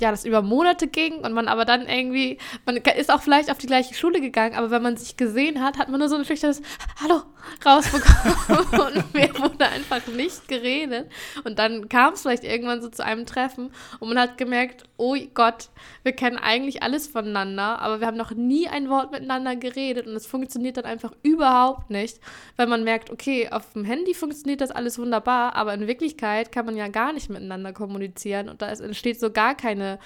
ja, 0.00 0.10
das 0.10 0.24
über 0.24 0.42
Monate 0.42 0.86
ging 0.86 1.20
und 1.20 1.32
man 1.32 1.48
aber 1.48 1.64
dann 1.64 1.88
irgendwie, 1.88 2.38
man 2.64 2.76
ist 2.76 3.10
auch 3.10 3.22
vielleicht 3.22 3.50
auf 3.50 3.58
die 3.58 3.66
gleiche 3.66 3.94
Schule 3.94 4.20
gegangen, 4.20 4.54
aber 4.54 4.70
wenn 4.70 4.82
man 4.82 4.96
sich 4.96 5.16
gesehen 5.16 5.62
hat, 5.62 5.78
hat 5.78 5.88
man 5.88 6.00
nur 6.00 6.08
so 6.08 6.16
ein 6.16 6.24
schüchternes 6.24 6.62
Hallo 7.00 7.22
rausbekommen 7.64 8.94
und 8.96 9.14
mehr 9.14 9.36
wurde 9.38 9.66
einfach 9.66 10.06
nicht 10.08 10.48
geredet. 10.48 11.10
Und 11.44 11.58
dann 11.58 11.88
kam 11.88 12.14
es 12.14 12.22
vielleicht 12.22 12.44
irgendwann 12.44 12.82
so 12.82 12.88
zu 12.88 13.04
einem 13.04 13.26
Treffen 13.26 13.70
und 14.00 14.08
man 14.08 14.18
hat 14.18 14.38
gemerkt, 14.38 14.84
oh 14.96 15.16
Gott, 15.34 15.68
wir 16.02 16.12
kennen 16.12 16.38
eigentlich 16.38 16.82
alles 16.82 17.06
voneinander, 17.06 17.80
aber 17.80 18.00
wir 18.00 18.06
haben 18.06 18.16
noch 18.16 18.32
nie 18.32 18.68
ein 18.68 18.88
Wort 18.88 19.12
miteinander 19.12 19.56
geredet 19.56 20.06
und 20.06 20.14
es 20.14 20.26
funktioniert 20.26 20.76
dann 20.76 20.84
einfach 20.84 21.12
überhaupt 21.22 21.90
nicht, 21.90 22.20
weil 22.56 22.66
man 22.66 22.84
merkt, 22.84 23.10
okay, 23.10 23.48
auf 23.50 23.72
dem 23.72 23.84
Handy 23.84 24.14
funktioniert 24.14 24.60
das 24.60 24.70
alles 24.70 24.98
wunderbar, 24.98 25.54
aber 25.54 25.74
in 25.74 25.86
Wirklichkeit 25.86 26.52
kann 26.52 26.66
man 26.66 26.76
ja 26.76 26.88
gar 26.88 27.12
nicht 27.12 27.28
miteinander 27.28 27.72
kommunizieren 27.72 28.48
und 28.48 28.62
da 28.62 28.68
entsteht 28.68 29.20
so 29.20 29.30
gar 29.30 29.54
keine, 29.54 29.98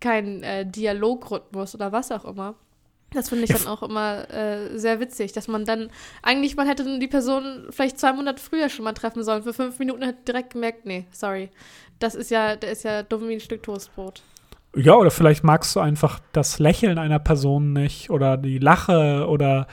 kein 0.00 0.42
äh, 0.42 0.66
Dialogrhythmus 0.66 1.74
oder 1.74 1.92
was 1.92 2.10
auch 2.10 2.24
immer. 2.24 2.54
Das 3.14 3.28
finde 3.28 3.44
ich 3.44 3.50
Ja, 3.50 3.58
dann 3.58 3.68
auch 3.68 3.82
immer 3.82 4.30
äh, 4.30 4.78
sehr 4.78 5.00
witzig, 5.00 5.32
dass 5.32 5.48
man 5.48 5.64
dann, 5.64 5.90
eigentlich, 6.22 6.56
man 6.56 6.66
hätte 6.66 6.98
die 6.98 7.08
Person 7.08 7.66
vielleicht 7.70 7.98
zwei 7.98 8.12
Monate 8.12 8.42
früher 8.42 8.68
schon 8.68 8.84
mal 8.84 8.92
treffen 8.92 9.22
sollen. 9.24 9.42
Für 9.42 9.52
fünf 9.52 9.78
Minuten 9.78 10.02
hätte 10.02 10.18
direkt 10.26 10.52
gemerkt, 10.52 10.86
nee, 10.86 11.06
sorry. 11.12 11.50
Das 11.98 12.14
ist 12.14 12.30
ja, 12.30 12.56
der 12.56 12.72
ist 12.72 12.84
ja 12.84 13.02
dumm 13.02 13.28
wie 13.28 13.34
ein 13.34 13.40
Stück 13.40 13.62
Toastbrot. 13.62 14.22
Ja, 14.74 14.94
oder 14.94 15.10
vielleicht 15.10 15.44
magst 15.44 15.76
du 15.76 15.80
einfach 15.80 16.18
das 16.32 16.58
Lächeln 16.58 16.98
einer 16.98 17.18
Person 17.18 17.72
nicht 17.72 18.10
oder 18.10 18.36
die 18.36 18.58
Lache 18.58 19.26
oder 19.28 19.66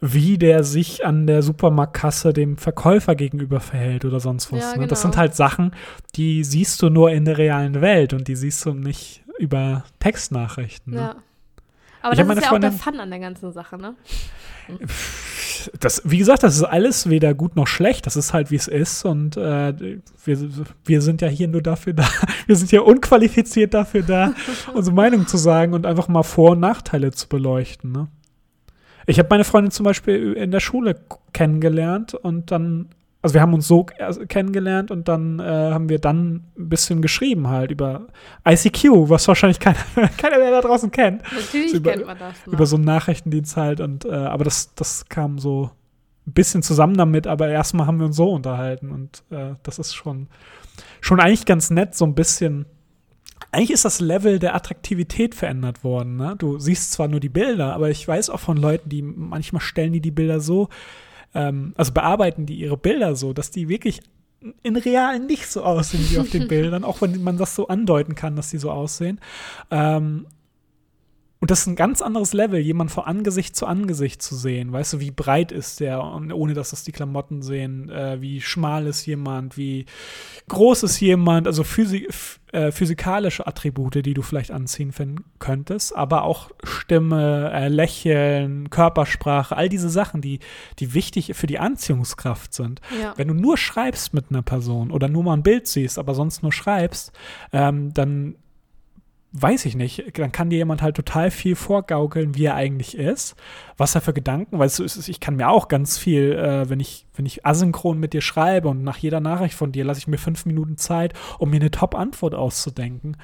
wie 0.00 0.38
der 0.38 0.64
sich 0.64 1.04
an 1.04 1.26
der 1.26 1.42
Supermarktkasse 1.42 2.32
dem 2.32 2.56
Verkäufer 2.56 3.14
gegenüber 3.14 3.60
verhält 3.60 4.04
oder 4.04 4.20
sonst 4.20 4.50
was. 4.52 4.60
Ja, 4.60 4.76
ne? 4.76 4.86
Das 4.86 5.02
genau. 5.02 5.12
sind 5.12 5.18
halt 5.18 5.34
Sachen, 5.34 5.72
die 6.14 6.42
siehst 6.44 6.80
du 6.80 6.88
nur 6.88 7.10
in 7.10 7.26
der 7.26 7.36
realen 7.36 7.80
Welt 7.80 8.14
und 8.14 8.28
die 8.28 8.36
siehst 8.36 8.64
du 8.64 8.72
nicht 8.72 9.22
über 9.38 9.84
Textnachrichten. 9.98 10.94
Ne? 10.94 11.00
Ja. 11.00 11.16
Aber 12.02 12.12
Ich 12.14 12.18
das 12.18 12.28
ist 12.36 12.42
ja 12.44 12.50
auch 12.52 12.58
der 12.58 12.72
Freundin- 12.72 12.78
Fun 12.94 13.00
an 13.00 13.10
der 13.10 13.18
ganzen 13.18 13.52
Sache, 13.52 13.76
ne? 13.78 13.94
Das, 15.78 16.02
wie 16.04 16.18
gesagt, 16.18 16.42
das 16.42 16.56
ist 16.56 16.62
alles 16.62 17.10
weder 17.10 17.34
gut 17.34 17.56
noch 17.56 17.66
schlecht. 17.66 18.06
Das 18.06 18.16
ist 18.16 18.32
halt, 18.32 18.50
wie 18.50 18.56
es 18.56 18.68
ist. 18.68 19.04
Und 19.04 19.36
äh, 19.36 19.98
wir, 20.24 20.38
wir 20.84 21.02
sind 21.02 21.20
ja 21.20 21.28
hier 21.28 21.48
nur 21.48 21.60
dafür 21.62 21.92
da. 21.92 22.08
Wir 22.46 22.56
sind 22.56 22.72
ja 22.72 22.80
unqualifiziert 22.80 23.74
dafür 23.74 24.02
da, 24.02 24.32
unsere 24.74 24.94
Meinung 24.96 25.26
zu 25.26 25.36
sagen 25.36 25.72
und 25.74 25.86
einfach 25.86 26.08
mal 26.08 26.22
Vor- 26.22 26.52
und 26.52 26.60
Nachteile 26.60 27.12
zu 27.12 27.28
beleuchten. 27.28 27.92
Ne? 27.92 28.08
Ich 29.06 29.18
habe 29.18 29.28
meine 29.30 29.44
Freundin 29.44 29.70
zum 29.70 29.84
Beispiel 29.84 30.32
in 30.32 30.50
der 30.50 30.60
Schule 30.60 30.96
kennengelernt 31.32 32.14
und 32.14 32.50
dann, 32.50 32.88
also 33.22 33.34
wir 33.34 33.40
haben 33.42 33.52
uns 33.54 33.66
so 33.68 33.86
erst 33.98 34.28
kennengelernt 34.28 34.90
und 34.90 35.06
dann 35.08 35.40
äh, 35.40 35.42
haben 35.44 35.88
wir 35.88 35.98
dann 35.98 36.44
ein 36.58 36.68
bisschen 36.68 37.02
geschrieben 37.02 37.48
halt 37.48 37.70
über 37.70 38.06
ICQ, 38.48 39.08
was 39.10 39.28
wahrscheinlich 39.28 39.60
keiner, 39.60 39.76
keiner 40.16 40.38
mehr 40.38 40.50
da 40.50 40.60
draußen 40.62 40.90
kennt 40.90 41.22
Natürlich 41.32 41.70
So 41.72 41.76
über- 41.78 41.92
kennt 41.92 42.06
man 42.06 42.18
das. 42.18 42.46
Ne? 42.46 42.52
über 42.54 42.66
so 42.66 42.76
einen 42.76 42.84
Nachrichtendienst 42.86 43.56
halt 43.56 43.80
und 43.80 44.04
äh, 44.04 44.10
aber 44.14 44.44
das, 44.44 44.74
das 44.74 45.06
kam 45.08 45.38
so 45.38 45.70
ein 46.26 46.32
bisschen 46.32 46.62
zusammen 46.62 46.96
damit, 46.96 47.26
aber 47.26 47.48
erstmal 47.48 47.86
haben 47.86 47.98
wir 47.98 48.06
uns 48.06 48.16
so 48.16 48.30
unterhalten 48.30 48.90
und 48.90 49.22
äh, 49.30 49.54
das 49.62 49.78
ist 49.78 49.94
schon, 49.94 50.28
schon 51.00 51.18
eigentlich 51.20 51.44
ganz 51.46 51.70
nett, 51.70 51.94
so 51.94 52.04
ein 52.06 52.14
bisschen. 52.14 52.66
Eigentlich 53.52 53.70
ist 53.72 53.84
das 53.84 54.00
Level 54.00 54.38
der 54.38 54.54
Attraktivität 54.54 55.34
verändert 55.34 55.82
worden. 55.82 56.16
Ne? 56.16 56.36
Du 56.38 56.58
siehst 56.60 56.92
zwar 56.92 57.08
nur 57.08 57.18
die 57.20 57.30
Bilder, 57.30 57.74
aber 57.74 57.90
ich 57.90 58.06
weiß 58.06 58.30
auch 58.30 58.38
von 58.38 58.56
Leuten, 58.56 58.88
die 58.90 59.02
manchmal 59.02 59.60
stellen 59.62 59.92
die 59.92 60.00
die 60.00 60.10
Bilder 60.12 60.38
so, 60.40 60.68
ähm, 61.34 61.74
also 61.76 61.92
bearbeiten 61.92 62.46
die 62.46 62.54
ihre 62.54 62.76
Bilder 62.76 63.16
so, 63.16 63.32
dass 63.32 63.50
die 63.50 63.68
wirklich 63.68 64.00
in 64.62 64.76
real 64.76 65.18
nicht 65.18 65.46
so 65.46 65.62
aussehen 65.62 66.06
wie 66.10 66.18
auf 66.18 66.30
den 66.30 66.48
Bildern, 66.48 66.84
auch 66.84 67.00
wenn 67.02 67.22
man 67.22 67.36
das 67.36 67.54
so 67.54 67.68
andeuten 67.68 68.14
kann, 68.14 68.36
dass 68.36 68.50
die 68.50 68.58
so 68.58 68.70
aussehen. 68.70 69.20
Ähm, 69.70 70.26
und 71.40 71.50
das 71.50 71.60
ist 71.60 71.66
ein 71.68 71.76
ganz 71.76 72.02
anderes 72.02 72.34
Level, 72.34 72.60
jemand 72.60 72.90
von 72.90 73.04
Angesicht 73.04 73.56
zu 73.56 73.66
Angesicht 73.66 74.20
zu 74.20 74.36
sehen. 74.36 74.72
Weißt 74.72 74.92
du, 74.92 75.00
wie 75.00 75.10
breit 75.10 75.52
ist 75.52 75.80
der, 75.80 76.04
und 76.04 76.32
ohne 76.34 76.52
dass 76.52 76.70
das 76.70 76.84
die 76.84 76.92
Klamotten 76.92 77.40
sehen, 77.40 77.88
äh, 77.88 78.20
wie 78.20 78.42
schmal 78.42 78.86
ist 78.86 79.06
jemand, 79.06 79.56
wie 79.56 79.86
groß 80.48 80.82
ist 80.82 81.00
jemand, 81.00 81.46
also 81.46 81.64
physi 81.64 82.06
äh, 82.52 82.72
physikalische 82.72 83.46
Attribute, 83.46 84.04
die 84.04 84.12
du 84.12 84.20
vielleicht 84.20 84.50
anziehen 84.50 84.92
finden 84.92 85.24
könntest, 85.38 85.96
aber 85.96 86.24
auch 86.24 86.50
Stimme, 86.62 87.50
äh, 87.54 87.68
Lächeln, 87.68 88.68
Körpersprache, 88.68 89.56
all 89.56 89.68
diese 89.68 89.88
Sachen, 89.88 90.20
die, 90.20 90.40
die 90.78 90.92
wichtig 90.92 91.32
für 91.34 91.46
die 91.46 91.58
Anziehungskraft 91.58 92.52
sind. 92.52 92.82
Ja. 93.00 93.14
Wenn 93.16 93.28
du 93.28 93.34
nur 93.34 93.56
schreibst 93.56 94.12
mit 94.12 94.26
einer 94.30 94.42
Person 94.42 94.90
oder 94.90 95.08
nur 95.08 95.22
mal 95.22 95.34
ein 95.34 95.42
Bild 95.42 95.68
siehst, 95.68 95.98
aber 95.98 96.14
sonst 96.14 96.42
nur 96.42 96.52
schreibst, 96.52 97.12
ähm, 97.52 97.94
dann 97.94 98.34
weiß 99.32 99.64
ich 99.66 99.76
nicht, 99.76 100.18
dann 100.18 100.32
kann 100.32 100.50
dir 100.50 100.56
jemand 100.56 100.82
halt 100.82 100.96
total 100.96 101.30
viel 101.30 101.54
vorgaukeln, 101.54 102.34
wie 102.34 102.46
er 102.46 102.56
eigentlich 102.56 102.96
ist, 102.96 103.36
was 103.76 103.94
er 103.94 104.00
für 104.00 104.12
Gedanken, 104.12 104.60
es 104.60 104.80
ist, 104.80 105.08
ich 105.08 105.20
kann 105.20 105.36
mir 105.36 105.48
auch 105.48 105.68
ganz 105.68 105.98
viel, 105.98 106.32
äh, 106.32 106.68
wenn 106.68 106.80
ich, 106.80 107.06
wenn 107.14 107.26
ich 107.26 107.46
asynchron 107.46 107.98
mit 107.98 108.12
dir 108.12 108.22
schreibe 108.22 108.68
und 108.68 108.82
nach 108.82 108.98
jeder 108.98 109.20
Nachricht 109.20 109.54
von 109.54 109.70
dir 109.70 109.84
lasse 109.84 110.00
ich 110.00 110.08
mir 110.08 110.18
fünf 110.18 110.46
Minuten 110.46 110.76
Zeit, 110.78 111.14
um 111.38 111.50
mir 111.50 111.60
eine 111.60 111.70
Top-Antwort 111.70 112.34
auszudenken. 112.34 113.16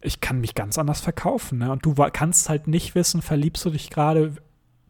Ich 0.00 0.20
kann 0.20 0.40
mich 0.40 0.54
ganz 0.54 0.76
anders 0.76 1.00
verkaufen, 1.00 1.58
ne? 1.58 1.70
Und 1.70 1.86
du 1.86 1.94
kannst 1.94 2.48
halt 2.48 2.66
nicht 2.66 2.94
wissen, 2.94 3.22
verliebst 3.22 3.64
du 3.64 3.70
dich 3.70 3.90
gerade, 3.90 4.34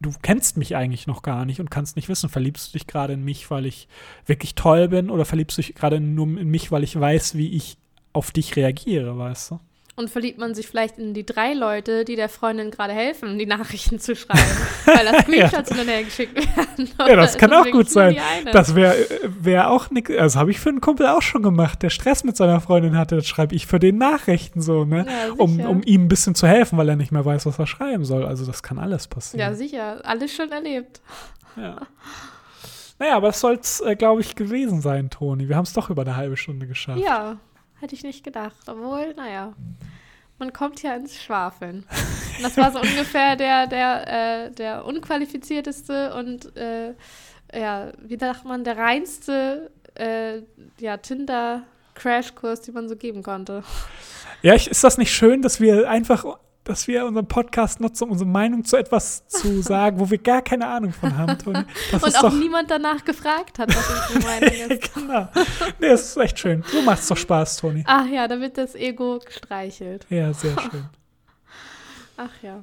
du 0.00 0.10
kennst 0.22 0.56
mich 0.56 0.76
eigentlich 0.76 1.06
noch 1.06 1.22
gar 1.22 1.44
nicht 1.44 1.60
und 1.60 1.70
kannst 1.70 1.94
nicht 1.96 2.08
wissen, 2.08 2.30
verliebst 2.30 2.68
du 2.68 2.78
dich 2.78 2.86
gerade 2.86 3.12
in 3.12 3.22
mich, 3.22 3.50
weil 3.50 3.66
ich 3.66 3.86
wirklich 4.26 4.54
toll 4.54 4.88
bin 4.88 5.10
oder 5.10 5.24
verliebst 5.24 5.58
du 5.58 5.62
dich 5.62 5.74
gerade 5.74 6.00
nur 6.00 6.26
in 6.26 6.48
mich, 6.48 6.72
weil 6.72 6.82
ich 6.82 6.98
weiß, 6.98 7.36
wie 7.36 7.54
ich 7.54 7.76
auf 8.12 8.30
dich 8.30 8.56
reagiere, 8.56 9.16
weißt 9.18 9.52
du? 9.52 9.60
Und 9.96 10.10
verliebt 10.10 10.38
man 10.38 10.56
sich 10.56 10.66
vielleicht 10.66 10.98
in 10.98 11.14
die 11.14 11.24
drei 11.24 11.54
Leute, 11.54 12.04
die 12.04 12.16
der 12.16 12.28
Freundin 12.28 12.72
gerade 12.72 12.92
helfen, 12.92 13.38
die 13.38 13.46
Nachrichten 13.46 14.00
zu 14.00 14.16
schreiben, 14.16 14.40
weil 14.86 15.04
das 15.04 15.18
Screenshots 15.22 15.68
hin 15.70 15.80
und 15.80 15.88
her 15.88 16.02
geschickt 16.02 16.34
werden. 16.34 16.90
Ja, 16.98 17.14
das 17.14 17.38
kann 17.38 17.52
auch 17.52 17.70
gut 17.70 17.88
sein. 17.88 18.16
Das 18.50 18.74
wäre 18.74 18.96
wär 19.22 19.70
auch 19.70 19.90
nix, 19.90 20.10
das 20.10 20.34
habe 20.34 20.50
ich 20.50 20.58
für 20.58 20.70
einen 20.70 20.80
Kumpel 20.80 21.06
auch 21.06 21.22
schon 21.22 21.44
gemacht, 21.44 21.80
der 21.82 21.90
Stress 21.90 22.24
mit 22.24 22.36
seiner 22.36 22.60
Freundin 22.60 22.96
hatte, 22.96 23.14
das 23.14 23.28
schreibe 23.28 23.54
ich 23.54 23.68
für 23.68 23.78
den 23.78 23.98
Nachrichten 23.98 24.60
so, 24.62 24.84
ne? 24.84 25.06
Ja, 25.06 25.32
um, 25.36 25.60
um 25.60 25.82
ihm 25.84 26.06
ein 26.06 26.08
bisschen 26.08 26.34
zu 26.34 26.48
helfen, 26.48 26.76
weil 26.76 26.88
er 26.88 26.96
nicht 26.96 27.12
mehr 27.12 27.24
weiß, 27.24 27.46
was 27.46 27.58
er 27.60 27.68
schreiben 27.68 28.04
soll. 28.04 28.26
Also 28.26 28.44
das 28.44 28.64
kann 28.64 28.78
alles 28.78 29.04
ja, 29.04 29.14
passieren. 29.14 29.54
sicher. 29.54 30.00
Alles 30.04 30.34
schon 30.34 30.50
erlebt. 30.50 31.00
Ja. 31.56 31.76
Naja, 32.98 33.16
aber 33.16 33.28
das 33.28 33.40
soll 33.40 33.58
es, 33.60 33.80
äh, 33.80 33.96
glaube 33.96 34.20
ich, 34.20 34.34
gewesen 34.34 34.80
sein, 34.80 35.10
Toni. 35.10 35.48
Wir 35.48 35.56
haben 35.56 35.64
es 35.64 35.72
doch 35.72 35.90
über 35.90 36.02
eine 36.02 36.16
halbe 36.16 36.36
Stunde 36.36 36.66
geschafft. 36.66 37.00
Ja. 37.00 37.36
Hätte 37.80 37.94
ich 37.94 38.02
nicht 38.02 38.24
gedacht. 38.24 38.68
Obwohl, 38.68 39.14
naja, 39.14 39.54
man 40.38 40.52
kommt 40.52 40.82
ja 40.82 40.94
ins 40.94 41.22
Schwafeln. 41.22 41.86
Und 42.36 42.42
das 42.42 42.56
war 42.56 42.72
so 42.72 42.80
ungefähr 42.80 43.36
der, 43.36 43.66
der, 43.66 44.46
äh, 44.46 44.50
der 44.50 44.84
unqualifizierteste 44.84 46.14
und, 46.14 46.56
äh, 46.56 46.94
ja, 47.52 47.92
wie 47.98 48.18
sagt 48.18 48.44
man, 48.44 48.64
der 48.64 48.76
reinste, 48.76 49.70
äh, 49.94 50.42
ja, 50.78 50.96
Tinder-Crashkurs, 50.96 52.62
den 52.62 52.74
man 52.74 52.88
so 52.88 52.96
geben 52.96 53.22
konnte. 53.22 53.62
Ja, 54.42 54.54
ich, 54.54 54.68
ist 54.68 54.82
das 54.82 54.98
nicht 54.98 55.12
schön, 55.12 55.40
dass 55.40 55.60
wir 55.60 55.88
einfach 55.88 56.24
dass 56.64 56.88
wir 56.88 57.04
unseren 57.04 57.26
Podcast 57.28 57.80
nutzen, 57.80 58.04
um 58.04 58.10
unsere 58.12 58.28
Meinung 58.28 58.64
zu 58.64 58.76
etwas 58.76 59.26
zu 59.28 59.60
sagen, 59.62 60.00
wo 60.00 60.10
wir 60.10 60.18
gar 60.18 60.42
keine 60.42 60.66
Ahnung 60.66 60.92
von 60.92 61.16
haben, 61.16 61.38
Toni. 61.38 61.64
Und 61.92 62.24
auch 62.24 62.32
niemand 62.32 62.70
danach 62.70 63.04
gefragt 63.04 63.58
hat, 63.58 63.68
was 63.68 64.14
unsere 64.14 64.32
Meinung 64.40 64.70
ist. 64.70 64.94
genau. 64.94 65.28
Nee, 65.78 65.88
das 65.88 66.02
ist 66.08 66.16
echt 66.16 66.38
schön. 66.38 66.64
So 66.66 66.82
macht 66.82 67.00
es 67.00 67.08
doch 67.08 67.16
Spaß, 67.16 67.58
Toni. 67.58 67.84
Ach 67.86 68.06
ja, 68.06 68.26
da 68.26 68.40
wird 68.40 68.58
das 68.58 68.74
Ego 68.74 69.20
gestreichelt. 69.24 70.06
Ja, 70.08 70.32
sehr 70.32 70.58
schön. 70.58 70.84
Ach 72.16 72.30
ja. 72.42 72.62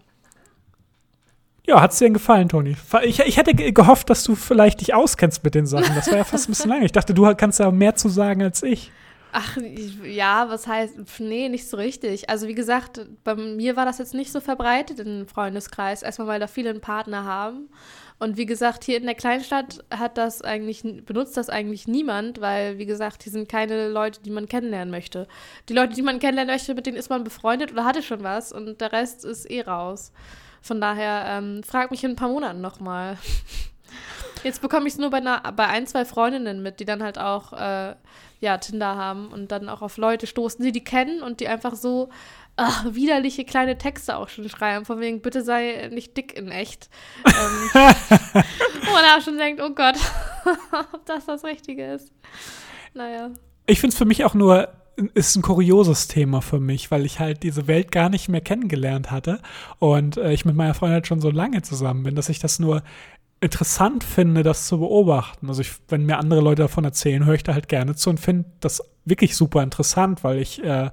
Ja, 1.68 1.80
hat 1.80 1.92
es 1.92 2.00
dir 2.00 2.06
denn 2.06 2.14
gefallen, 2.16 2.50
Toni? 2.50 2.76
Ich, 3.04 3.20
ich 3.20 3.38
hätte 3.38 3.54
gehofft, 3.54 4.10
dass 4.10 4.24
du 4.24 4.36
vielleicht 4.36 4.82
dich 4.82 4.94
auskennst 4.96 5.44
mit 5.44 5.54
den 5.54 5.68
Sachen. 5.68 5.94
Das 5.94 6.08
war 6.10 6.18
ja 6.18 6.24
fast 6.24 6.50
ein 6.50 6.54
bisschen 6.54 6.70
lange. 6.72 6.86
Ich 6.86 6.92
dachte, 6.92 7.14
du 7.14 7.34
kannst 7.36 7.60
ja 7.60 7.70
mehr 7.70 7.96
zu 7.96 8.10
sagen 8.10 8.42
als 8.42 8.64
ich. 8.64 8.92
Ach, 9.34 9.58
ja, 10.04 10.50
was 10.50 10.68
heißt, 10.68 11.20
nee, 11.20 11.48
nicht 11.48 11.70
so 11.70 11.78
richtig. 11.78 12.30
Also 12.30 12.48
wie 12.48 12.54
gesagt, 12.54 13.06
bei 13.24 13.36
mir 13.36 13.78
war 13.78 13.86
das 13.86 13.98
jetzt 13.98 14.14
nicht 14.14 14.32
so 14.32 14.42
verbreitet 14.42 15.00
im 15.00 15.26
Freundeskreis. 15.26 16.04
Erstmal, 16.04 16.28
weil 16.28 16.40
da 16.40 16.48
viele 16.48 16.70
einen 16.70 16.82
Partner 16.82 17.24
haben. 17.24 17.70
Und 18.20 18.38
wie 18.38 18.46
gesagt, 18.46 18.84
hier 18.84 18.98
in 18.98 19.06
der 19.06 19.16
Kleinstadt 19.16 19.84
hat 19.90 20.18
das 20.18 20.42
eigentlich, 20.42 20.84
benutzt 21.06 21.38
das 21.38 21.50
eigentlich 21.50 21.88
niemand, 21.88 22.40
weil, 22.40 22.78
wie 22.78 22.86
gesagt, 22.86 23.24
hier 23.24 23.32
sind 23.32 23.50
keine 23.50 23.90
Leute, 23.90 24.22
die 24.22 24.30
man 24.30 24.48
kennenlernen 24.48 24.92
möchte. 24.92 25.28
Die 25.70 25.74
Leute, 25.74 25.96
die 25.96 26.04
man 26.04 26.20
kennenlernen 26.20 26.54
möchte, 26.54 26.76
mit 26.76 26.86
denen 26.86 26.98
ist 26.98 27.10
man 27.10 27.24
befreundet 27.24 27.72
oder 27.72 27.86
hatte 27.86 28.04
schon 28.04 28.22
was 28.22 28.52
und 28.52 28.80
der 28.80 28.92
Rest 28.92 29.26
ist 29.26 29.50
eh 29.50 29.62
raus. 29.62 30.12
Von 30.62 30.80
daher, 30.80 31.26
ähm, 31.30 31.64
frag 31.64 31.90
mich 31.90 32.04
in 32.04 32.12
ein 32.12 32.16
paar 32.16 32.30
Monaten 32.30 32.62
nochmal. 32.62 33.18
Jetzt 34.44 34.62
bekomme 34.62 34.88
ich 34.88 34.94
es 34.94 35.00
nur 35.00 35.10
bei, 35.10 35.18
einer, 35.18 35.40
bei 35.54 35.68
ein, 35.68 35.88
zwei 35.88 36.06
Freundinnen 36.06 36.62
mit, 36.62 36.80
die 36.80 36.86
dann 36.86 37.02
halt 37.02 37.18
auch 37.18 37.54
äh, 37.54 37.96
ja, 38.42 38.58
Tinder 38.58 38.96
haben 38.98 39.30
und 39.30 39.52
dann 39.52 39.70
auch 39.70 39.82
auf 39.82 39.98
Leute 39.98 40.28
stoßen, 40.28 40.64
die 40.66 40.72
die 40.72 40.84
kennen 40.84 41.22
und 41.22 41.40
die 41.40 41.48
einfach 41.48 41.76
so 41.76 42.10
ach, 42.58 42.86
widerliche 42.92 43.46
kleine 43.46 43.78
Texte 43.78 44.18
auch 44.18 44.30
schon 44.30 44.50
schreiben, 44.50 44.86
von 44.86 45.00
wegen, 45.00 45.22
bitte 45.22 45.44
sei 45.44 45.90
nicht 45.92 46.18
dick 46.18 46.38
in 46.38 46.50
echt. 46.50 46.90
ähm, 47.26 47.34
wo 47.74 48.92
man 48.92 49.06
auch 49.16 49.22
schon 49.24 49.38
denkt, 49.38 49.62
oh 49.62 49.70
Gott, 49.70 49.96
ob 50.94 51.06
das 51.06 51.26
das 51.26 51.44
Richtige 51.44 51.94
ist. 51.94 52.12
Naja. 52.94 53.32
Ich 53.68 53.80
finde 53.80 53.94
es 53.94 53.98
für 53.98 54.06
mich 54.06 54.26
auch 54.26 54.34
nur 54.34 54.70
ist 55.14 55.36
ein 55.36 55.42
kurioses 55.42 56.08
Thema 56.08 56.42
für 56.42 56.60
mich, 56.60 56.92
weil 56.92 57.06
ich 57.06 57.20
halt 57.20 57.44
diese 57.44 57.66
Welt 57.68 57.92
gar 57.92 58.10
nicht 58.10 58.28
mehr 58.28 58.42
kennengelernt 58.42 59.10
hatte 59.10 59.40
und 59.80 60.18
äh, 60.18 60.34
ich 60.34 60.46
mit 60.46 60.56
meiner 60.56 60.74
Freundin 60.74 61.06
schon 61.06 61.22
so 61.22 61.32
lange 61.32 61.62
zusammen 61.62 62.04
bin, 62.04 62.16
dass 62.16 62.30
ich 62.30 62.40
das 62.40 62.60
nur 62.60 62.84
interessant 63.42 64.04
finde, 64.04 64.44
das 64.44 64.68
zu 64.68 64.80
beobachten. 64.80 65.50
Also 65.50 65.62
ich, 65.62 65.74
wenn 65.90 66.06
mir 66.06 66.18
andere 66.18 66.42
Leute 66.42 66.62
davon 66.62 66.86
erzählen, 66.86 67.26
höre 67.26 67.36
ich 67.36 67.44
da 67.44 67.54
halt 67.54 67.68
gerne 67.68 67.96
zu 67.96 68.12
und 68.12 68.20
finde 68.20 68.46
das 68.60 68.82
wirklich 69.04 69.36
super 69.36 69.64
interessant, 69.64 70.24
weil 70.24 70.40
ich 70.40 70.64
äh, 70.64 70.92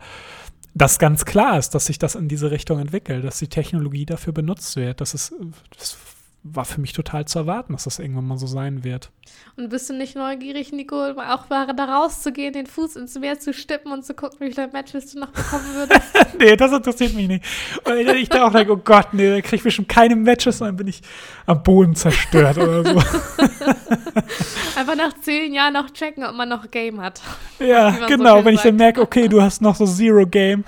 das 0.75 0.99
ganz 0.99 1.25
klar 1.25 1.59
ist, 1.59 1.75
dass 1.75 1.87
sich 1.87 1.99
das 1.99 2.15
in 2.15 2.29
diese 2.29 2.51
Richtung 2.51 2.79
entwickelt, 2.79 3.25
dass 3.25 3.39
die 3.39 3.49
Technologie 3.49 4.07
dafür 4.07 4.33
benutzt 4.33 4.77
wird. 4.77 5.01
Das 5.01 5.13
ist 5.13 5.35
das 5.77 5.97
war 6.43 6.65
für 6.65 6.81
mich 6.81 6.93
total 6.93 7.27
zu 7.27 7.41
erwarten, 7.41 7.73
dass 7.73 7.85
das 7.85 7.99
irgendwann 7.99 8.27
mal 8.27 8.39
so 8.39 8.47
sein 8.47 8.85
wird. 8.85 9.11
Und 9.57 9.69
bist 9.71 9.91
du 9.91 9.95
nicht 9.95 10.17
neugierig, 10.17 10.73
Nico, 10.73 10.97
auch 10.97 11.49
mal 11.51 11.67
da 11.75 11.85
rauszugehen, 11.85 12.53
den 12.53 12.67
Fuß 12.67 12.97
ins 12.97 13.19
Meer 13.19 13.39
zu 13.39 13.53
stippen 13.53 13.93
und 13.93 14.05
zu 14.05 14.15
gucken, 14.15 14.39
wie 14.41 14.53
viele 14.53 14.69
Matches 14.69 15.13
du 15.13 15.21
noch 15.21 15.31
bekommen 15.31 15.75
würdest? 15.75 16.15
nee, 16.39 16.57
das 16.57 16.73
interessiert 16.73 17.15
mich 17.15 17.29
nicht. 17.29 17.45
Und 17.85 17.99
ich 17.99 18.29
da 18.29 18.47
auch 18.47 18.53
denke, 18.53 18.73
oh 18.73 18.81
Gott, 18.83 19.09
nee, 19.13 19.29
da 19.29 19.41
kriege 19.41 19.57
ich 19.57 19.63
bestimmt 19.63 19.89
keine 19.89 20.17
Matches, 20.17 20.59
dann 20.59 20.77
bin 20.77 20.87
ich 20.87 21.03
am 21.47 21.63
Boden 21.63 21.95
zerstört 21.95 22.57
oder 22.59 22.85
so. 22.85 22.99
Einfach 24.77 24.97
nach 24.97 25.13
zehn 25.21 25.53
Jahren 25.53 25.75
noch 25.75 25.91
checken, 25.91 26.25
ob 26.25 26.35
man 26.35 26.49
noch 26.49 26.71
Game 26.71 27.01
hat. 27.01 27.21
Ja, 27.59 28.07
genau, 28.07 28.39
so 28.39 28.45
wenn 28.45 28.55
sagt. 28.55 28.57
ich 28.57 28.63
dann 28.63 28.77
merke, 28.77 29.01
okay, 29.01 29.29
du 29.29 29.43
hast 29.43 29.61
noch 29.61 29.75
so 29.75 29.87
Zero 29.87 30.25
Game, 30.25 30.65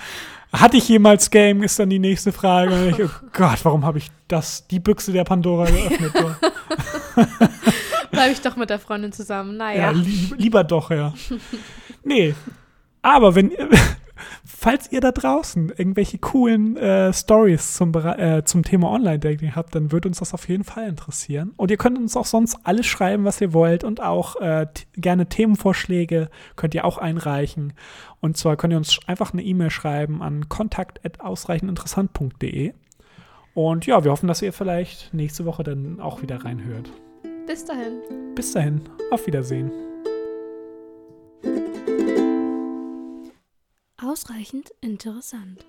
hatte 0.53 0.77
ich 0.77 0.89
jemals 0.89 1.31
Game, 1.31 1.63
ist 1.63 1.79
dann 1.79 1.91
die 1.91 1.99
nächste 1.99 2.33
Frage. 2.33 2.75
Und 2.75 2.89
ich, 2.91 3.05
oh 3.05 3.11
Gott, 3.33 3.59
warum 3.65 3.85
habe 3.85 3.99
ich 3.99 4.11
das, 4.29 4.67
die 4.67 4.81
Büchse 4.81 5.13
der 5.13 5.25
Pandora 5.25 5.67
geöffnet? 5.67 6.13
Bleibe 8.11 8.33
ich 8.33 8.41
doch 8.41 8.57
mit 8.57 8.71
der 8.71 8.79
Freundin 8.79 9.13
zusammen. 9.13 9.57
Naja. 9.57 9.83
Ja, 9.83 9.91
li 9.91 10.33
lieber 10.37 10.65
doch, 10.65 10.91
ja. 10.91 11.15
Nee. 12.03 12.35
Aber 13.03 13.35
wenn, 13.35 13.53
falls 14.45 14.93
ihr 14.93 15.01
da 15.01 15.13
draußen 15.13 15.71
irgendwelche 15.71 16.19
coolen 16.19 16.77
äh, 16.77 17.13
Stories 17.13 17.75
zum, 17.75 17.95
äh, 17.95 18.45
zum 18.45 18.63
Thema 18.63 18.91
Online-Dating 18.91 19.55
habt, 19.55 19.75
dann 19.75 19.93
würde 19.93 20.09
uns 20.09 20.19
das 20.19 20.35
auf 20.35 20.49
jeden 20.49 20.65
Fall 20.65 20.89
interessieren. 20.89 21.53
Und 21.57 21.71
ihr 21.71 21.77
könnt 21.77 21.99
uns 21.99 22.17
auch 22.17 22.27
sonst 22.27 22.57
alles 22.65 22.87
schreiben, 22.87 23.25
was 23.25 23.41
ihr 23.41 23.53
wollt 23.53 23.85
und 23.85 24.03
auch 24.03 24.35
äh, 24.37 24.67
gerne 24.95 25.27
Themenvorschläge 25.27 26.29
könnt 26.57 26.75
ihr 26.75 26.85
auch 26.85 26.99
einreichen. 26.99 27.75
Und 28.21 28.37
zwar 28.37 28.57
könnt 28.57 28.73
ihr 28.73 28.79
uns 28.79 28.99
einfach 29.07 29.33
eine 29.33 29.43
E-Mail 29.43 29.71
schreiben 29.71 30.23
an 30.23 30.49
kontakt.ausreichendinteressant.de. 30.49 32.73
Und 33.55 33.87
ja, 33.87 34.05
wir 34.05 34.13
hoffen, 34.13 34.29
dass 34.29 34.43
ihr 34.43 34.53
vielleicht 34.53 35.13
nächste 35.13 35.45
Woche 35.45 35.65
dann 35.65 35.99
auch 36.01 36.23
wieder 36.23 36.45
reinhört. 36.45 36.93
Bis 37.47 37.65
dahin. 37.65 38.01
Bis 38.35 38.53
dahin. 38.53 38.83
Auf 39.11 39.27
Wiedersehen. 39.27 39.90
Ausreichend 44.03 44.71
interessant. 44.81 45.67